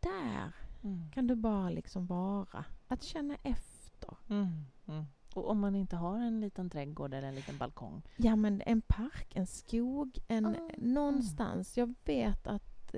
där 0.00 0.52
Mm. 0.82 1.10
kan 1.10 1.26
du 1.26 1.34
bara 1.34 1.70
liksom 1.70 2.06
vara. 2.06 2.64
Att 2.88 3.02
känna 3.02 3.36
efter. 3.42 4.16
Mm. 4.28 4.64
Mm. 4.86 5.04
Och 5.34 5.50
om 5.50 5.58
man 5.60 5.74
inte 5.74 5.96
har 5.96 6.16
en 6.18 6.40
liten 6.40 6.70
trädgård 6.70 7.14
eller 7.14 7.28
en 7.28 7.34
liten 7.34 7.58
balkong? 7.58 8.02
Ja 8.16 8.36
men 8.36 8.62
en 8.66 8.80
park, 8.82 9.36
en 9.36 9.46
skog, 9.46 10.18
en, 10.28 10.46
Ah, 10.46 10.54
någonstans. 10.78 11.78
Jag 11.78 11.94
vet 12.04 12.46
att 12.46 12.94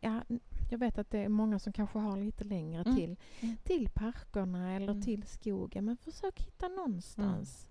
ja, 0.00 0.20
jag 0.70 0.78
vet 0.78 0.98
att 0.98 1.10
det 1.10 1.18
är 1.18 1.28
många 1.28 1.58
som 1.58 1.72
kanske 1.72 1.98
har 1.98 2.16
lite 2.16 2.44
längre 2.44 2.82
Mm. 2.82 2.96
till, 2.96 3.16
Mm. 3.40 3.56
till 3.56 3.88
parkerna 3.94 4.72
eller 4.76 4.90
Mm. 4.92 5.02
till 5.02 5.22
skogen. 5.22 5.84
Men 5.84 5.96
försök 5.96 6.40
hitta 6.40 6.68
någonstans. 6.68 7.68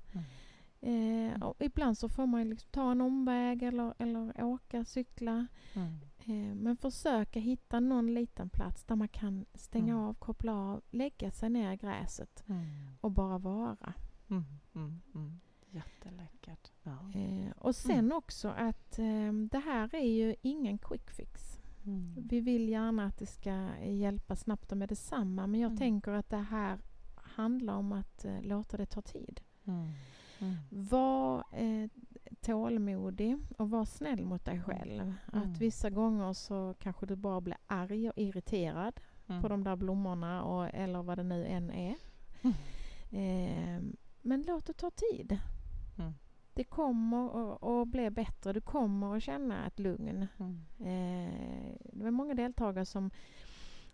Eh, 0.84 1.44
och 1.44 1.56
ibland 1.62 1.98
så 1.98 2.10
får 2.10 2.26
man 2.26 2.50
liksom 2.50 2.70
ta 2.72 2.92
en 2.92 3.02
omväg 3.02 3.64
eller, 3.64 3.94
eller 3.98 4.44
åka, 4.44 4.86
cykla. 4.86 5.48
Mm. 5.74 5.94
Eh, 6.26 6.56
men 6.56 6.78
försöka 6.78 7.40
hitta 7.40 7.80
någon 7.80 8.14
liten 8.14 8.50
plats 8.50 8.84
där 8.84 8.96
man 8.96 9.08
kan 9.08 9.46
stänga 9.54 9.94
Mm. 9.94 10.06
av, 10.06 10.14
koppla 10.14 10.54
av, 10.56 10.82
lägga 10.90 11.32
sig 11.32 11.50
ner 11.50 11.72
i 11.72 11.78
gräset 11.78 12.44
Mm. 12.48 12.64
och 13.02 13.12
bara 13.12 13.38
vara. 13.38 13.94
Mm. 14.30 14.44
Mm. 14.76 15.02
Mm. 15.16 15.40
Jätteläckert. 15.70 16.72
Ja. 16.84 17.12
Eh, 17.20 17.52
och 17.58 17.76
sen 17.76 18.12
också 18.12 18.48
att 18.50 19.00
eh, 19.00 19.34
det 19.52 19.60
här 19.60 19.96
är 19.96 20.12
ju 20.12 20.36
ingen 20.42 20.78
quick 20.78 21.12
fix. 21.12 21.60
Vi 22.18 22.40
vill 22.42 22.70
gärna 22.70 23.06
att 23.06 23.18
det 23.18 23.26
ska 23.26 23.70
hjälpa 23.84 24.36
snabbt 24.36 24.72
och 24.72 24.78
med 24.78 24.90
detsamma 24.90 25.48
men 25.48 25.60
jag 25.60 25.78
tänker 25.78 26.12
att 26.12 26.30
det 26.30 26.38
här 26.38 26.80
handlar 27.16 27.74
om 27.74 27.92
att 27.92 28.26
eh, 28.26 28.42
låta 28.42 28.78
det 28.78 28.86
ta 28.86 29.02
tid. 29.02 29.42
Mm. 30.40 30.54
Mm. 30.72 30.86
Var 30.88 31.44
eh, 31.52 31.90
tålmodig 32.42 33.38
och 33.58 33.70
var 33.70 33.86
snäll 33.86 34.26
mot 34.26 34.46
dig 34.46 34.62
själv. 34.62 35.02
Mm. 35.02 35.14
Att 35.32 35.58
vissa 35.58 35.90
gånger 35.90 36.34
så 36.34 36.76
kanske 36.80 37.06
du 37.06 37.16
bara 37.16 37.42
blir 37.42 37.58
arg 37.68 38.10
och 38.10 38.18
irriterad 38.18 39.00
Mm. 39.28 39.42
på 39.42 39.48
de 39.48 39.64
där 39.64 39.76
blommorna 39.76 40.44
och, 40.44 40.70
eller 40.74 41.04
vad 41.04 41.18
det 41.18 41.24
nu 41.24 41.46
än 41.48 41.72
är. 41.72 41.96
Mm. 42.42 42.56
Eh, 43.16 43.82
men 44.22 44.42
låt 44.48 44.66
det 44.66 44.74
ta 44.74 44.90
tid. 44.92 45.38
Mm. 45.98 46.14
Det 46.54 46.64
kommer 46.64 47.54
att- 47.82 47.88
bli 47.88 48.10
bättre. 48.10 48.54
Du 48.54 48.62
kommer 48.62 49.16
att 49.18 49.24
känna 49.24 49.68
ett 49.68 49.80
lugn. 49.80 50.28
Mm. 50.38 50.60
Eh, 50.80 51.76
det 51.94 52.04
var 52.04 52.12
många 52.12 52.34
deltagare 52.34 52.86
som, 52.86 53.10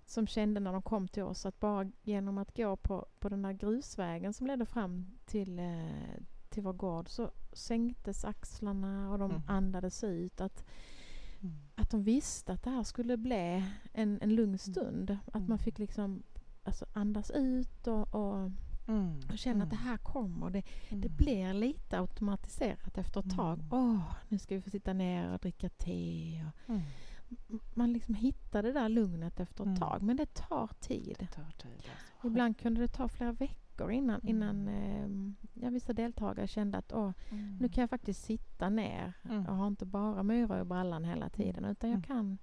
som 0.09 0.27
kände 0.27 0.59
när 0.59 0.73
de 0.73 0.81
kom 0.81 1.07
till 1.07 1.23
oss 1.23 1.45
att 1.45 1.59
bara 1.59 1.91
genom 2.03 2.37
att 2.37 2.57
gå 2.57 2.75
på, 2.75 3.05
på 3.19 3.29
den 3.29 3.41
där 3.41 3.53
grusvägen 3.53 4.33
som 4.33 4.47
ledde 4.47 4.65
fram 4.65 5.11
till, 5.25 5.59
eh, 5.59 6.21
till 6.49 6.63
vår 6.63 6.73
gård 6.73 7.09
så 7.09 7.31
sänktes 7.53 8.25
axlarna 8.25 9.11
och 9.11 9.19
de 9.19 9.31
Mm. 9.31 9.41
andades 9.47 10.03
ut. 10.03 10.41
Att, 10.41 10.65
Mm. 11.41 11.55
att 11.75 11.89
de 11.89 12.03
visste 12.03 12.53
att 12.53 12.63
det 12.63 12.69
här 12.69 12.83
skulle 12.83 13.17
bli 13.17 13.63
en, 13.93 14.19
en 14.21 14.35
lugn 14.35 14.57
stund. 14.57 15.17
Att 15.25 15.35
Mm. 15.35 15.49
man 15.49 15.59
fick 15.59 15.79
liksom 15.79 16.23
alltså 16.63 16.85
andas 16.93 17.31
ut 17.31 17.87
och, 17.87 18.15
och, 18.15 18.51
Mm. 18.87 19.19
och 19.31 19.37
känna 19.37 19.63
att 19.63 19.69
det 19.69 19.75
Mm. 19.75 19.87
här 19.87 19.97
kommer. 19.97 20.49
Det, 20.49 20.61
det 20.89 20.95
Mm. 21.07 21.15
blir 21.17 21.53
lite 21.53 21.99
automatiserat 21.99 22.97
efter 22.97 23.19
ett 23.19 23.35
tag. 23.35 23.59
Mm. 23.59 23.67
Åh, 23.71 24.01
nu 24.29 24.39
ska 24.39 24.55
vi 24.55 24.61
få 24.61 24.69
sitta 24.69 24.93
ner 24.93 25.33
och 25.33 25.39
dricka 25.39 25.69
te. 25.69 26.45
Och, 26.47 26.69
Mm. 26.69 26.81
Man 27.73 27.93
liksom 27.93 28.13
hittar 28.15 28.63
det 28.63 28.71
där 28.71 28.89
lugnet 28.89 29.39
efter 29.39 29.63
ett 29.63 29.67
Mm. 29.67 29.79
tag. 29.79 30.01
Men 30.01 30.17
det 30.17 30.33
tar 30.33 30.67
tid. 30.79 31.15
Det 31.19 31.25
tar 31.27 31.51
tid 31.57 31.71
alltså. 31.71 32.27
Ibland 32.27 32.57
kunde 32.57 32.81
det 32.81 32.87
ta 32.87 33.07
flera 33.07 33.31
veckor 33.31 33.91
innan, 33.91 34.21
Mm. 34.21 34.29
innan 34.29 34.67
eh, 34.67 35.33
ja, 35.63 35.69
vissa 35.69 35.93
deltagare 35.93 36.47
kände 36.47 36.77
att 36.77 36.93
Åh, 36.93 37.11
Mm. 37.31 37.57
nu 37.61 37.69
kan 37.69 37.81
jag 37.81 37.89
faktiskt 37.89 38.23
sitta 38.23 38.69
ner 38.69 39.13
Mm. 39.23 39.45
och 39.45 39.55
har 39.55 39.67
inte 39.67 39.85
bara 39.85 40.23
myror 40.23 40.61
i 40.61 40.63
brallan 40.63 41.03
hela 41.03 41.29
tiden 41.29 41.65
utan 41.65 41.89
jag 41.89 41.95
Mm. 41.97 42.03
kan 42.07 42.37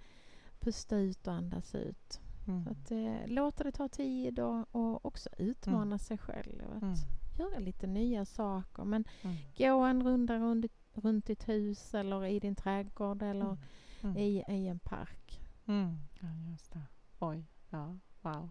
pusta 0.61 0.97
ut 0.97 1.27
och 1.27 1.35
andas 1.35 1.75
ut. 1.75 2.21
Mm. 2.49 2.65
Så 2.65 2.71
att, 2.71 2.91
eh, 2.91 3.27
låta 3.27 3.65
det 3.65 3.73
ta 3.73 3.89
tid 3.89 4.39
och, 4.41 4.67
och 4.75 5.07
också 5.07 5.29
utmana 5.39 5.83
Mm. 5.83 5.99
sig 5.99 6.19
själv. 6.19 6.63
Att 6.77 6.83
Mm. 6.83 6.95
göra 7.39 7.59
lite 7.59 7.87
nya 7.87 8.25
saker. 8.25 8.85
Men 8.85 9.05
Mm. 9.23 9.37
gå 9.59 9.81
en 9.83 10.03
runda 10.03 10.39
runt, 10.39 10.67
runt 10.95 11.27
ditt 11.27 11.49
hus 11.49 11.95
eller 11.95 12.25
i 12.25 12.41
din 12.41 12.55
trädgård 12.55 13.23
eller 13.23 13.57
Mm. 14.03 14.17
i, 14.17 14.45
i 14.49 14.69
en 14.69 14.79
park. 14.79 15.41
Mm. 15.67 15.99
Ja, 16.21 16.29
just 16.51 16.73
det. 16.73 16.83
Oj, 17.19 17.45
ja, 17.71 17.97
wow. 18.23 18.51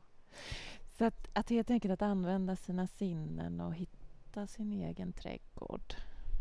Så 0.98 1.06
att, 1.06 1.28
att 1.34 1.50
helt 1.50 1.70
enkelt 1.70 1.92
att 1.94 2.02
använda 2.02 2.56
sina 2.56 2.88
sinnen 2.88 3.62
och 3.62 3.76
hitta 3.76 4.48
sin 4.48 4.72
egen 4.72 5.14
trädgård 5.14 5.94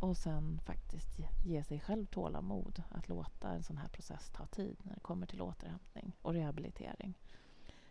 och 0.02 0.16
sen 0.16 0.60
faktiskt 0.64 1.18
ge, 1.18 1.28
ge 1.44 1.64
sig 1.64 1.80
själv 1.80 2.06
tålamod 2.06 2.82
att 2.90 3.08
låta 3.08 3.48
en 3.50 3.62
sån 3.62 3.76
här 3.76 3.88
process 3.88 4.30
ta 4.30 4.46
tid 4.46 4.76
när 4.82 4.94
det 4.94 5.00
kommer 5.00 5.26
till 5.26 5.42
återhämtning 5.42 6.12
och 6.22 6.32
rehabilitering. 6.32 7.14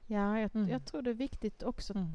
Ja, 0.07 0.39
jag, 0.39 0.55
Mm. 0.55 0.70
jag 0.70 0.86
tror 0.86 1.01
det 1.01 1.09
är 1.09 1.14
viktigt 1.14 1.64
också 1.64 1.93
Mm. 1.93 2.11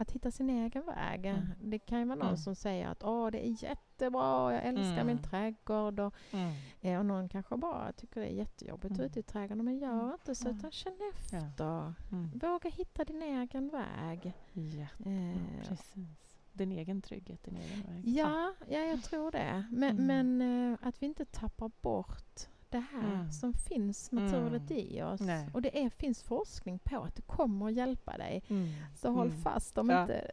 Att 0.00 0.10
hitta 0.10 0.30
sin 0.30 0.50
egen 0.50 0.86
väg. 0.86 1.26
Mm. 1.26 1.46
Det 1.62 1.78
kan 1.78 1.98
ju 1.98 2.04
vara 2.04 2.16
någon 2.18 2.26
Mm. 2.26 2.36
som 2.36 2.54
säger 2.54 2.88
att 2.88 3.02
Åh, 3.04 3.30
det 3.30 3.46
är 3.46 3.62
jättebra, 3.64 4.54
jag 4.54 4.64
älskar 4.64 4.92
Mm. 4.92 5.06
min 5.06 5.22
trädgård. 5.22 6.00
Och, 6.00 6.14
Mm. 6.32 6.54
eh, 6.80 6.98
och 6.98 7.06
någon 7.06 7.28
kanske 7.28 7.56
bara 7.56 7.92
tycker 7.92 8.20
det 8.20 8.26
är 8.26 8.34
jättejobbigt 8.34 8.94
Mm. 8.94 9.06
ute 9.06 9.20
i 9.20 9.22
trädgården. 9.22 9.64
Men 9.64 9.78
gör 9.78 10.00
Mm. 10.00 10.12
inte 10.12 10.34
så, 10.34 10.48
Ja. 10.48 10.52
utan 10.52 10.70
känn 10.70 10.98
efter. 11.12 11.94
Mm. 12.12 12.30
Våga 12.38 12.70
hitta 12.70 13.04
din 13.04 13.22
egen 13.22 13.68
väg. 13.68 14.32
Jätte, 14.52 15.10
Eh, 15.10 15.68
precis. 15.68 16.36
Din 16.52 16.72
egen 16.72 17.02
trygghet, 17.02 17.44
din 17.44 17.56
egen 17.56 17.82
väg. 17.82 18.08
ja, 18.08 18.54
ja, 18.68 18.78
jag 18.78 19.02
tror 19.02 19.30
det. 19.30 19.64
Men, 19.70 19.98
Mm. 19.98 20.36
men 20.36 20.72
eh, 20.72 20.78
att 20.82 21.02
vi 21.02 21.06
inte 21.06 21.24
tappar 21.24 21.70
bort 21.80 22.40
det 22.70 22.84
här 22.92 23.14
Mm. 23.14 23.32
som 23.32 23.52
finns 23.54 24.12
naturligt 24.12 24.70
i 24.70 25.02
oss. 25.02 25.20
Nej. 25.20 25.48
Och 25.54 25.62
det 25.62 25.84
är, 25.84 25.90
finns 25.90 26.22
forskning 26.22 26.78
på 26.78 27.02
att 27.02 27.16
det 27.16 27.22
kommer 27.22 27.66
att 27.66 27.72
hjälpa 27.74 28.16
dig. 28.18 28.42
Mm. 28.48 28.68
Så 28.94 29.10
håll 29.10 29.26
Mm. 29.28 29.40
fast, 29.42 29.78
om 29.78 29.90
Ja. 29.90 30.00
inte 30.02 30.30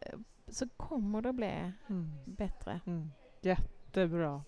så 0.47 0.69
kommer 0.69 1.21
det 1.21 1.33
bli 1.33 1.71
Mm. 1.87 2.11
bättre. 2.25 2.79
Mm. 2.85 3.11
Jättebra. 3.41 4.43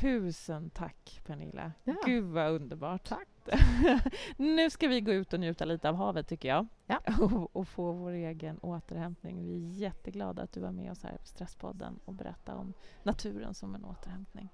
Tusen 0.00 0.70
tack 0.70 1.20
Pernilla. 1.26 1.72
Ja. 1.84 1.94
Gud 2.06 2.24
vad 2.24 2.50
underbart. 2.52 3.08
Tack. 3.08 3.28
nu 4.36 4.70
ska 4.70 4.88
vi 4.88 5.00
gå 5.00 5.12
ut 5.12 5.32
och 5.32 5.40
njuta 5.40 5.64
lite 5.64 5.88
av 5.88 5.94
havet 5.94 6.28
tycker 6.28 6.48
jag. 6.48 6.66
Ja. 6.86 7.00
Och, 7.20 7.56
och 7.56 7.68
få 7.68 7.92
vår 7.92 8.10
egen 8.12 8.58
återhämtning. 8.58 9.42
Vi 9.42 9.54
är 9.54 9.58
jätteglada 9.80 10.42
att 10.42 10.52
du 10.52 10.60
var 10.60 10.72
med 10.72 10.90
oss 10.90 11.02
här 11.02 11.16
på 11.16 11.26
Stresspodden 11.26 12.00
och 12.04 12.14
berättade 12.14 12.58
om 12.58 12.72
naturen 13.02 13.54
som 13.54 13.74
en 13.74 13.84
återhämtning. 13.84 14.48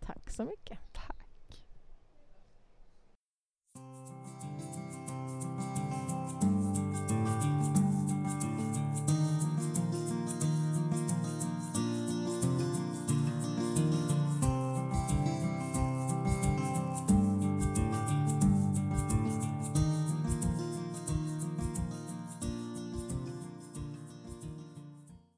Tack 0.00 0.30
så 0.30 0.44
mycket. 0.44 0.78
Tack. 0.92 1.15
Música 3.76 4.55